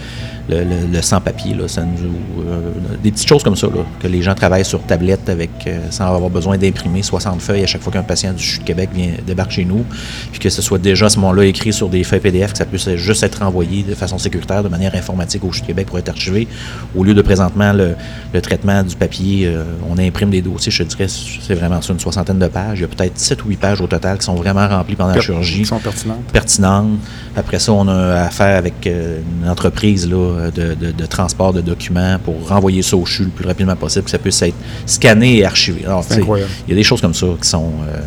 le, 0.50 1.02
sans-papier. 1.02 1.56
Ça 1.68 1.84
nous, 1.84 2.44
euh, 2.48 2.72
des 3.04 3.12
petites 3.12 3.28
choses 3.28 3.44
comme 3.44 3.56
ça, 3.56 3.68
que 4.00 4.08
les 4.08 4.22
gens 4.22 4.34
travaillent 4.34 4.66
sur 4.66 4.82
tablette 4.84 5.30
avec, 5.30 5.50
euh, 5.68 5.80
sans 5.90 6.06
avoir 6.06 6.30
besoin 6.30 6.58
d'imprimer 6.58 7.04
60 7.04 7.42
feuilles 7.42 7.64
à 7.64 7.68
chaque 7.68 7.82
fois 7.82 7.92
qu'un 7.92 8.04
patient 8.04 8.34
du 8.34 8.44
CHU 8.44 8.60
de 8.60 8.64
Québec 8.64 8.90
vient, 8.94 9.12
débarque 9.26 9.52
chez 9.52 9.66
nous, 9.66 9.86
puis 10.32 10.40
que 10.40 10.50
ce 10.50 10.62
soit 10.62 10.78
déjà 10.78 11.08
à 11.08 11.10
ce 11.10 11.20
moment-là 11.20 11.46
écrit 11.46 11.74
sur 11.74 11.90
des 11.90 12.04
feuilles 12.04 12.20
PDF, 12.20 12.54
que 12.54 12.58
ça 12.58 12.66
puisse 12.66 12.90
juste 12.96 13.24
être 13.24 13.42
envoyé 13.42 13.84
de 13.84 13.94
façon 13.96 14.18
sécuritaire, 14.18 14.64
de 14.64 14.70
manière 14.70 14.96
informatique 14.96 15.44
au 15.44 15.52
CHU 15.52 15.62
de 15.62 15.68
Québec 15.68 15.88
pour 15.88 16.00
être 16.00 16.10
archivé, 16.10 16.48
au 16.96 17.04
lieu 17.04 17.14
de 17.14 17.22
présentement 17.22 17.74
le, 17.74 17.96
traitement 18.42 18.84
du 18.84 18.96
papier, 18.96 19.48
euh, 19.48 19.64
on 19.90 19.98
imprime 19.98 20.30
des 20.30 20.42
dossiers, 20.42 20.72
je 20.72 20.84
dirais, 20.84 21.08
c'est 21.08 21.56
vraiment 21.56 21.82
sur 21.82 21.94
une 21.94 22.00
soixantaine 22.00 22.40
de 22.40 22.48
pages. 22.48 22.80
Il 22.80 22.82
y 22.82 22.86
a 22.86 22.88
peut-être 22.88 23.18
7 23.18 23.44
ou 23.44 23.50
8 23.50 23.58
pages 23.58 23.82
au 23.82 23.88
total 23.88 24.20
qui 24.20 24.26
sont 24.26 24.36
vraiment 24.36 24.68
remplies 24.68 24.96
pendant 24.96 25.14
la 25.14 25.22
chirurgie. 25.22 25.60
Qui 25.60 25.66
sont 25.66 25.80
pertinentes. 25.80 26.24
Pertinentes. 26.32 27.00
Après 27.36 27.60
ça, 27.60 27.74
on 27.74 27.88
a 27.88 28.22
affaire 28.22 28.58
avec 28.58 28.88
une 28.88 29.50
entreprise 29.50 30.08
là, 30.10 30.37
de, 30.54 31.06
transport 31.06 31.54
de 31.54 31.62
documents 31.62 32.18
pour 32.24 32.48
renvoyer 32.48 32.82
ça 32.82 32.98
au 32.98 33.06
CHU 33.06 33.26
le 33.26 33.30
plus 33.30 33.46
rapidement 33.46 33.76
possible, 33.76 34.06
que 34.06 34.12
ça 34.12 34.18
puisse 34.18 34.42
être 34.42 34.56
scanné 34.86 35.38
et 35.38 35.46
archivé. 35.46 35.82
Il 36.68 36.70
y 36.70 36.72
a 36.72 36.76
des 36.76 36.84
choses 36.84 37.02
comme 37.02 37.14
ça 37.14 37.28
qui 37.42 37.48
sont. 37.48 37.72
Euh, 37.88 38.00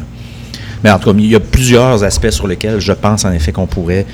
mais 0.83 0.91
en 0.91 0.99
tout 0.99 1.12
cas, 1.12 1.18
il 1.18 1.26
y 1.26 1.35
a 1.35 1.41
plusieurs 1.41 2.03
aspects 2.03 2.31
sur 2.31 2.47
lesquels 2.47 2.81
je 2.81 2.93
pense 2.93 3.24
en 3.24 3.33
effet 3.33 3.53
qu'on 3.53 3.66
pourrait 3.66 4.07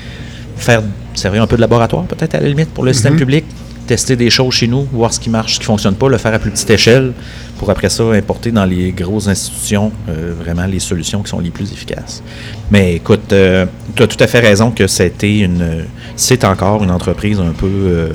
faire 0.57 0.83
servir 1.13 1.41
un 1.41 1.47
peu 1.47 1.55
de 1.55 1.61
laboratoire, 1.61 2.03
peut-être 2.03 2.35
à 2.35 2.39
la 2.39 2.49
limite, 2.49 2.69
pour 2.69 2.83
le 2.83 2.93
système 2.93 3.15
mm-hmm. 3.15 3.19
public. 3.19 3.45
Tester 3.87 4.15
des 4.15 4.29
choses 4.29 4.53
chez 4.53 4.67
nous, 4.67 4.83
voir 4.91 5.13
ce 5.13 5.19
qui 5.19 5.29
marche, 5.29 5.55
ce 5.55 5.59
qui 5.59 5.63
ne 5.63 5.67
fonctionne 5.67 5.95
pas, 5.95 6.09
le 6.09 6.17
faire 6.17 6.33
à 6.33 6.39
plus 6.39 6.51
petite 6.51 6.69
échelle, 6.69 7.13
pour 7.57 7.69
après 7.71 7.89
ça 7.89 8.03
importer 8.03 8.51
dans 8.51 8.65
les 8.65 8.91
grosses 8.91 9.27
institutions 9.27 9.91
euh, 10.09 10.33
vraiment 10.37 10.65
les 10.65 10.79
solutions 10.79 11.23
qui 11.23 11.29
sont 11.29 11.39
les 11.39 11.49
plus 11.49 11.71
efficaces. 11.71 12.21
Mais 12.69 12.95
écoute, 12.95 13.31
euh, 13.33 13.65
tu 13.95 14.03
as 14.03 14.07
tout 14.07 14.21
à 14.23 14.27
fait 14.27 14.39
raison 14.39 14.71
que 14.71 14.85
c'était 14.85 15.39
une, 15.39 15.85
c'est 16.15 16.43
encore 16.43 16.83
une 16.83 16.91
entreprise 16.91 17.39
un 17.39 17.53
peu, 17.53 17.67
euh, 17.67 18.09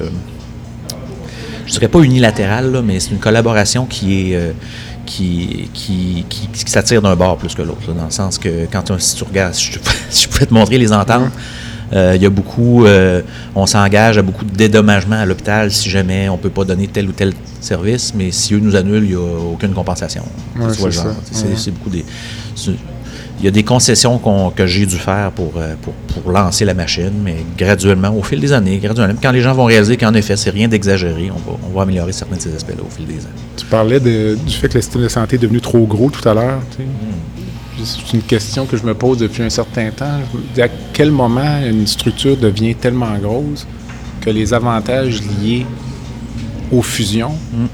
je 1.66 1.72
dirais 1.72 1.88
pas 1.88 2.00
unilatérale, 2.00 2.82
mais 2.84 3.00
c'est 3.00 3.10
une 3.10 3.18
collaboration 3.18 3.86
qui 3.86 4.32
est 4.32 4.54
qui, 5.04 5.68
qui, 5.74 6.24
qui, 6.28 6.70
s'attire 6.70 7.02
d'un 7.02 7.16
bord 7.16 7.36
plus 7.36 7.54
que 7.54 7.62
l'autre, 7.62 7.92
dans 7.92 8.04
le 8.04 8.10
sens 8.10 8.38
que 8.38 8.66
quand 8.70 8.98
si 8.98 9.16
tu 9.16 9.24
regardes, 9.24 9.54
si 9.54 9.72
je, 10.22 10.28
pouvais 10.28 10.46
te 10.46 10.54
montrer 10.54 10.78
les 10.78 10.92
ententes, 10.92 11.32
euh, 11.92 12.12
il 12.16 12.22
y 12.22 12.26
a 12.26 12.30
beaucoup, 12.30 12.84
euh, 12.84 13.20
on 13.54 13.66
s'engage 13.66 14.16
à 14.18 14.22
beaucoup 14.22 14.44
de 14.44 14.54
dédommagement 14.54 15.16
à 15.16 15.26
l'hôpital 15.26 15.70
si 15.70 15.90
jamais 15.90 16.28
on 16.28 16.36
ne 16.36 16.40
peut 16.40 16.50
pas 16.50 16.64
donner 16.64 16.88
tel 16.88 17.08
ou 17.08 17.12
tel 17.12 17.32
service, 17.60 18.14
mais 18.14 18.30
si 18.30 18.54
eux 18.54 18.60
nous 18.60 18.76
annulent, 18.76 19.04
il 19.04 19.10
n'y 19.10 19.14
a 19.14 19.52
aucune 19.52 19.72
compensation. 19.72 20.22
c'est 21.32 21.70
beaucoup 21.70 21.90
des. 21.90 22.04
Il 23.38 23.46
y 23.46 23.48
a 23.48 23.50
des 23.50 23.64
concessions 23.64 24.20
que 24.54 24.66
j'ai 24.66 24.86
dû 24.86 24.96
faire 24.96 25.32
pour, 25.32 25.54
euh, 25.56 25.74
pour, 25.82 25.92
pour, 25.94 26.30
lancer 26.30 26.64
la 26.64 26.74
machine, 26.74 27.12
mais 27.24 27.38
graduellement, 27.58 28.16
au 28.16 28.22
fil 28.22 28.38
des 28.38 28.52
années, 28.52 28.78
graduellement, 28.78 29.18
quand 29.20 29.32
les 29.32 29.40
gens 29.40 29.52
vont 29.52 29.64
réaliser 29.64 29.96
qu'en 29.96 30.14
effet, 30.14 30.36
c'est 30.36 30.50
rien 30.50 30.68
d'exagéré, 30.68 31.28
on 31.30 31.50
va, 31.50 31.58
on 31.66 31.76
va 31.76 31.82
améliorer 31.82 32.12
certains 32.12 32.36
de 32.36 32.40
ces 32.40 32.54
aspects-là 32.54 32.82
au 32.86 32.90
fil 32.90 33.04
des 33.04 33.14
années. 33.14 33.42
Tu 33.56 33.66
parlais 33.66 33.98
du 33.98 34.36
fait 34.48 34.68
que 34.68 34.74
le 34.74 34.80
système 34.82 35.02
de 35.02 35.08
santé 35.08 35.36
est 35.36 35.40
devenu 35.40 35.60
trop 35.60 35.84
gros 35.86 36.08
tout 36.08 36.26
à 36.28 36.34
l'heure. 36.34 36.60
Tu 36.70 36.78
sais. 36.78 36.82
Hmm. 36.84 37.31
C'est 37.78 38.12
une 38.12 38.22
question 38.22 38.66
que 38.66 38.76
je 38.76 38.84
me 38.84 38.94
pose 38.94 39.18
depuis 39.18 39.42
un 39.42 39.50
certain 39.50 39.90
temps. 39.90 40.20
à 40.58 40.68
quel 40.92 41.10
moment 41.10 41.60
une 41.64 41.86
structure 41.86 42.36
devient 42.36 42.74
tellement 42.74 43.16
grosse 43.18 43.66
que 44.20 44.30
les 44.30 44.52
avantages 44.52 45.20
liés 45.22 45.66
aux 46.70 46.82
fusions 46.82 47.34
mm. 47.52 47.66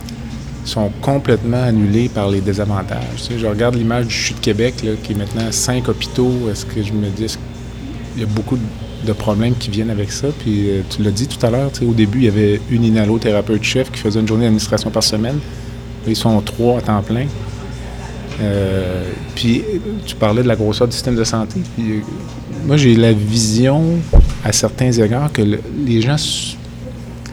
sont 0.65 0.91
complètement 1.03 1.63
annulés 1.63 2.09
par 2.09 2.31
les 2.31 2.41
désavantages? 2.41 3.29
je 3.37 3.47
regarde 3.47 3.75
l'image 3.75 4.07
du 4.07 4.15
CHU 4.15 4.35
de 4.35 4.41
Québec, 4.41 4.75
qui 5.03 5.13
est 5.13 5.17
maintenant 5.17 5.51
cinq 5.51 5.89
hôpitaux. 5.89 6.49
Est-ce 6.51 6.65
que 6.65 6.83
je 6.83 6.93
me 6.93 7.09
dis 7.09 7.27
qu'il 7.27 8.21
y 8.21 8.23
a 8.23 8.27
beaucoup 8.27 8.59
de 9.05 9.13
problèmes 9.13 9.57
qui 9.57 9.71
viennent 9.71 9.91
avec 9.91 10.13
ça? 10.13 10.29
Puis 10.39 10.71
euh, 10.71 10.83
tu 10.89 11.03
l'as 11.03 11.11
dit 11.11 11.27
tout 11.27 11.45
à 11.45 11.51
l'heure, 11.51 11.71
au 11.83 11.93
début, 11.93 12.19
il 12.19 12.25
y 12.25 12.29
avait 12.29 12.61
une 12.71 12.85
inhalothérapeute 12.85 13.65
chef 13.65 13.91
qui 13.91 13.99
faisait 13.99 14.21
une 14.21 14.29
journée 14.29 14.45
d'administration 14.45 14.91
par 14.91 15.03
semaine. 15.03 15.39
ils 16.07 16.17
sont 16.17 16.41
trois 16.41 16.79
à 16.79 16.83
temps 16.83 17.03
plein. 17.03 17.27
Euh, 18.41 19.11
puis 19.34 19.62
tu 20.07 20.14
parlais 20.14 20.43
de 20.43 20.49
la 20.49 20.57
grosseur 20.57 20.86
du 20.86 20.93
système 20.93 21.16
de 21.16 21.24
santé. 21.24 21.61
Euh, 21.80 22.01
moi, 22.66 22.76
j'ai 22.76 22.95
la 22.95 23.12
vision, 23.12 23.82
à 24.45 24.53
certains 24.53 24.93
égards, 24.93 25.32
que 25.32 25.43
les 25.43 26.01
gens 26.01 26.16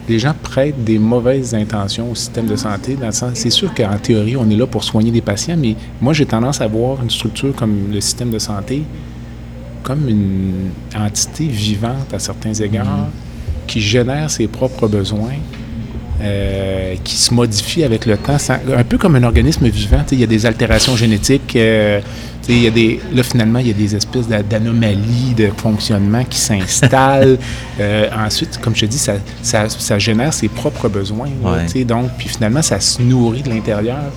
les 0.08 0.20
gens 0.20 0.36
prêtent 0.40 0.84
des 0.84 1.00
mauvaises 1.00 1.56
intentions 1.56 2.12
au 2.12 2.16
système 2.16 2.46
de 2.46 2.56
santé, 2.56 2.94
dans 2.94 3.08
le 3.08 3.12
sens, 3.12 3.32
c'est 3.34 3.50
sûr 3.50 3.74
qu'en 3.74 3.98
théorie, 3.98 4.36
on 4.36 4.48
est 4.52 4.56
là 4.56 4.68
pour 4.68 4.84
soigner 4.84 5.10
des 5.10 5.22
patients, 5.22 5.58
mais 5.58 5.76
moi, 6.00 6.14
j'ai 6.14 6.28
tendance 6.28 6.62
à 6.62 6.68
voir 6.68 7.02
une 7.02 7.10
structure 7.10 7.56
comme 7.56 7.92
le 7.92 8.00
système 8.02 8.30
de 8.30 8.38
santé 8.38 8.84
comme 9.86 10.10
une 10.10 10.72
entité 10.98 11.46
vivante 11.46 12.12
à 12.12 12.18
certains 12.18 12.54
égards, 12.54 12.88
mm-hmm. 12.88 13.68
qui 13.68 13.82
génère 13.82 14.32
ses 14.32 14.48
propres 14.48 14.88
besoins, 14.88 15.36
euh, 16.22 16.96
qui 17.04 17.18
se 17.18 17.34
modifie 17.34 17.84
avec 17.84 18.06
le 18.06 18.16
temps, 18.16 18.38
un 18.50 18.84
peu 18.86 18.98
comme 18.98 19.16
un 19.16 19.24
organisme 19.24 19.68
vivant. 19.68 20.04
Il 20.12 20.20
y 20.20 20.24
a 20.24 20.28
des 20.28 20.46
altérations 20.46 20.96
génétiques. 20.96 21.56
Euh, 21.58 22.00
y 22.48 22.68
a 22.68 22.72
des, 22.72 23.02
là, 23.14 23.24
finalement, 23.24 23.60
il 23.60 23.68
y 23.68 23.72
a 23.72 23.74
des 23.74 23.96
espèces 23.96 24.28
d'anomalies 24.28 25.34
de 25.36 25.50
fonctionnement 25.58 26.24
qui 26.24 26.40
s'installent. 26.40 27.38
Euh, 27.78 28.08
ensuite, 28.18 28.58
comme 28.62 28.74
je 28.74 28.82
te 28.82 28.86
dis, 28.86 28.98
ça, 28.98 29.16
ça, 29.42 30.00
génère 30.00 30.34
ses 30.34 30.48
propres 30.48 30.88
besoins. 30.88 31.28
donc, 31.86 32.10
puis 32.18 32.30
finalement, 32.30 32.62
ça 32.62 32.80
se 32.80 33.02
nourrit 33.02 33.42
de 33.42 33.50
l'intérieur. 33.50 34.12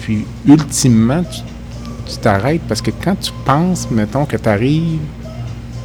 Puis, 0.00 0.24
ultimement, 0.46 1.22
tu 2.06 2.16
t'arrêtes 2.16 2.62
parce 2.66 2.80
que 2.80 2.90
quand 2.90 3.16
tu 3.20 3.32
penses, 3.44 3.88
mettons, 3.90 4.24
que 4.24 4.38
tu 4.38 4.48
arrives 4.48 4.98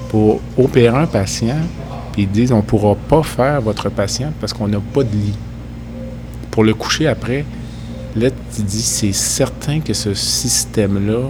pour 0.10 0.40
opérer 0.58 0.98
un 0.98 1.08
patient, 1.08 1.58
ils 2.18 2.30
disent 2.30 2.52
on 2.52 2.58
ne 2.58 2.62
pourra 2.62 2.96
pas 2.96 3.24
faire 3.24 3.62
votre 3.62 3.90
patient 3.90 4.32
parce 4.40 4.54
qu'on 4.54 4.68
n'a 4.68 4.80
pas 4.80 5.04
de 5.04 5.12
lit. 5.12 5.38
Pour 6.50 6.64
le 6.64 6.74
coucher 6.74 7.08
après, 7.08 7.46
là, 8.16 8.30
tu 8.56 8.62
dis 8.62 8.82
c'est 8.82 9.14
certain 9.14 9.80
que 9.80 9.94
ce 9.94 10.14
système-là 10.14 11.30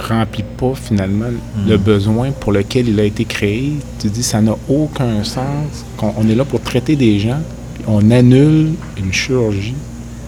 remplit 0.00 0.44
pas 0.56 0.72
finalement 0.74 1.26
le 1.66 1.76
hmm. 1.76 1.80
besoin 1.80 2.30
pour 2.32 2.52
lequel 2.52 2.88
il 2.88 2.98
a 2.98 3.04
été 3.04 3.24
créé. 3.24 3.74
Tu 3.98 4.08
dis 4.08 4.22
ça 4.22 4.40
n'a 4.40 4.56
aucun 4.68 5.22
sens. 5.24 5.84
On, 6.00 6.28
est 6.28 6.34
là 6.34 6.44
pour 6.44 6.60
traiter 6.60 6.96
des 6.96 7.18
gens, 7.18 7.40
puis 7.74 7.84
on 7.86 8.10
annule 8.10 8.72
une 8.96 9.12
chirurgie 9.12 9.74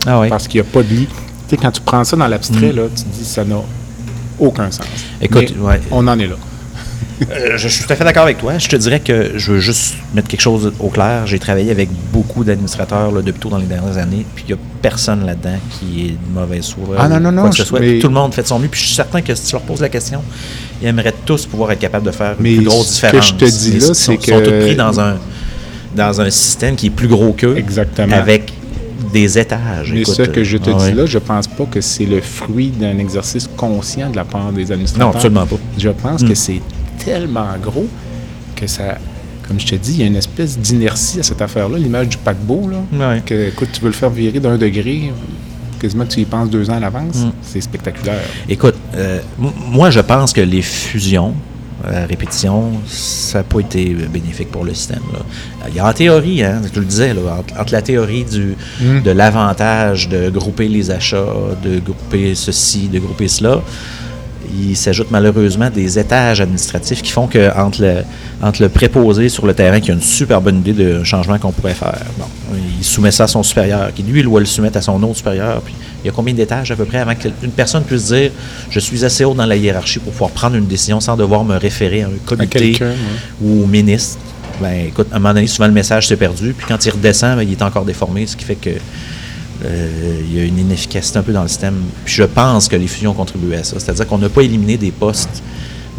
ah 0.07 0.23
parce 0.29 0.47
qu'il 0.47 0.61
n'y 0.61 0.67
a 0.67 0.71
pas 0.71 0.83
de 0.83 0.89
lit. 0.89 1.09
Tu 1.49 1.51
sais, 1.51 1.57
quand 1.57 1.71
tu 1.71 1.81
prends 1.81 2.05
ça 2.05 2.17
dans 2.17 2.29
l'abstrait, 2.29 2.73
hmm. 2.73 2.77
là, 2.77 2.83
tu 2.95 3.05
dis 3.05 3.25
ça 3.25 3.45
n'a 3.45 3.61
aucun 4.39 4.71
sens. 4.71 4.87
Écoute, 5.21 5.55
on 5.91 6.07
en 6.07 6.19
est 6.19 6.27
là. 6.27 6.37
Euh, 7.31 7.57
je 7.57 7.69
suis 7.69 7.85
tout 7.85 7.93
à 7.93 7.97
fait 7.97 8.05
d'accord 8.05 8.25
avec 8.25 8.39
toi. 8.39 8.59
Je 8.59 8.69
te 8.69 8.77
dirais 8.77 9.01
que 9.01 9.33
je 9.37 9.53
veux 9.53 9.61
juste 9.61 9.95
mettre 10.15 10.29
quelque 10.29 10.41
chose 10.41 10.73
au 10.81 10.89
clair. 10.89 11.27
J'ai 11.27 11.39
travaillé 11.39 11.71
avec 11.71 11.89
beaucoup 12.13 12.45
d'administrateurs 12.45 13.13
depuis 13.23 13.41
tout 13.41 13.49
dans 13.49 13.59
les 13.59 13.67
dernières 13.67 13.99
années, 13.99 14.27
puis 14.35 14.45
il 14.49 14.55
n'y 14.55 14.61
a 14.61 14.63
personne 14.81 15.25
là-dedans 15.25 15.59
qui 15.71 16.07
est 16.07 16.11
de 16.11 16.35
mauvaise 16.35 16.71
foi. 16.71 16.97
Ah 16.99 17.09
non, 17.09 17.21
non, 17.21 17.33
non. 17.33 17.51
Tout 17.51 17.75
le 17.75 18.09
monde 18.09 18.35
fait 18.35 18.43
de 18.43 18.49
son 18.49 18.59
mieux, 18.59 18.69
puis 18.69 18.81
je 18.81 18.87
suis 18.87 18.95
certain 18.95 19.23
que 19.23 19.35
si 19.35 19.47
tu 19.47 19.53
leur 19.53 19.63
poses 19.63 19.81
la 19.81 19.89
question, 19.89 20.23
ils 20.81 20.89
aimeraient 20.89 21.15
tous 21.25 21.47
pouvoir 21.47 21.73
être 21.73 21.81
capables 21.81 22.07
de 22.07 22.13
faire 22.13 22.35
une 22.39 22.57
plus 22.57 22.65
grosse 22.65 22.95
différence. 22.95 23.29
Ce 23.29 23.33
que 23.33 23.47
je 23.47 23.53
te 23.53 23.59
dis 23.59 23.79
là, 23.87 23.95
c'est 23.95 24.17
que. 24.17 24.23
Ils 24.23 24.35
sont 24.35 24.41
tous 24.41 24.65
pris 24.65 24.77
dans 24.77 25.01
un, 25.01 25.17
dans 25.95 26.21
un 26.21 26.31
système 26.31 26.77
qui 26.77 26.87
est 26.87 26.91
plus 26.91 27.09
gros 27.09 27.33
qu'eux. 27.33 27.57
Exactement. 27.57 28.17
Avec 28.17 28.53
des 29.13 29.39
étages. 29.39 29.93
Mais 29.93 30.05
ce 30.05 30.23
que 30.23 30.43
je 30.43 30.57
te 30.57 30.71
ah 30.71 30.79
dis 30.79 30.93
là, 30.93 31.07
je 31.07 31.19
pense 31.19 31.47
pas 31.47 31.65
que 31.65 31.81
c'est 31.81 32.07
le 32.07 32.21
fruit 32.21 32.69
d'un 32.69 32.99
exercice 32.99 33.49
conscient 33.57 34.11
de 34.11 34.17
la 34.17 34.25
part 34.25 34.53
des 34.53 34.73
administrateurs. 34.73 35.09
Non, 35.09 35.15
absolument 35.15 35.47
pas. 35.47 35.57
Je 35.79 35.89
pense 35.91 36.23
que 36.23 36.33
hmm. 36.33 36.35
c'est 36.35 36.61
tellement 37.05 37.49
gros 37.63 37.87
que 38.57 38.67
ça, 38.67 38.99
comme 39.47 39.59
je 39.59 39.67
te 39.67 39.75
dis, 39.75 39.93
il 39.93 40.01
y 40.01 40.03
a 40.03 40.07
une 40.07 40.17
espèce 40.17 40.59
d'inertie 40.59 41.21
à 41.21 41.23
cette 41.23 41.43
affaire-là, 41.43 41.79
l'image 41.79 42.09
du 42.09 42.17
paquebot, 42.17 42.71
là, 42.93 43.21
que, 43.21 43.49
écoute, 43.49 43.69
tu 43.73 43.81
veux 43.81 43.89
le 43.89 43.93
faire 43.93 44.11
virer 44.11 44.41
d'un 44.41 44.57
degré, 44.57 45.13
quasiment 45.81 46.07
tu 46.07 46.21
y 46.21 46.25
penses 46.25 46.51
deux 46.51 46.71
ans 46.71 46.77
à 46.77 46.81
l'avance, 46.81 47.17
mm. 47.17 47.33
c'est 47.43 47.61
spectaculaire. 47.61 48.23
Écoute, 48.49 48.77
euh, 48.95 49.21
moi, 49.39 49.91
je 49.91 50.01
pense 50.01 50.33
que 50.33 50.41
les 50.41 50.63
fusions, 50.63 51.35
à 51.85 52.07
répétition, 52.07 52.71
ça 52.87 53.39
n'a 53.39 53.45
pas 53.45 53.59
été 53.59 53.93
bénéfique 54.13 54.53
pour 54.53 54.65
le 54.65 54.73
système. 54.73 55.03
Il 55.69 55.75
y 55.75 55.81
a 55.81 55.89
en 55.89 55.93
théorie, 55.93 56.45
hein, 56.45 56.63
je 56.73 56.79
le 56.79 56.87
disais, 56.87 57.13
entre, 57.59 57.73
la 57.73 57.83
théorie 57.83 58.25
du, 58.25 58.55
mm. 58.81 59.03
de 59.03 59.11
l'avantage 59.11 60.09
de 60.09 60.31
grouper 60.31 60.69
les 60.69 60.93
achats, 60.93 61.35
de 61.65 61.81
grouper 61.81 62.37
ceci, 62.37 62.89
de 62.89 63.01
grouper 63.01 63.27
cela, 63.27 63.61
il 64.53 64.77
s'ajoute 64.77 65.09
malheureusement 65.11 65.71
des 65.71 65.99
étages 65.99 66.41
administratifs 66.41 67.03
qui 67.03 67.11
font 67.11 67.27
que 67.27 67.51
entre 67.59 67.83
le, 67.83 68.03
entre 68.43 68.63
le 68.63 68.69
préposé 68.69 69.29
sur 69.29 69.47
le 69.47 69.55
terrain 69.55 69.81
qui 69.81 69.91
a 69.91 69.95
une 69.95 70.01
super 70.01 70.41
bonne 70.41 70.59
idée 70.59 70.73
de 70.73 71.05
changement 71.05 71.39
qu'on 71.39 71.53
pourrait 71.53 71.75
faire, 71.75 71.99
bon, 72.19 72.27
il 72.79 72.85
soumet 72.85 73.11
ça 73.11 73.25
à 73.25 73.29
son 73.29 73.43
supérieur, 73.43 73.93
qui 73.95 74.03
lui, 74.03 74.21
il 74.21 74.25
doit 74.25 74.41
le 74.41 74.47
soumettre 74.47 74.79
à 74.79 74.83
son 74.83 75.03
autre 75.03 75.17
supérieur. 75.17 75.63
Puis 75.63 75.75
il 76.03 76.07
y 76.07 76.11
a 76.11 76.13
combien 76.13 76.35
d'étages 76.35 76.71
à 76.71 76.77
peu 76.77 76.85
près 76.85 76.99
avant 76.99 77.15
qu'une 77.15 77.33
personne 77.55 77.85
puisse 77.85 78.07
dire 78.07 78.31
je 78.71 78.81
suis 78.81 79.05
assez 79.05 79.25
haut 79.25 79.35
dans 79.35 79.47
la 79.47 79.57
hiérarchie 79.57 80.01
pour 80.01 80.13
pouvoir 80.13 80.31
prendre 80.31 80.57
une 80.57 80.67
décision 80.67 81.01
sans 81.01 81.17
devoir 81.17 81.45
me 81.45 81.57
référer 81.57 82.03
à 82.03 82.07
un 82.07 82.11
comité 82.27 82.79
ou 83.41 83.65
au 83.65 83.67
ministre. 83.67 84.19
Ben, 84.61 84.87
écoute, 84.89 85.09
à 85.11 85.17
un 85.17 85.19
moment 85.19 85.35
donné, 85.35 85.47
souvent 85.47 85.67
le 85.67 85.73
message 85.73 86.09
s'est 86.09 86.17
perdu, 86.17 86.55
puis 86.57 86.67
quand 86.69 86.85
il 86.85 86.91
redescend, 86.91 87.37
ben, 87.37 87.43
il 87.43 87.53
est 87.53 87.63
encore 87.63 87.85
déformé, 87.85 88.27
ce 88.27 88.37
qui 88.37 88.45
fait 88.45 88.55
que 88.55 88.71
il 89.65 90.37
y 90.37 90.41
a 90.41 90.45
une 90.45 90.59
inefficacité 90.59 91.19
un 91.19 91.23
peu 91.23 91.33
dans 91.33 91.43
le 91.43 91.49
système. 91.49 91.77
Puis 92.05 92.15
je 92.15 92.25
pense 92.25 92.69
que 92.69 92.77
les 92.77 92.87
fusions 92.87 93.15
contribuent 93.15 93.55
à 93.55 93.65
ça. 93.65 93.79
C'est-à-dire 93.79 94.07
qu'on 94.07 94.19
n'a 94.19 94.29
pas 94.29 94.43
éliminé 94.43 94.77
des 94.77 94.91
postes 94.91 95.43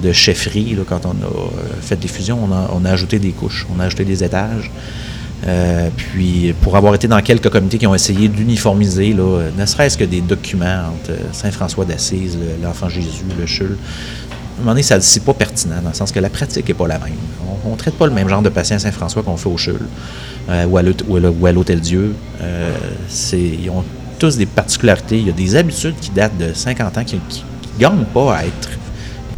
de 0.02 0.12
chefferie 0.12 0.78
quand 0.88 1.06
on 1.06 1.12
a 1.12 1.28
euh, 1.28 1.82
fait 1.82 1.96
des 1.96 2.08
fusions. 2.08 2.40
On 2.72 2.86
a, 2.86 2.92
ajouté 2.92 3.20
des 3.20 3.32
couches, 3.32 3.66
on 3.76 3.80
a 3.80 3.86
ajouté 3.86 4.06
des 4.06 4.24
étages. 4.24 4.70
Euh, 5.46 5.90
puis 5.96 6.54
pour 6.62 6.78
avoir 6.78 6.96
été 6.96 7.08
dans 7.08 7.22
quelques 7.22 7.50
comités 7.50 7.78
qui 7.78 7.88
ont 7.88 7.96
essayé 7.96 8.30
d'uniformiser, 8.30 9.14
ne 9.14 9.66
serait-ce 9.66 9.98
que 9.98 10.06
des 10.06 10.22
documents 10.22 10.90
entre 10.94 11.18
Saint-François 11.34 11.86
d'Assise, 11.86 12.38
l'Enfant 12.62 12.88
Jésus, 12.90 13.24
le 13.38 13.46
CHUL, 13.46 13.78
un 14.58 14.60
moment 14.60 14.72
donné, 14.72 14.84
ça 14.84 14.98
n'est 14.98 15.26
pas 15.26 15.34
pertinent, 15.34 15.82
dans 15.82 15.90
le 15.90 15.96
sens 15.96 16.12
que 16.12 16.20
la 16.20 16.30
pratique 16.30 16.68
n'est 16.68 16.74
pas 16.74 16.88
la 16.88 17.00
même. 17.00 17.14
On 17.66 17.72
ne 17.72 17.78
traite 17.78 17.96
pas 17.96 18.08
le 18.08 18.14
même 18.14 18.30
genre 18.30 18.42
de 18.42 18.50
patient 18.50 18.78
Saint-François 18.78 19.24
qu'on 19.24 19.38
fait 19.38 19.50
au 19.50 19.58
CHUL. 19.58 19.80
Euh, 20.50 20.66
ou 20.66 21.46
à 21.46 21.52
l'Hôtel 21.52 21.80
Dieu. 21.80 22.14
Euh, 22.42 22.74
ils 23.32 23.70
ont 23.70 23.84
tous 24.20 24.38
des 24.38 24.46
particularités. 24.46 25.18
Il 25.18 25.28
y 25.28 25.30
a 25.30 25.34
des 25.34 25.56
habitudes 25.56 25.96
qui 26.02 26.10
datent 26.10 26.38
de 26.38 26.54
50 26.54 26.98
ans 26.98 27.04
qui 27.06 27.16
ne 27.16 27.80
gagnent 27.80 28.06
pas 28.14 28.36
à 28.36 28.46
être 28.46 28.70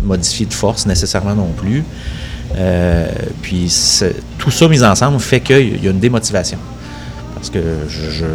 modifiées 0.02 0.48
de 0.48 0.54
force 0.54 0.88
nécessairement 0.88 1.36
non 1.36 1.52
plus. 1.56 1.84
Euh, 2.58 3.08
puis 3.42 3.72
tout 4.40 4.52
ça 4.52 4.68
mis 4.68 4.84
ensemble 4.84 5.20
fait 5.20 5.42
qu'il 5.42 5.84
y 5.84 5.88
a 5.88 5.92
une 5.92 6.00
démotivation. 6.00 6.58
Parce 7.36 7.52
que 7.52 7.60
je, 7.88 8.26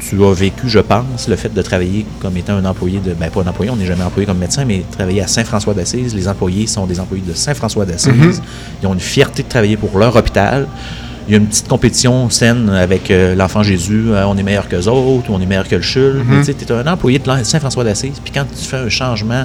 tu 0.00 0.24
as 0.24 0.32
vécu, 0.32 0.68
je 0.68 0.78
pense, 0.78 1.28
le 1.28 1.36
fait 1.36 1.52
de 1.52 1.62
travailler 1.62 2.06
comme 2.20 2.36
étant 2.36 2.54
un 2.54 2.64
employé 2.64 2.98
de. 2.98 3.12
Ben, 3.12 3.30
pas 3.30 3.42
un 3.42 3.46
employé, 3.46 3.70
on 3.70 3.76
n'est 3.76 3.86
jamais 3.86 4.02
employé 4.02 4.26
comme 4.26 4.38
médecin, 4.38 4.64
mais 4.64 4.82
travailler 4.90 5.22
à 5.22 5.26
Saint-François 5.26 5.74
d'Assise. 5.74 6.14
Les 6.14 6.28
employés 6.28 6.66
sont 6.66 6.86
des 6.86 7.00
employés 7.00 7.24
de 7.26 7.34
Saint-François 7.34 7.84
d'Assise. 7.84 8.12
Mhm. 8.12 8.44
Ils 8.82 8.86
ont 8.86 8.94
une 8.94 9.00
fierté 9.00 9.42
de 9.42 9.48
travailler 9.48 9.76
pour 9.76 9.98
leur 9.98 10.16
hôpital. 10.16 10.66
Il 11.28 11.32
y 11.32 11.34
a 11.34 11.38
une 11.38 11.46
petite 11.46 11.68
compétition 11.68 12.28
saine 12.30 12.70
avec 12.70 13.10
euh, 13.10 13.34
l'enfant 13.34 13.62
Jésus. 13.62 14.06
euh, 14.08 14.24
on 14.26 14.36
est 14.36 14.42
meilleur 14.42 14.68
que 14.68 14.74
les 14.74 14.88
autres, 14.88 15.30
ou 15.30 15.34
on 15.34 15.40
est 15.40 15.46
meilleur 15.46 15.68
que 15.68 15.76
le 15.76 15.82
CHUL. 15.82 16.22
Mais 16.26 16.38
tu 16.38 16.46
sais, 16.46 16.54
tu 16.54 16.64
es 16.64 16.72
un 16.72 16.86
employé 16.86 17.18
de 17.18 17.44
Saint-François 17.44 17.84
d'Assise. 17.84 18.20
Puis 18.24 18.32
quand 18.32 18.44
tu 18.44 18.64
fais 18.64 18.78
un 18.78 18.88
changement 18.88 19.44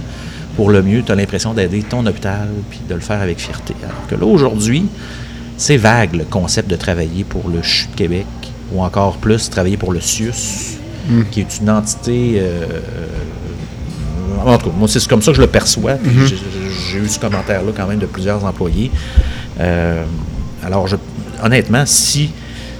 pour 0.55 0.71
le 0.71 0.81
mieux, 0.81 1.03
tu 1.03 1.11
as 1.11 1.15
l'impression 1.15 1.53
d'aider 1.53 1.83
ton 1.83 2.05
hôpital 2.05 2.47
puis 2.69 2.79
de 2.89 2.95
le 2.95 3.01
faire 3.01 3.21
avec 3.21 3.39
fierté. 3.39 3.75
Alors 3.83 4.07
que 4.07 4.15
là, 4.15 4.25
aujourd'hui, 4.25 4.85
c'est 5.57 5.77
vague 5.77 6.15
le 6.15 6.23
concept 6.23 6.69
de 6.69 6.75
travailler 6.75 7.23
pour 7.23 7.49
le 7.49 7.61
CHU 7.61 7.87
de 7.91 7.95
Québec 7.95 8.25
ou 8.71 8.81
encore 8.83 9.17
plus 9.17 9.49
travailler 9.49 9.77
pour 9.77 9.93
le 9.93 10.01
CIUS, 10.01 10.77
qui 11.31 11.41
est 11.41 11.59
une 11.61 11.69
entité. 11.69 12.35
euh, 12.39 12.63
euh, 12.63 14.49
en 14.49 14.57
tout 14.57 14.69
cas, 14.69 14.75
moi, 14.77 14.87
c'est 14.87 15.05
comme 15.07 15.21
ça 15.21 15.31
que 15.31 15.37
je 15.37 15.41
le 15.41 15.47
perçois. 15.47 15.93
puis 15.95 16.11
j'ai- 16.27 16.37
J'ai 16.91 16.99
eu 16.99 17.07
ce 17.07 17.19
commentaire-là 17.19 17.71
quand 17.75 17.87
même 17.87 17.99
de 17.99 18.05
plusieurs 18.05 18.43
employés. 18.45 18.91
Euh, 19.59 20.03
alors, 20.63 20.87
je- 20.87 20.95
honnêtement, 21.43 21.83
si, 21.85 22.29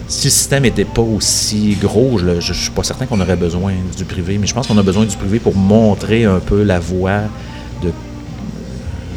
si 0.07 0.25
le 0.27 0.31
système 0.31 0.63
n'était 0.63 0.85
pas 0.85 1.01
aussi 1.01 1.75
gros, 1.81 2.17
je 2.19 2.25
ne 2.25 2.41
suis 2.41 2.69
pas 2.71 2.83
certain 2.83 3.05
qu'on 3.05 3.19
aurait 3.19 3.35
besoin 3.35 3.73
du 3.97 4.05
privé, 4.05 4.37
mais 4.37 4.47
je 4.47 4.53
pense 4.53 4.67
qu'on 4.67 4.77
a 4.77 4.83
besoin 4.83 5.05
du 5.05 5.15
privé 5.17 5.39
pour 5.39 5.55
montrer 5.55 6.25
un 6.25 6.39
peu 6.39 6.63
la 6.63 6.79
voie 6.79 7.21
de 7.83 7.91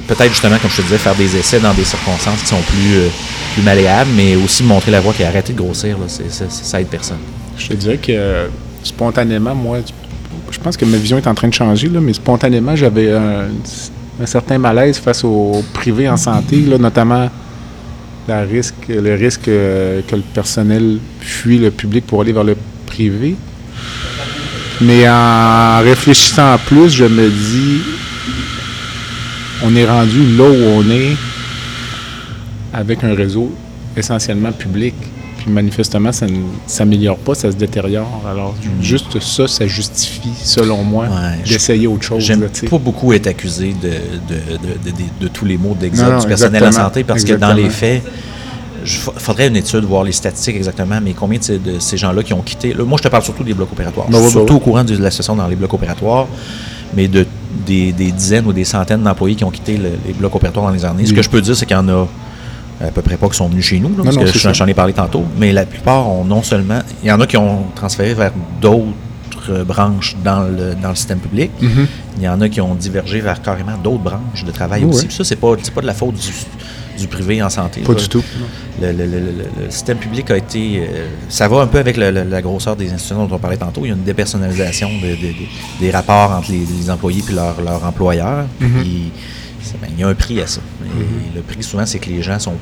peut-être 0.09 0.31
justement, 0.31 0.57
comme 0.59 0.71
je 0.71 0.77
te 0.79 0.83
disais, 0.83 0.99
faire 0.99 1.15
des 1.15 1.37
essais 1.37 1.61
dans 1.61 1.75
des 1.75 1.85
circonstances 1.85 2.41
qui 2.41 2.47
sont 2.49 2.63
plus, 2.63 2.97
euh, 2.97 3.09
plus 3.55 3.63
malléables, 3.63 4.11
mais 4.17 4.35
aussi 4.37 4.63
montrer 4.65 4.91
la 4.91 5.01
voie 5.01 5.13
qui 5.13 5.23
a 5.23 5.29
arrêté 5.29 5.53
de 5.53 5.59
grossir. 5.59 5.97
Là, 5.99 6.07
c'est- 6.09 6.51
ça 6.51 6.81
aide 6.81 6.89
personne. 6.89 7.19
Je 7.57 7.69
te 7.69 7.75
dirais 7.75 7.99
que 7.99 8.49
spontanément, 8.83 9.55
moi, 9.55 9.79
je 10.51 10.59
pense 10.59 10.77
que 10.77 10.85
ma 10.85 10.97
vision 10.97 11.19
est 11.19 11.27
en 11.27 11.35
train 11.35 11.49
de 11.49 11.55
changer, 11.55 11.89
là, 11.89 12.01
mais 12.01 12.13
spontanément, 12.15 12.75
j'avais 12.75 13.13
un, 13.13 13.49
certain 14.25 14.59
malaise 14.59 14.99
face 14.99 15.23
au 15.23 15.63
privé 15.73 16.09
en 16.09 16.17
santé, 16.17 16.57
notamment 16.81 17.31
la 18.27 18.41
risque, 18.43 18.75
le 18.89 19.15
risque 19.15 19.47
euh, 19.49 20.01
que 20.09 20.17
le 20.17 20.23
personnel 20.23 20.99
fuit 21.21 21.59
le 21.59 21.71
public 21.71 22.05
pour 22.07 22.21
aller 22.23 22.33
vers 22.33 22.45
le 22.45 22.57
privé. 22.87 23.37
Mais 24.81 25.09
en 25.09 25.81
réfléchissant 25.83 26.57
plus, 26.67 26.91
je 26.91 27.05
me 27.05 27.29
dis, 27.29 27.81
on 29.65 29.75
est 29.77 29.87
rendu 29.87 30.37
là 30.37 30.45
où 30.45 30.65
on 30.81 30.91
est 30.91 31.17
avec 32.73 33.03
un 33.05 33.15
réseau 33.15 33.51
essentiellement 33.97 34.53
public. 34.53 34.95
Puis 35.39 35.51
manifestement, 35.51 36.11
ça 36.11 36.27
ne 36.27 36.39
s'améliore 36.67 37.17
pas, 37.17 37.35
ça 37.35 37.51
se 37.53 37.57
détériore. 37.57 38.23
Alors, 38.29 38.55
juste 38.83 39.21
ça, 39.21 39.47
ça 39.47 39.67
justifie, 39.69 40.31
selon 40.43 40.83
moi, 40.83 41.05
Ouais, 41.07 41.43
d'essayer 41.49 41.87
autre 41.87 42.03
chose. 42.03 42.23
J'aime 42.25 42.49
pas 42.69 42.79
beaucoup 42.79 43.13
être 43.13 43.29
accusé 43.29 43.73
de, 43.81 43.89
de, 43.89 44.35
de, 44.35 44.57
de- 44.85 44.91
de- 44.91 45.25
de 45.25 45.29
tous 45.29 45.45
les 45.45 45.57
mots 45.57 45.77
d'exode 45.79 46.21
du 46.21 46.27
personnel 46.27 46.65
en 46.65 46.73
santé 46.73 47.05
parce 47.05 47.23
que 47.25 47.35
dans 47.35 47.55
les 47.55 47.71
faits, 47.71 48.03
il 48.85 48.91
faudrait 48.91 49.49
une 49.49 49.57
étude, 49.57 49.85
voir 49.85 50.03
les 50.05 50.13
statistiques 50.13 50.57
exactement, 50.57 50.99
mais 51.03 51.13
combien 51.13 51.39
de 51.39 51.79
ces, 51.79 51.97
gens-là 51.97 52.23
qui 52.23 52.33
ont 52.33 52.43
quitté. 52.43 52.73
là, 52.75 52.85
moi, 52.85 52.97
je 52.99 53.03
te 53.05 53.09
parle 53.09 53.23
surtout 53.23 53.43
des 53.45 53.53
blocs 53.55 53.71
opératoires. 53.73 54.07
Ben 54.09 54.19
je 54.19 54.23
oui, 54.23 54.29
suis 54.31 54.35
ben 54.39 54.41
surtout 54.47 54.55
au 54.57 54.61
courant 54.61 54.85
de 54.85 54.97
la 54.97 55.11
situation 55.11 55.37
dans 55.37 55.47
les 55.49 55.57
blocs 55.57 55.75
opératoires, 55.75 56.27
mais 56.97 57.07
de, 57.07 57.27
des, 57.69 57.93
des 57.93 58.11
dizaines 58.11 58.47
ou 58.47 58.53
des 58.53 58.65
centaines 58.65 59.03
d'employés 59.03 59.37
qui 59.37 59.45
ont 59.45 59.51
quitté 59.51 59.77
le- 59.77 59.99
les 60.07 60.13
blocs 60.15 60.35
opératoires 60.35 60.67
dans 60.67 60.73
les 60.73 60.85
années. 60.85 61.07
Ce 61.07 61.13
que 61.13 61.23
je 61.23 61.31
peux 61.31 61.41
dire, 61.41 61.57
c'est 61.57 61.67
qu'il 61.67 61.77
y 61.77 61.79
en 61.79 61.89
a 61.89 62.07
à 62.81 62.91
peu 62.91 63.03
près 63.03 63.17
pas 63.17 63.29
qui 63.29 63.37
sont 63.37 63.49
venus 63.49 63.65
chez 63.65 63.79
nous, 63.81 63.91
là, 63.97 64.03
parce 64.05 64.17
non, 64.17 64.23
que 64.25 64.55
j'en 64.55 64.67
ai 64.67 64.75
parlé 64.75 64.93
tantôt, 64.93 65.25
mais 65.39 65.53
la 65.53 65.67
plupart 65.67 66.09
ont 66.09 66.25
non 66.25 66.43
seulement. 66.43 66.81
Il 67.03 67.09
y 67.09 67.13
en 67.13 67.21
a 67.21 67.27
qui 67.27 67.37
ont 67.37 67.65
transféré 67.75 68.15
vers 68.15 68.33
d'autres 68.61 69.65
branches 69.67 70.17
dans 70.25 70.43
le, 70.43 70.75
dans 70.81 70.91
le 70.91 70.95
système 70.95 71.19
public. 71.19 71.51
Mhm. 71.61 71.87
Il 72.19 72.23
y 72.23 72.29
en 72.29 72.41
a 72.41 72.49
qui 72.49 72.61
ont 72.61 72.75
divergé 72.75 73.21
vers 73.21 73.41
carrément 73.43 73.77
d'autres 73.83 74.03
branches 74.03 74.45
de 74.45 74.51
travail 74.51 74.85
Oui, 74.85 74.91
aussi. 74.95 75.07
ça, 75.11 75.25
c'est 75.25 75.37
pas, 75.37 75.55
pas 75.75 75.81
de 75.81 75.87
la 75.87 75.95
faute 75.95 76.15
du, 76.15 76.29
du 76.99 77.07
privé 77.09 77.43
en 77.43 77.49
santé. 77.51 77.81
Pas 77.83 77.93
là. 77.95 77.99
du 78.01 78.09
tout. 78.09 78.23
Le, 78.81 78.93
le- 78.93 79.07
le- 79.07 79.71
système 79.71 79.99
public 79.99 80.31
a 80.31 80.37
été. 80.37 80.81
euh, 80.89 81.07
ça 81.29 81.49
va 81.49 81.61
un 81.61 81.67
peu 81.67 81.79
avec 81.79 81.97
la 81.97 82.43
grosseur 82.43 82.77
des 82.77 82.87
institutions 82.93 83.27
dont 83.27 83.35
on 83.35 83.39
parlait 83.39 83.57
tantôt. 83.57 83.83
Il 83.85 83.89
y 83.89 83.91
a 83.91 83.95
une 83.95 84.03
dépersonnalisation 84.05 84.89
de- 85.01 85.09
de- 85.17 85.33
de- 85.33 85.49
des 85.81 85.91
rapports 85.91 86.31
entre 86.33 86.51
les, 86.53 86.59
les 86.65 86.91
employés 86.91 87.23
et 87.29 87.33
leur, 87.33 87.61
leur 87.63 87.85
employeur. 87.85 88.47
Puis, 88.59 89.11
c'est- 89.63 89.81
ben, 89.81 89.89
il 89.95 90.01
y 90.01 90.05
a 90.05 90.09
un 90.09 90.15
prix 90.15 90.41
à 90.41 90.47
ça. 90.47 90.61
Et 90.85 91.37
le 91.37 91.43
prix, 91.43 91.63
souvent, 91.63 91.87
c'est 91.87 91.99
que 91.99 92.09
les 92.11 92.23
gens 92.23 92.39
sont. 92.39 92.55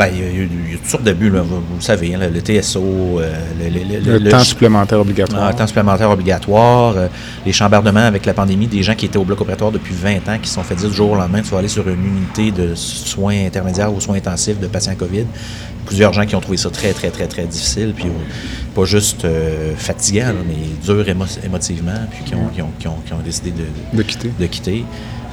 Ben, 0.00 0.08
il 0.14 0.18
y, 0.20 0.24
a, 0.24 0.30
il 0.30 0.72
y 0.72 0.76
toutes 0.78 0.86
sortes 0.88 1.02
d'abus, 1.04 1.28
là, 1.30 1.42
vous, 1.42 1.56
vous 1.56 1.76
le 1.76 1.82
savez, 1.82 2.14
hein, 2.14 2.18
le, 2.20 2.28
le 2.30 2.40
TSO, 2.40 2.80
euh, 2.82 3.32
le, 3.60 3.68
le- 3.68 3.98
le- 4.00 4.12
Le, 4.12 4.18
le- 4.18 4.30
temps 4.30 4.38
supplémentaire 4.40 4.98
obligatoire. 4.98 5.44
ah, 5.48 5.52
temps 5.52 5.66
supplémentaire 5.66 6.10
obligatoire, 6.10 6.94
euh, 6.96 7.08
les 7.44 7.52
chambardements 7.52 8.00
avec 8.06 8.24
la 8.24 8.32
pandémie, 8.32 8.66
des 8.66 8.82
gens 8.82 8.94
qui 8.94 9.06
étaient 9.06 9.18
au 9.18 9.24
bloc 9.24 9.40
opératoire 9.42 9.70
depuis 9.72 9.94
20 9.94 10.26
ans, 10.28 10.38
qui 10.40 10.48
se 10.48 10.54
sont 10.54 10.62
fait 10.62 10.74
dire 10.74 10.88
du 10.88 10.96
jour 10.96 11.10
au 11.10 11.16
lendemain, 11.16 11.42
tu 11.42 11.50
vas 11.50 11.58
aller 11.58 11.68
sur 11.68 11.86
une 11.88 12.04
unité 12.04 12.50
de 12.50 12.74
soins 12.74 13.44
intermédiaires 13.46 13.92
ou 13.92 14.00
soins 14.00 14.16
intensifs 14.16 14.58
de 14.58 14.66
patients 14.66 14.94
COVID. 14.94 15.26
Plusieurs 15.86 16.12
gens 16.12 16.24
qui 16.24 16.34
ont 16.36 16.40
trouvé 16.40 16.56
ça 16.56 16.70
très, 16.70 16.92
très, 16.92 17.10
très, 17.10 17.26
très 17.26 17.44
difficile, 17.44 17.92
puis 17.94 18.06
euh, 18.06 18.74
pas 18.74 18.84
juste 18.84 19.24
euh, 19.24 19.74
fatigant, 19.76 20.28
là, 20.28 20.40
mais 20.46 20.54
dur 20.82 21.04
émo- 21.06 21.44
émotivement, 21.44 21.92
puis 22.10 22.24
qui 22.24 22.34
ont, 22.34 22.48
qui 22.54 22.62
ont, 22.62 22.70
qui 22.78 22.88
ont, 22.88 22.96
qui 23.04 23.12
ont 23.12 23.18
décidé 23.24 23.50
de, 23.50 23.96
de 23.98 24.02
quitter. 24.02 24.30
de 24.38 24.46
quitter. 24.46 24.84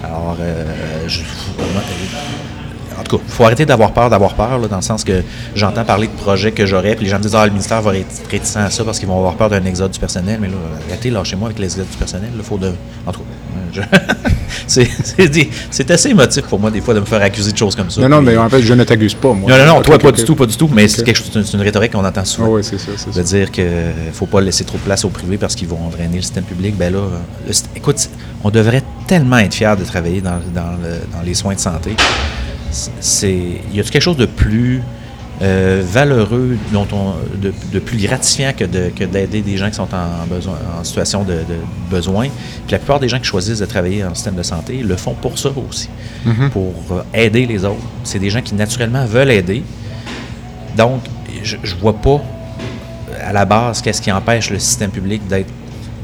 Alors, 0.04 0.38
euh, 0.42 0.64
je- 1.08 1.22
en 3.00 3.04
tout 3.04 3.18
cas, 3.18 3.24
il 3.28 3.32
faut 3.32 3.44
arrêter 3.44 3.66
d'avoir 3.66 3.92
peur 3.94 4.10
d'avoir 4.10 4.34
peur, 4.34 4.58
là, 4.60 4.68
dans 4.68 4.76
le 4.78 4.82
sens 4.82 5.04
que 5.04 5.22
j'entends 5.56 5.86
parler 5.86 6.08
de 6.08 6.12
projets 6.14 6.52
que 6.52 6.66
j'aurais, 6.66 6.96
puis 6.96 7.06
les 7.06 7.12
gens 7.12 7.18
me 7.18 7.24
disent 7.24 7.36
Ah, 7.36 7.46
le 7.46 7.52
ministère 7.52 7.82
va 7.82 7.96
être 7.96 8.08
réticent 8.30 8.58
à 8.58 8.70
ça 8.70 8.84
parce 8.84 9.00
qu'ils 9.00 9.08
vont 9.08 9.18
avoir 9.18 9.36
peur 9.36 9.50
d'un 9.50 9.64
exode 9.66 9.92
du 9.92 10.00
personnel. 10.00 10.40
Mais 10.42 10.48
là, 10.48 10.54
arrêtez, 10.90 11.10
lâchez-moi 11.10 11.48
avec 11.50 11.60
l'exode 11.60 11.90
du 11.90 11.98
personnel. 11.98 12.30
Il 12.36 12.44
faut 12.44 12.58
de. 12.58 12.72
En 13.06 13.12
tout 13.12 13.20
cas, 13.22 13.26
je- 13.74 13.82
c'est- 14.68 15.92
assez 15.92 16.10
émotif 16.10 16.44
pour 16.44 16.60
moi, 16.60 16.70
des 16.72 16.82
fois, 16.82 16.94
de 16.94 17.00
me 17.00 17.06
faire 17.06 17.22
accuser 17.22 17.52
de 17.52 17.58
choses 17.58 17.76
comme 17.76 17.90
ça. 17.90 18.02
Non, 18.02 18.10
non, 18.10 18.18
Puis- 18.18 18.28
mais 18.28 18.38
en 18.38 18.50
fait, 18.50 18.62
je 18.62 18.74
ne 18.74 18.84
t'accuse 18.84 19.14
pas, 19.14 19.34
moi. 19.34 19.50
non, 19.50 19.58
non, 19.58 19.76
non, 19.76 19.82
toi, 19.82 19.98
pas 19.98 20.12
du 20.12 20.24
tout, 20.24 20.36
pas 20.36 20.46
du 20.46 20.58
tout. 20.58 20.70
Mais 20.74 20.88
c'est 20.88 21.04
quelque 21.04 21.18
chose, 21.18 21.30
c'est 21.34 21.54
une- 21.54 21.62
rhétorique 21.62 21.92
qu'on 21.94 22.04
entend 22.06 22.26
souvent 22.26 22.50
oui, 22.50 22.64
c'est 22.64 22.78
ça, 22.80 22.92
de 23.16 23.22
dire 23.24 23.52
qu'il 23.52 23.64
ne 23.66 24.12
faut 24.14 24.26
pas 24.26 24.42
laisser 24.42 24.64
trop 24.64 24.78
de 24.78 24.84
place 24.84 25.06
au 25.06 25.10
privé 25.10 25.38
parce 25.38 25.56
qu'ils 25.56 25.68
vont 25.68 25.90
drainer 25.92 26.18
le 26.18 26.22
système 26.22 26.44
public. 26.44 26.76
Ben 26.78 26.92
là, 26.94 27.00
le 27.48 27.54
écoute, 27.76 28.10
on 28.44 28.50
devrait 28.50 28.84
tellement 29.08 29.38
être 29.38 29.54
fiers 29.54 29.76
de 29.80 29.84
travailler 29.86 30.22
dans, 30.22 30.40
dans 30.54 30.72
le- 30.82 31.00
dans 31.14 31.22
les 31.26 31.34
soins 31.34 31.56
de 31.56 31.60
santé. 31.60 31.92
C'est- 33.00 33.62
y 33.74 33.80
a 33.80 33.84
quelque 33.84 34.00
chose 34.02 34.18
de 34.18 34.26
plus 34.26 34.82
euh, 35.42 35.84
valeureux, 35.86 36.58
dont 36.74 36.88
on, 36.92 37.14
de, 37.38 37.54
de 37.72 37.78
plus 37.80 38.00
gratifiant 38.00 38.54
que, 38.58 38.64
de, 38.66 38.90
que 38.90 39.04
d'aider 39.04 39.42
des 39.42 39.56
gens 39.56 39.70
qui 39.70 39.76
sont 39.76 39.88
en, 39.94 40.26
besoin, 40.28 40.58
en 40.80 40.84
situation 40.84 41.24
de, 41.24 41.34
de 41.34 41.58
besoin? 41.92 42.24
Puis 42.66 42.72
la 42.72 42.80
plupart 42.80 43.00
des 43.00 43.08
gens 43.08 43.20
qui 43.20 43.26
choisissent 43.26 43.60
de 43.60 43.66
travailler 43.68 44.02
dans 44.02 44.10
le 44.10 44.16
système 44.16 44.34
de 44.34 44.42
santé 44.42 44.82
le 44.82 44.96
font 44.96 45.14
pour 45.14 45.38
ça 45.38 45.50
aussi, 45.70 45.90
Mhm. 46.26 46.50
pour 46.50 46.74
euh, 46.92 47.04
aider 47.14 47.46
les 47.46 47.64
autres. 47.66 47.78
C'est 48.04 48.18
des 48.18 48.32
gens 48.32 48.42
qui 48.42 48.56
naturellement 48.56 49.06
veulent 49.06 49.30
aider. 49.30 49.62
Donc, 50.76 51.02
je, 51.44 51.58
je 51.64 51.76
vois 51.76 51.94
pas 51.94 52.20
à 53.24 53.32
la 53.32 53.46
base 53.46 53.82
qu'est-ce 53.84 54.02
qui 54.02 54.12
empêche 54.12 54.50
le 54.50 54.58
système 54.60 54.90
public 54.92 55.22
d'être 55.28 55.52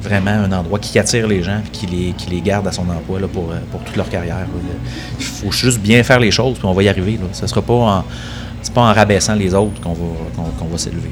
vraiment 0.04 0.32
un 0.32 0.52
endroit 0.52 0.80
qui 0.80 1.00
attire 1.00 1.28
les 1.28 1.42
gens, 1.42 1.62
qui 1.72 1.86
les, 1.88 2.12
qui 2.14 2.30
les 2.30 2.42
garde 2.42 2.68
à 2.68 2.72
son 2.72 2.84
emploi 2.90 3.20
là, 3.20 3.28
pour, 3.28 3.52
euh, 3.52 3.56
pour 3.72 3.82
toute 3.84 3.96
leur 3.96 4.10
carrière. 4.10 4.46
Il 5.20 5.26
faut 5.26 5.52
juste 5.52 5.80
bien 5.80 6.04
faire 6.04 6.20
les 6.20 6.32
choses, 6.32 6.58
puis 6.58 6.66
on 6.66 6.74
va 6.74 6.84
y 6.84 6.90
arriver. 6.90 7.14
Là. 7.14 7.28
Ce 7.32 7.48
sera 7.48 7.62
pas 7.62 7.74
en, 7.74 8.04
pas 8.74 8.82
en 8.82 8.94
rabaissant 8.94 9.36
les 9.36 9.54
autres 9.54 9.80
qu'on 9.82 9.94
va, 9.94 10.06
qu'on, 10.60 10.66
va 10.66 10.78
s'élever. 10.78 11.12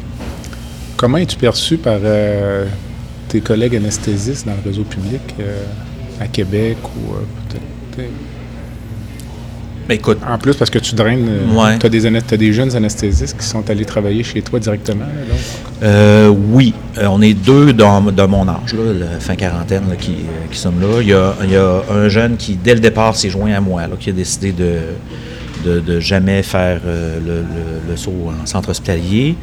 Comment 0.97 1.17
es-tu 1.17 1.37
perçu 1.37 1.77
par 1.77 1.99
euh, 2.03 2.65
tes 3.27 3.41
collègues 3.41 3.75
anesthésistes 3.75 4.45
dans 4.45 4.53
le 4.53 4.61
réseau 4.63 4.83
public 4.83 5.21
euh, 5.39 5.63
à 6.19 6.27
Québec 6.27 6.77
ou 6.83 7.13
peut-être- 7.49 8.09
Mais 9.89 9.95
écoute, 9.95 10.19
En 10.29 10.37
plus, 10.37 10.55
parce 10.55 10.69
que 10.69 10.79
tu 10.79 10.95
draines, 10.95 11.27
Ouais. 11.53 11.77
tu 11.79 11.85
as, 11.85 12.37
des 12.37 12.53
jeunes 12.53 12.75
anesthésistes 12.75 13.37
qui 13.37 13.45
sont 13.45 13.69
allés 13.69 13.85
travailler 13.85 14.23
chez 14.23 14.41
toi 14.41 14.59
directement. 14.59 15.05
là, 15.05 15.25
donc? 15.29 15.39
Euh, 15.83 16.27
oui, 16.27 16.73
Euh, 16.97 17.07
on 17.09 17.21
est 17.21 17.33
deux 17.33 17.73
dans, 17.73 18.01
de 18.01 18.23
mon 18.23 18.47
âge, 18.47 18.73
là, 18.73 18.93
la 18.93 19.19
fin 19.19 19.35
quarantaine, 19.35 19.83
là, 19.89 19.95
qui, 19.95 20.11
euh, 20.11 20.47
qui 20.51 20.57
sommes 20.59 20.79
là. 20.81 21.01
Il 21.01 21.07
y, 21.07 21.13
a, 21.13 21.33
il 21.43 21.51
y 21.51 21.55
a 21.55 21.81
un 21.91 22.07
jeune 22.09 22.37
qui, 22.37 22.55
dès 22.55 22.73
le 22.73 22.79
départ, 22.79 23.15
s'est 23.15 23.29
joint 23.29 23.53
à 23.53 23.59
moi, 23.61 23.83
qui 23.99 24.09
a 24.09 24.13
décidé 24.13 24.51
de, 24.51 24.77
de, 25.65 25.79
de 25.79 25.99
jamais 25.99 26.43
faire 26.43 26.81
euh, 26.85 27.17
le, 27.19 27.35
le- 27.41 27.89
le 27.91 27.97
saut 27.97 28.11
en 28.41 28.45
centre 28.45 28.69
hospitalier. 28.69 29.35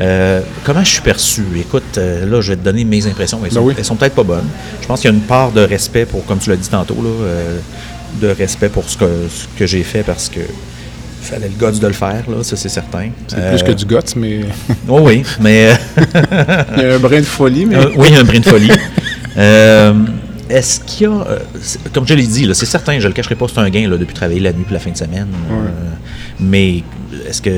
Euh, 0.00 0.40
comment 0.64 0.84
je 0.84 0.90
suis 0.92 1.02
perçu? 1.02 1.42
Écoute, 1.56 1.98
euh, 1.98 2.24
là, 2.26 2.40
je 2.40 2.52
vais 2.52 2.56
te 2.56 2.64
donner 2.64 2.84
mes 2.84 3.06
impressions. 3.06 3.38
Elles 3.42 3.50
Ben 3.50 3.54
sont, 3.56 3.66
oui. 3.66 3.74
elles 3.76 3.84
sont 3.84 3.96
peut-être 3.96 4.14
pas 4.14 4.22
bonnes. 4.22 4.46
Je 4.80 4.86
pense 4.86 5.00
qu'il 5.00 5.10
y 5.10 5.12
a 5.12 5.16
une 5.16 5.22
part 5.22 5.50
de 5.52 5.60
respect 5.60 6.06
pour, 6.06 6.24
comme 6.24 6.38
tu 6.38 6.50
l'as 6.50 6.56
dit 6.56 6.68
tantôt, 6.68 6.94
là, 7.02 7.08
euh, 7.08 7.58
de 8.20 8.28
respect 8.28 8.68
pour 8.68 8.88
ce 8.88 8.96
que, 8.98 9.06
ce 9.30 9.46
que 9.58 9.66
j'ai 9.66 9.82
fait 9.82 10.02
parce 10.02 10.28
que 10.28 10.40
fallait 11.22 11.48
le 11.48 11.54
guts 11.70 11.78
de 11.78 11.86
le 11.86 11.92
faire, 11.92 12.24
là, 12.28 12.42
ça 12.42 12.56
c'est 12.56 12.68
certain. 12.68 13.10
C'est 13.26 13.36
Euh, 13.38 13.50
plus 13.50 13.62
que 13.62 13.72
du 13.72 13.84
guts, 13.84 14.14
mais 14.16 14.40
Oh 14.88 15.00
oui, 15.02 15.22
mais... 15.40 15.70
euh, 15.72 15.74
il 16.76 16.82
y 16.82 16.86
a 16.86 16.94
un 16.94 16.98
brin 16.98 17.20
de 17.20 17.24
folie. 17.26 17.66
Mais 17.66 17.76
euh, 17.76 17.90
oui, 17.96 18.14
un 18.16 18.24
brin 18.24 18.40
de 18.40 18.46
folie. 18.46 18.70
Euh, 19.36 19.92
est-ce 20.50 20.80
qu'il 20.80 21.06
y 21.06 21.06
a, 21.06 21.12
euh, 21.12 21.38
comme 21.94 22.08
je 22.08 22.14
l'ai 22.14 22.26
dit, 22.26 22.48
c'est 22.54 22.66
certain, 22.66 22.94
je 22.98 23.04
ne 23.04 23.08
le 23.08 23.12
cacherai 23.12 23.36
pas, 23.36 23.46
c'est 23.46 23.60
un 23.60 23.70
gain 23.70 23.88
là, 23.88 23.96
depuis 23.96 24.14
travailler 24.14 24.40
la 24.40 24.52
nuit 24.52 24.64
et 24.68 24.72
la 24.72 24.80
fin 24.80 24.90
de 24.90 24.96
semaine. 24.96 25.28
Euh, 25.52 25.68
mais 26.40 26.82
est-ce 27.28 27.40
que 27.40 27.50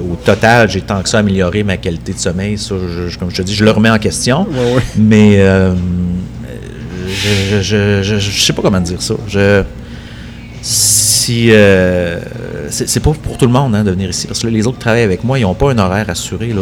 au 0.00 0.16
total, 0.24 0.70
j'ai 0.70 0.80
tant 0.80 1.02
que 1.02 1.08
ça 1.10 1.18
amélioré 1.18 1.62
ma 1.62 1.76
qualité 1.76 2.14
de 2.14 2.18
sommeil? 2.18 2.56
Ça, 2.56 2.74
comme 3.18 3.30
je 3.30 3.36
te 3.36 3.42
dis, 3.42 3.54
je 3.54 3.64
le 3.64 3.70
remets 3.70 3.90
en 3.90 3.98
question. 3.98 4.46
Mais 4.96 5.34
euh, 5.40 5.74
je 7.60 8.14
ne 8.14 8.20
sais 8.20 8.52
pas 8.54 8.62
comment 8.62 8.80
dire 8.80 9.02
ça. 9.02 9.14
Je, 9.28 9.62
si 10.68 11.50
euh, 11.50 12.20
c'est 12.70 13.00
pas 13.00 13.12
pour 13.12 13.38
tout 13.38 13.46
le 13.46 13.52
monde 13.52 13.74
hein, 13.74 13.84
de 13.84 13.90
venir 13.90 14.10
ici 14.10 14.26
parce 14.26 14.40
que 14.40 14.48
les 14.48 14.66
autres 14.66 14.78
qui 14.78 14.82
travaillent 14.82 15.02
avec 15.02 15.22
moi 15.22 15.38
ils 15.38 15.42
n'ont 15.42 15.54
pas 15.54 15.70
un 15.70 15.78
horaire 15.78 16.10
assuré 16.10 16.52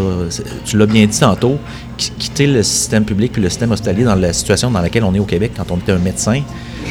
tu 0.65 0.77
l'as 0.77 0.87
bien 0.87 1.07
dit 1.07 1.19
tantôt 1.19 1.59
quitter 1.97 2.47
le 2.47 2.63
système 2.63 3.05
public 3.05 3.33
puis 3.33 3.43
le 3.43 3.49
système 3.49 3.73
hospitalier 3.73 4.05
dans 4.05 4.15
la 4.15 4.33
situation 4.33 4.71
dans 4.71 4.81
laquelle 4.81 5.05
on 5.05 5.15
est 5.15 5.19
au 5.19 5.25
Québec 5.25 5.53
quand 5.57 5.71
on 5.71 5.79
était 5.79 5.93
un 5.93 5.99
médecin 5.99 6.43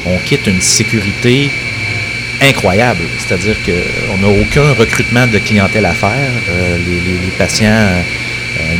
on 0.06 0.18
quitte 0.26 0.46
une 0.46 0.60
sécurité 0.60 1.50
incroyable. 2.40 3.00
C'est-à-dire 3.18 3.56
qu'on 3.64 4.18
n'a 4.18 4.28
aucun 4.28 4.72
recrutement 4.72 5.26
de 5.26 5.38
clientèle 5.38 5.86
à 5.86 5.92
faire. 5.92 6.30
Euh, 6.48 6.78
les, 6.78 7.30
patients 7.38 7.66
euh, 7.68 8.02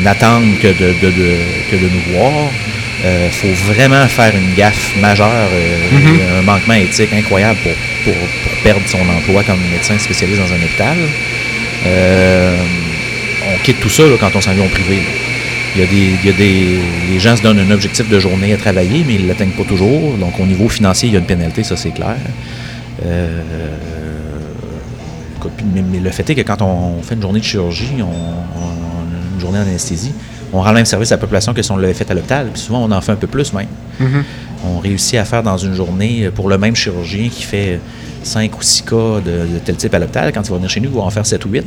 n'attendent 0.02 0.58
que 0.60 0.68
de, 0.68 1.88
nous 1.88 2.14
voir 2.14 2.50
euh, 3.04 3.28
faut 3.30 3.52
vraiment 3.70 4.06
faire 4.08 4.34
une 4.34 4.54
gaffe 4.54 4.96
majeure, 4.96 5.28
euh, 5.28 5.90
mm-hmm. 5.92 6.38
un 6.38 6.42
manquement 6.42 6.74
éthique 6.74 7.12
incroyable 7.12 7.58
pour, 8.02 8.14
perdre 8.62 8.80
son 8.86 9.00
emploi 9.00 9.42
comme 9.42 9.58
médecin 9.70 9.98
spécialiste 9.98 10.40
dans 10.40 10.52
un 10.52 10.56
hôpital. 10.56 10.96
Euh, 11.86 12.56
on 13.52 13.62
quitte 13.62 13.78
tout 13.80 13.90
ça 13.90 14.04
quand 14.18 14.34
on 14.34 14.40
s'en 14.40 14.54
vient 14.54 14.64
au 14.64 14.68
privé. 14.68 15.02
Il 15.76 15.82
y, 15.82 15.84
a 15.84 15.86
des, 15.86 16.14
il 16.22 16.26
y 16.26 16.30
a 16.30 16.32
des, 16.32 16.78
les 17.12 17.20
gens 17.20 17.36
se 17.36 17.42
donnent 17.42 17.58
un 17.58 17.70
objectif 17.72 18.08
de 18.08 18.18
journée 18.18 18.54
à 18.54 18.56
travailler, 18.56 19.04
mais 19.06 19.16
ils 19.16 19.24
ne 19.24 19.28
l'atteignent 19.28 19.50
pas 19.50 19.64
toujours. 19.64 20.16
Donc, 20.16 20.40
au 20.40 20.46
niveau 20.46 20.68
financier, 20.68 21.08
il 21.08 21.12
y 21.12 21.16
a 21.16 21.18
une 21.18 21.26
pénalité, 21.26 21.62
ça 21.62 21.76
c'est 21.76 21.90
clair. 21.90 22.16
mais, 25.74 26.00
le 26.00 26.10
fait 26.10 26.30
est 26.30 26.36
que 26.36 26.40
quand 26.42 26.62
on 26.62 27.02
fait 27.02 27.16
une 27.16 27.22
journée 27.22 27.40
de 27.40 27.44
chirurgie, 27.44 27.96
on, 28.00 29.34
une 29.34 29.40
journée 29.40 29.58
d'anesthésie, 29.58 30.12
on 30.54 30.62
rend 30.62 30.70
le 30.70 30.76
même 30.76 30.86
service 30.86 31.10
à 31.10 31.16
la 31.16 31.20
population 31.20 31.52
que 31.52 31.62
si 31.62 31.70
on 31.72 31.76
l'avait 31.76 31.94
fait 31.94 32.10
à 32.10 32.14
l'hôpital. 32.14 32.48
Puis 32.52 32.62
souvent, 32.62 32.84
on 32.84 32.90
en 32.92 33.00
fait 33.00 33.12
un 33.12 33.16
peu 33.16 33.26
plus 33.26 33.52
même. 33.52 33.66
Mm-hmm. 34.00 34.22
On 34.66 34.78
réussit 34.78 35.18
à 35.18 35.24
faire 35.24 35.42
dans 35.42 35.58
une 35.58 35.74
journée, 35.74 36.30
pour 36.34 36.48
le 36.48 36.56
même 36.58 36.76
chirurgien 36.76 37.28
qui 37.28 37.42
fait 37.42 37.80
5 38.22 38.56
ou 38.56 38.62
6 38.62 38.82
cas 38.82 39.20
de, 39.20 39.58
tel 39.64 39.76
type 39.76 39.92
à 39.94 39.98
l'hôpital, 39.98 40.32
quand 40.32 40.42
il 40.42 40.50
va 40.50 40.56
venir 40.56 40.70
chez 40.70 40.80
nous, 40.80 40.90
il 40.90 40.94
va 40.94 41.02
en 41.02 41.10
faire 41.10 41.26
7 41.26 41.44
ou 41.44 41.50
8. 41.50 41.64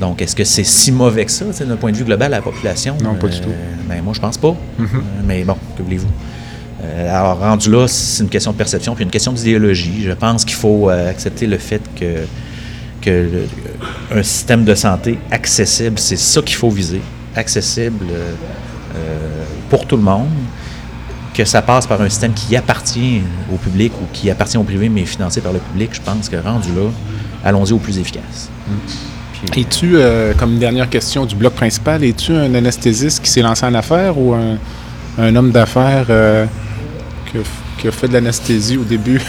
Donc, 0.00 0.22
est-ce 0.22 0.34
que 0.34 0.44
c'est 0.44 0.64
si 0.64 0.90
mauvais 0.92 1.24
que 1.24 1.30
ça, 1.30 1.44
d'un 1.64 1.76
point 1.76 1.92
de 1.92 1.96
vue 1.96 2.04
global 2.04 2.32
à 2.32 2.38
la 2.38 2.42
population? 2.42 2.96
Non, 3.02 3.14
pas 3.14 3.28
du 3.28 3.40
tout. 3.40 3.50
Ben, 3.88 4.02
moi, 4.02 4.12
je 4.14 4.20
pense 4.20 4.38
pas. 4.38 4.56
Mm-hmm. 4.80 4.82
Euh, 4.82 5.22
mais 5.24 5.44
bon, 5.44 5.56
que 5.76 5.82
voulez-vous? 5.82 6.08
Euh, 6.82 7.16
alors, 7.16 7.38
rendu 7.38 7.70
là, 7.70 7.86
c'est 7.86 8.22
une 8.22 8.28
question 8.28 8.52
de 8.52 8.56
perception, 8.56 8.94
puis 8.94 9.04
une 9.04 9.10
question 9.10 9.32
d'idéologie. 9.32 10.02
Je 10.04 10.12
pense 10.12 10.44
qu'il 10.44 10.56
faut 10.56 10.90
euh, 10.90 11.10
accepter 11.10 11.46
le 11.46 11.58
fait 11.58 11.82
que, 11.98 12.26
que 13.00 13.46
un 14.12 14.22
système 14.22 14.64
de 14.64 14.74
santé 14.74 15.18
accessible, 15.30 15.98
c'est 15.98 16.16
ça 16.16 16.42
qu'il 16.42 16.56
faut 16.56 16.70
viser 16.70 17.00
accessible 17.36 18.06
euh, 18.10 18.32
euh, 18.96 19.44
pour 19.70 19.86
tout 19.86 19.96
le 19.96 20.02
monde, 20.02 20.28
que 21.32 21.44
ça 21.44 21.62
passe 21.62 21.86
par 21.86 22.00
un 22.00 22.08
système 22.08 22.32
qui 22.32 22.54
appartient 22.56 23.22
au 23.52 23.56
public 23.56 23.92
ou 24.00 24.06
qui 24.12 24.30
appartient 24.30 24.56
au 24.56 24.62
privé, 24.62 24.88
mais 24.88 25.04
financé 25.04 25.40
par 25.40 25.52
le 25.52 25.58
public, 25.58 25.90
je 25.92 26.00
pense 26.00 26.28
que 26.28 26.36
rendu 26.36 26.68
là, 26.70 26.90
allons-y 27.44 27.72
au 27.72 27.78
plus 27.78 27.98
efficace. 27.98 28.48
Mm. 28.68 29.58
Es-tu, 29.58 29.96
euh, 29.96 30.32
comme 30.34 30.58
dernière 30.58 30.88
question 30.88 31.26
du 31.26 31.34
bloc 31.34 31.52
principal, 31.52 32.02
es-tu 32.02 32.32
un 32.32 32.54
anesthésiste 32.54 33.22
qui 33.22 33.30
s'est 33.30 33.42
lancé 33.42 33.66
en 33.66 33.74
affaires 33.74 34.16
ou 34.16 34.32
un, 34.32 35.36
homme 35.36 35.50
d'affaires 35.50 36.06
que 36.06 37.38
qui 37.84 37.88
a 37.88 37.92
fait 37.92 38.08
de 38.08 38.14
l'anesthésie 38.14 38.78
au 38.78 38.82
début, 38.82 39.20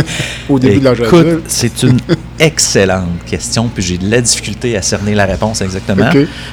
au 0.48 0.58
début 0.58 0.80
de 0.80 0.88
adulte? 0.88 1.44
C'est 1.46 1.82
une 1.82 1.98
excellente 2.38 3.22
question, 3.26 3.68
puis 3.68 3.82
j'ai 3.82 3.98
de 3.98 4.10
la 4.10 4.22
difficulté 4.22 4.78
à 4.78 4.82
cerner 4.82 5.14
la 5.14 5.26
réponse 5.26 5.60
exactement. 5.60 6.08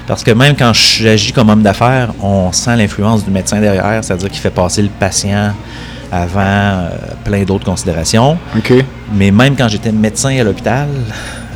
Parce 0.05 0.21
que 0.25 0.31
même 0.31 0.57
quand 0.57 0.73
j'agis 0.73 1.31
comme 1.31 1.49
homme 1.49 1.63
d'affaires, 1.63 2.13
on 2.21 2.51
sent 2.51 2.75
l'influence 2.75 3.23
du 3.23 3.31
médecin 3.31 3.61
derrière, 3.61 4.03
c'est-à-dire 4.03 4.29
qu'il 4.29 4.41
fait 4.41 4.49
passer 4.49 4.81
le 4.81 4.89
patient 4.89 5.53
avant 6.11 6.41
euh, 6.41 6.89
plein 7.23 7.43
d'autres 7.43 7.63
considérations. 7.63 8.37
Mais 9.13 9.31
même 9.31 9.55
quand 9.55 9.69
j'étais 9.69 9.93
médecin 9.93 10.37
à 10.37 10.43
l'hôpital, 10.43 10.89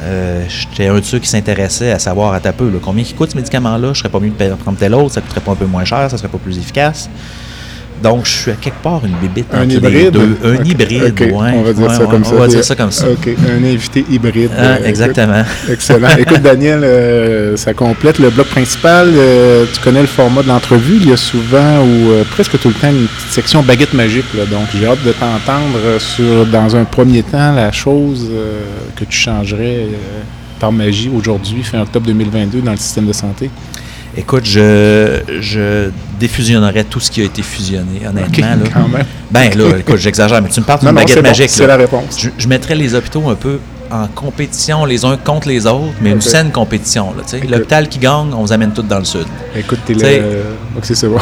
euh, 0.03 0.45
j'étais 0.47 0.87
un 0.87 0.95
de 0.95 1.03
ceux 1.03 1.19
qui 1.19 1.27
s'intéressait 1.27 1.91
à 1.91 1.99
savoir 1.99 2.33
à 2.33 2.39
ta 2.39 2.53
peu 2.53 2.71
combien 2.81 3.03
qui 3.03 3.15
coûte 3.15 3.31
ce 3.31 3.35
médicament-là, 3.35 3.91
je 3.91 3.99
serais 3.99 4.07
pas 4.07 4.21
mieux 4.21 4.29
de 4.29 4.53
prendre 4.53 4.77
tel 4.77 4.95
autre, 4.95 5.15
ça 5.15 5.19
coûterait 5.19 5.41
pas 5.41 5.51
un 5.51 5.55
peu 5.55 5.65
moins 5.65 5.83
cher, 5.83 6.09
ça 6.09 6.17
serait 6.17 6.29
pas 6.29 6.37
plus 6.37 6.57
efficace. 6.57 7.09
Donc, 8.01 8.25
je 8.25 8.31
suis 8.31 8.51
à 8.51 8.55
quelque 8.55 8.81
part 8.81 9.01
une 9.05 9.15
bébite 9.15 9.47
un 9.51 9.69
hybride? 9.69 10.17
Un 10.43 10.63
hybride, 10.63 11.13
oui. 11.19 11.51
On 11.55 11.61
va 11.61 11.73
dire 11.73 11.91
ça 11.91 12.05
comme 12.05 12.23
ça. 12.23 12.31
On 12.33 12.39
va 12.39 12.47
dire 12.47 12.63
ça 12.63 12.75
comme 12.75 12.91
ça. 12.91 13.09
OK, 13.09 13.27
un 13.27 13.63
invité 13.63 14.05
hybride. 14.09 14.51
Ah, 14.57 14.79
exactement. 14.85 15.43
excellent. 15.69 16.09
Écoute, 16.17 16.41
Daniel, 16.41 16.83
euh, 16.83 17.57
ça 17.57 17.73
complète 17.73 18.19
le 18.19 18.29
bloc 18.29 18.47
principal. 18.47 19.09
Euh, 19.13 19.65
tu 19.73 19.79
connais 19.81 20.01
le 20.01 20.07
format 20.07 20.43
de 20.43 20.47
l'entrevue. 20.47 20.97
Il 21.01 21.09
y 21.09 21.13
a 21.13 21.17
souvent 21.17 21.83
ou 21.83 22.11
euh, 22.11 22.23
presque 22.31 22.59
tout 22.59 22.69
le 22.69 22.73
temps 22.73 22.89
une 22.89 23.07
petite 23.07 23.31
section 23.31 23.63
baguette 23.63 23.93
magique. 23.93 24.25
Donc, 24.49 24.67
j'ai 24.73 24.87
hâte 24.87 25.03
de 25.03 25.11
t'entendre 25.11 25.99
sur, 25.99 26.45
dans 26.45 26.75
un 26.75 26.85
premier 26.85 27.23
temps, 27.23 27.53
la 27.53 27.71
chose 27.71 28.29
que 28.95 29.03
tu 29.03 29.17
changerais 29.17 29.87
par 30.59 30.71
magie 30.71 31.09
aujourd'hui, 31.15 31.63
fin 31.63 31.81
octobre 31.81 32.05
2022, 32.05 32.61
dans 32.61 32.71
le 32.71 32.77
système 32.77 33.05
de 33.05 33.13
santé. 33.13 33.49
Écoute, 34.17 34.45
je, 34.45 35.21
je 35.39 35.89
défusionnerais 36.19 36.83
tout 36.83 36.99
ce 36.99 37.11
qui 37.11 37.21
a 37.21 37.25
été 37.25 37.41
fusionné, 37.41 38.01
honnêtement. 38.07 38.47
là. 38.47 38.69
Quand 38.73 38.87
même. 38.87 39.05
Ben 39.31 39.49
là, 39.55 39.77
écoute, 39.77 39.97
j'exagère, 39.97 40.41
mais 40.41 40.49
tu 40.49 40.59
me 40.59 40.65
parles 40.65 40.79
d'une 40.81 40.91
baguette 40.91 41.21
magique. 41.21 41.49
c'est 41.49 41.67
la 41.67 41.77
réponse. 41.77 42.19
Je, 42.19 42.29
je, 42.37 42.47
mettrais 42.47 42.75
les 42.75 42.95
hôpitaux 42.95 43.29
un 43.29 43.35
peu 43.35 43.59
en 43.91 44.07
compétition 44.07 44.85
les 44.85 45.03
uns 45.05 45.17
contre 45.17 45.47
les 45.47 45.65
autres, 45.65 45.93
mais 46.01 46.11
une 46.11 46.21
saine 46.21 46.51
compétition. 46.51 47.13
L'hôpital 47.47 47.87
qui 47.87 47.99
gagne, 47.99 48.33
on 48.33 48.41
vous 48.41 48.51
amène 48.51 48.71
tous 48.71 48.83
dans 48.83 48.99
le 48.99 49.05
sud. 49.05 49.25
Écoute, 49.55 49.79
t'es 49.85 49.93
le... 49.93 50.43
c'est 50.81 51.07
bon. 51.07 51.17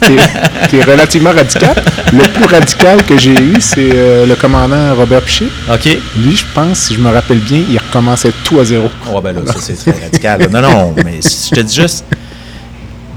t'es, 0.70 0.82
relativement 0.82 1.32
radical. 1.32 1.74
Le 2.12 2.28
plus 2.28 2.44
radical 2.44 3.02
que 3.04 3.18
j'ai 3.18 3.34
eu, 3.34 3.56
c'est 3.60 3.90
euh, 3.94 4.26
le 4.26 4.34
commandant 4.36 4.94
Robert 4.94 5.22
Piché. 5.22 5.46
OK. 5.72 5.84
Lui, 6.18 6.36
je 6.36 6.44
pense, 6.54 6.78
si 6.78 6.94
je 6.94 7.00
me 7.00 7.10
rappelle 7.10 7.38
bien, 7.38 7.62
il 7.68 7.78
recommençait 7.78 8.32
tout 8.44 8.60
à 8.60 8.64
zéro. 8.64 8.88
Oh, 9.12 9.20
ben 9.20 9.32
là, 9.32 9.40
ça, 9.46 9.54
c'est 9.58 9.74
très 9.74 10.00
radical. 10.04 10.48
Non, 10.50 10.60
non, 10.60 10.94
mais 11.04 11.20
je 11.22 11.54
te 11.54 11.60
dis 11.60 11.74
juste... 11.74 12.04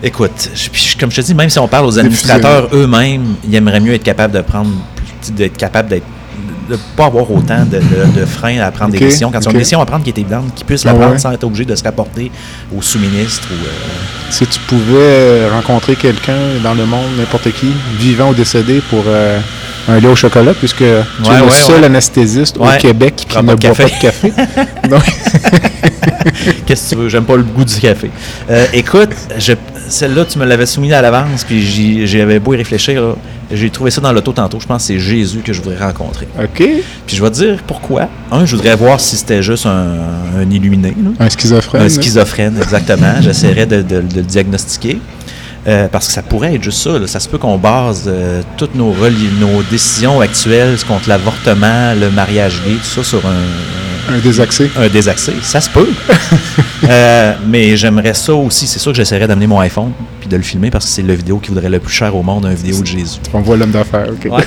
Écoute, 0.02 0.50
comme 0.98 1.12
je 1.12 1.18
te 1.18 1.26
dis, 1.26 1.36
même 1.36 1.50
si 1.50 1.60
on 1.60 1.68
parle 1.68 1.86
aux 1.86 2.00
administrateurs 2.00 2.70
eux-mêmes, 2.72 3.36
ils 3.46 3.54
aimeraient 3.56 3.82
mieux 3.82 3.94
être 3.94 4.04
capables 4.04 4.34
de 4.34 4.40
prendre, 4.40 4.72
d'être 5.36 5.58
capables 5.58 5.90
d'être 5.90 6.06
ne 6.70 6.76
pas 6.96 7.06
avoir 7.06 7.30
autant 7.32 7.66
de, 7.66 8.26
freins 8.26 8.60
à 8.60 8.72
prendre 8.72 8.92
des 8.92 9.00
décisions. 9.00 9.32
Quand 9.32 9.40
ils 9.40 9.48
ont 9.48 9.52
une 9.52 9.58
décision 9.58 9.82
à 9.82 9.86
prendre 9.86 10.04
qui 10.04 10.10
est 10.10 10.18
évidente, 10.18 10.54
qu'ils 10.56 10.66
puissent 10.66 10.86
la 10.86 10.94
prendre 10.94 11.20
sans 11.20 11.32
être 11.32 11.44
obligé 11.44 11.66
de 11.66 11.76
se 11.76 11.84
rapporter 11.84 12.32
au 12.76 12.82
sous-ministre. 12.82 13.48
Ou, 13.52 13.66
euh, 13.66 13.70
Si 14.30 14.46
tu 14.48 14.60
pouvais 14.62 15.50
rencontrer 15.50 15.96
quelqu'un 15.96 16.60
dans 16.64 16.74
le 16.74 16.86
monde, 16.86 17.10
n'importe 17.18 17.52
qui, 17.52 17.72
vivant 17.98 18.30
ou 18.30 18.34
décédé, 18.34 18.82
pour 18.90 19.04
euh, 19.08 19.40
un 19.90 20.00
lait 20.00 20.08
au 20.08 20.16
chocolat, 20.16 20.54
puisque 20.54 20.78
tu 20.78 20.84
es 20.84 21.40
le 21.44 21.50
seul 21.50 21.84
anesthésiste 21.84 22.58
au 22.58 22.66
Québec 22.80 23.26
qui 23.28 23.38
ne 23.38 23.56
boit 23.56 23.74
pas 23.74 23.86
de 23.86 24.02
café. 24.02 24.34
Qu'est-ce 26.66 26.90
que 26.90 26.96
tu 26.96 27.02
veux? 27.02 27.10
J'aime 27.10 27.26
pas 27.26 27.36
le 27.36 27.44
goût 27.44 27.66
du 27.66 27.76
café. 27.80 28.10
Euh, 28.50 28.66
écoute, 28.74 29.10
celle-là, 29.90 30.26
tu 30.26 30.40
me 30.40 30.46
l'avais 30.46 30.66
soumise 30.66 30.94
à 30.94 31.02
l'avance, 31.02 31.44
puis 31.44 32.08
j'avais 32.08 32.40
beau 32.40 32.54
y 32.54 32.58
réfléchir. 32.58 33.16
J'ai 33.52 33.70
trouvé 33.70 33.90
ça 33.90 34.00
dans 34.02 34.12
l'auto 34.12 34.32
tantôt. 34.32 34.60
Je 34.60 34.68
pense 34.68 34.84
que 34.84 34.88
c'est 34.88 35.00
Jésus 35.00 35.40
que 35.40 35.54
je 35.54 35.62
voudrais 35.62 35.84
rencontrer. 35.84 36.28
OK. 36.40 36.64
Puis 37.08 37.16
je 37.16 37.24
vais 37.24 37.32
te 37.32 37.36
dire 37.36 37.60
pourquoi. 37.66 38.08
Un, 38.32 38.46
je 38.46 38.56
voudrais 38.56 38.76
voir 38.76 39.00
si 39.00 39.18
c'était 39.18 39.42
juste 39.42 39.66
un, 39.66 40.50
illuminé. 40.50 40.96
Un 41.20 41.30
schizophrène. 41.30 41.82
Un 41.82 41.90
schizophrène, 41.90 42.58
exactement. 42.58 43.16
J'essaierais 43.22 43.66
de, 43.66 43.84
le 44.16 44.22
diagnostiquer. 44.22 45.00
Euh, 45.68 45.88
parce 45.92 46.08
que 46.08 46.14
ça 46.14 46.22
pourrait 46.22 46.56
être 46.56 46.64
juste 46.64 46.80
ça. 46.80 47.06
Ça 47.08 47.20
se 47.20 47.28
peut 47.28 47.38
qu'on 47.38 47.58
base 47.58 48.06
euh, 48.08 48.42
toutes 48.58 48.76
nos, 48.76 48.96
nos 49.40 49.64
décisions 49.64 50.22
actuelles 50.22 50.78
contre 50.88 51.10
l'avortement, 51.10 51.94
le 51.94 52.10
mariage 52.10 52.62
gay, 52.66 52.76
tout 52.76 53.02
ça 53.02 53.04
sur 53.04 53.26
un, 53.26 54.14
un 54.16 54.20
désaxé. 54.20 54.72
Un 54.78 54.88
désaxé. 54.88 55.34
Ça 55.42 55.62
se 55.62 55.70
peut. 55.70 55.90
Euh, 56.90 57.36
mais 57.46 57.76
j'aimerais 57.76 58.14
ça 58.16 58.34
aussi. 58.34 58.66
C'est 58.66 58.80
sûr 58.80 58.94
que 58.94 58.96
j'essaierais 58.96 59.28
d'amener 59.28 59.46
mon 59.46 59.60
iPhone 59.60 59.92
puis 60.22 60.30
de 60.30 60.38
le 60.38 60.42
filmer 60.42 60.72
parce 60.72 60.86
que 60.86 60.92
c'est 60.92 61.04
la 61.04 61.14
vidéo 61.14 61.38
qui 61.38 61.50
voudrait 61.50 61.70
le 61.70 61.80
plus 61.80 61.94
cher 61.94 62.16
au 62.16 62.24
monde, 62.24 62.46
une 62.46 62.56
vidéo 62.56 62.82
de 62.82 62.86
Jésus. 62.88 63.20
On 63.34 63.42
voit 63.42 63.58
l'homme 63.58 63.70
d'affaires, 63.72 64.08
OK. 64.10 64.32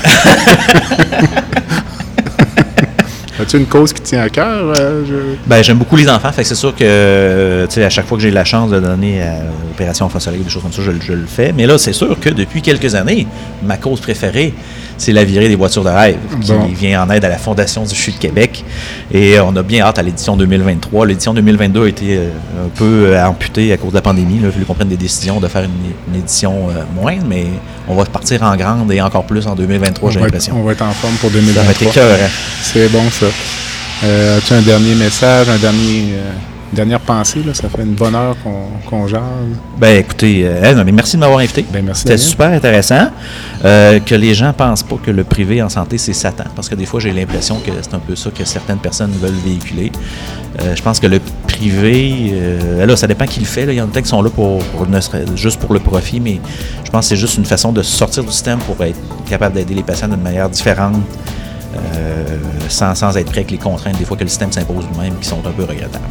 As-tu 3.43 3.57
une 3.57 3.65
cause 3.65 3.91
qui 3.91 4.01
tient 4.01 4.21
à 4.21 4.29
cœur? 4.29 4.73
Euh, 4.79 5.03
ben, 5.45 5.61
j'aime 5.61 5.77
beaucoup 5.77 5.97
les 5.97 6.09
enfants, 6.09 6.31
fait 6.31 6.45
c'est 6.45 6.55
sûr 6.55 6.73
que 6.73 7.67
à 7.77 7.89
chaque 7.89 8.05
fois 8.05 8.17
que 8.17 8.23
j'ai 8.23 8.31
la 8.31 8.45
chance 8.45 8.71
de 8.71 8.79
donner 8.79 9.21
à 9.21 9.39
l'opération 9.67 10.05
Enfant 10.05 10.21
Soleil, 10.21 10.39
des 10.39 10.49
choses 10.49 10.63
comme 10.63 10.71
ça, 10.71 10.81
je, 10.81 11.11
le 11.11 11.25
fais. 11.27 11.51
Mais 11.51 11.65
là, 11.65 11.77
c'est 11.77 11.91
sûr 11.91 12.17
que 12.21 12.29
depuis 12.29 12.61
quelques 12.61 12.95
années, 12.95 13.27
ma 13.61 13.75
cause 13.75 13.99
préférée, 13.99 14.53
c'est 14.97 15.13
la 15.13 15.23
virée 15.23 15.47
des 15.47 15.55
voitures 15.55 15.83
de 15.83 15.89
rêve 15.89 16.17
qui 16.41 16.73
vient 16.73 17.03
en 17.03 17.09
aide 17.09 17.25
à 17.25 17.29
la 17.29 17.37
Fondation 17.37 17.83
du 17.83 17.95
CHU 17.95 18.11
de 18.11 18.17
Québec. 18.17 18.63
Et 19.11 19.39
on 19.39 19.55
a 19.55 19.63
bien 19.63 19.85
hâte 19.85 19.99
à 19.99 20.03
l'édition 20.03 20.35
2023. 20.37 21.05
L'édition 21.07 21.33
2022 21.33 21.83
a 21.83 21.87
été 21.87 22.17
un 22.17 22.69
peu 22.75 23.17
amputée 23.19 23.73
à 23.73 23.77
cause 23.77 23.91
de 23.91 23.95
la 23.95 24.01
pandémie. 24.01 24.37
Il 24.39 24.45
a 24.45 24.51
fallu 24.51 24.65
qu'on 24.65 24.73
prenne 24.73 24.89
des 24.89 24.97
décisions 24.97 25.39
de 25.39 25.47
faire 25.47 25.63
une, 25.63 26.17
édition 26.17 26.67
moindre, 26.95 27.25
mais 27.27 27.47
on 27.87 27.95
va 27.95 28.05
partir 28.05 28.43
en 28.43 28.55
grande 28.55 28.91
et 28.91 29.01
encore 29.01 29.25
plus 29.25 29.47
en 29.47 29.55
2023, 29.55 30.11
j'ai 30.11 30.19
l'impression. 30.19 30.55
On 30.57 30.63
va 30.63 30.73
être 30.73 30.83
en 30.83 30.91
forme 30.91 31.15
pour 31.15 31.29
2023. 31.31 31.91
Ça 31.91 32.07
va 32.07 32.13
être 32.15 32.31
C'est 32.61 32.89
bon, 32.89 33.03
ça. 33.09 33.27
Euh, 34.03 34.37
as-tu 34.37 34.53
un 34.53 34.61
dernier 34.61 34.95
message, 34.95 35.47
un 35.47 35.57
dernier, 35.57 36.13
euh, 36.13 36.31
dernière 36.73 36.99
pensée? 36.99 37.41
Là? 37.45 37.53
Ça 37.53 37.69
fait 37.69 37.83
une 37.83 37.93
bonne 37.93 38.15
heure 38.15 38.35
qu'on, 38.89 39.07
jase. 39.07 39.21
Ben 39.77 39.97
écoutez, 39.97 40.43
euh, 40.45 40.83
merci 40.93 41.15
de 41.15 41.21
m'avoir 41.21 41.39
invité. 41.39 41.65
Ben, 41.71 41.83
merci 41.83 42.03
C'était 42.03 42.17
super 42.17 42.49
intéressant. 42.49 43.09
que 43.61 44.15
les 44.15 44.33
gens 44.33 44.47
ne 44.47 44.51
pensent 44.53 44.83
pas 44.83 44.97
que 45.01 45.11
le 45.11 45.23
privé 45.23 45.61
en 45.61 45.69
santé, 45.69 45.97
c'est 45.97 46.13
Satan. 46.13 46.45
Parce 46.55 46.69
que 46.69 46.75
des 46.75 46.85
fois, 46.85 46.99
j'ai 46.99 47.11
l'impression 47.11 47.59
que 47.59 47.71
c'est 47.81 47.93
un 47.93 47.99
peu 47.99 48.15
ça 48.15 48.29
que 48.29 48.43
certaines 48.45 48.79
personnes 48.79 49.11
veulent 49.21 49.31
véhiculer. 49.45 49.91
je 50.59 50.81
pense 50.81 50.99
que 50.99 51.07
le 51.07 51.19
privé, 51.47 52.33
là, 52.85 52.95
ça 52.95 53.07
dépend 53.07 53.25
qui 53.25 53.39
le 53.39 53.45
fait. 53.45 53.63
Il 53.63 53.73
y 53.73 53.81
en 53.81 53.89
a 53.89 54.01
qui 54.01 54.07
sont 54.07 54.21
là 54.21 54.29
pour, 54.29 54.61
juste 55.35 55.59
pour 55.59 55.73
le 55.73 55.79
profit, 55.79 56.19
mais 56.19 56.39
je 56.83 56.89
pense 56.91 57.05
que 57.05 57.09
c'est 57.09 57.21
juste 57.21 57.37
une 57.37 57.45
façon 57.45 57.71
de 57.71 57.81
sortir 57.81 58.23
du 58.23 58.31
système 58.31 58.59
pour 58.59 58.83
être 58.83 58.99
capable 59.27 59.55
d'aider 59.55 59.73
les 59.73 59.83
patients 59.83 60.07
d'une 60.07 60.21
manière 60.21 60.49
différente 60.49 60.95
euh, 61.75 62.23
sans, 62.69 62.93
sans, 62.95 63.15
être 63.17 63.27
prêt 63.27 63.39
avec 63.39 63.51
les 63.51 63.57
contraintes 63.57 63.97
des 63.97 64.05
fois 64.05 64.15
que 64.15 64.23
le 64.23 64.29
système 64.29 64.51
s'impose 64.51 64.85
lui-même 64.93 65.17
qui 65.19 65.27
sont 65.27 65.39
un 65.39 65.51
peu 65.51 65.63
regrettables. 65.63 66.03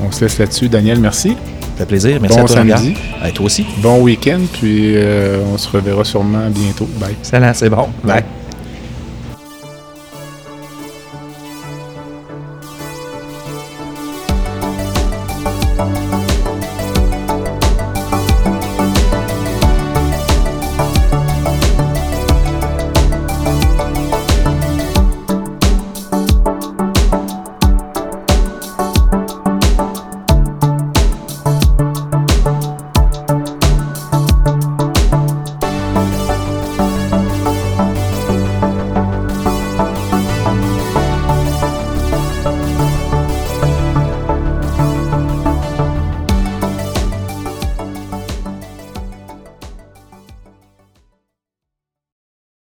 On 0.00 0.10
se 0.10 0.24
laisse 0.24 0.38
là-dessus. 0.38 0.68
Daniel, 0.68 1.00
merci. 1.00 1.30
Ça 1.30 1.84
fait 1.84 1.86
plaisir. 1.86 2.18
Merci 2.20 2.36
bon 2.38 2.44
à 2.44 2.46
toi, 2.46 2.56
samedi. 2.56 2.94
À 3.22 3.30
toi 3.30 3.46
aussi. 3.46 3.64
Bon 3.78 4.00
week-end, 4.02 4.40
puis 4.52 4.96
euh, 4.96 5.38
on 5.52 5.58
se 5.58 5.68
reverra 5.68 6.04
sûrement 6.04 6.48
bientôt. 6.50 6.88
Bye. 6.98 7.16
Excellent, 7.20 7.52
c'est 7.54 7.70
bon. 7.70 7.88
Bye. 8.02 8.24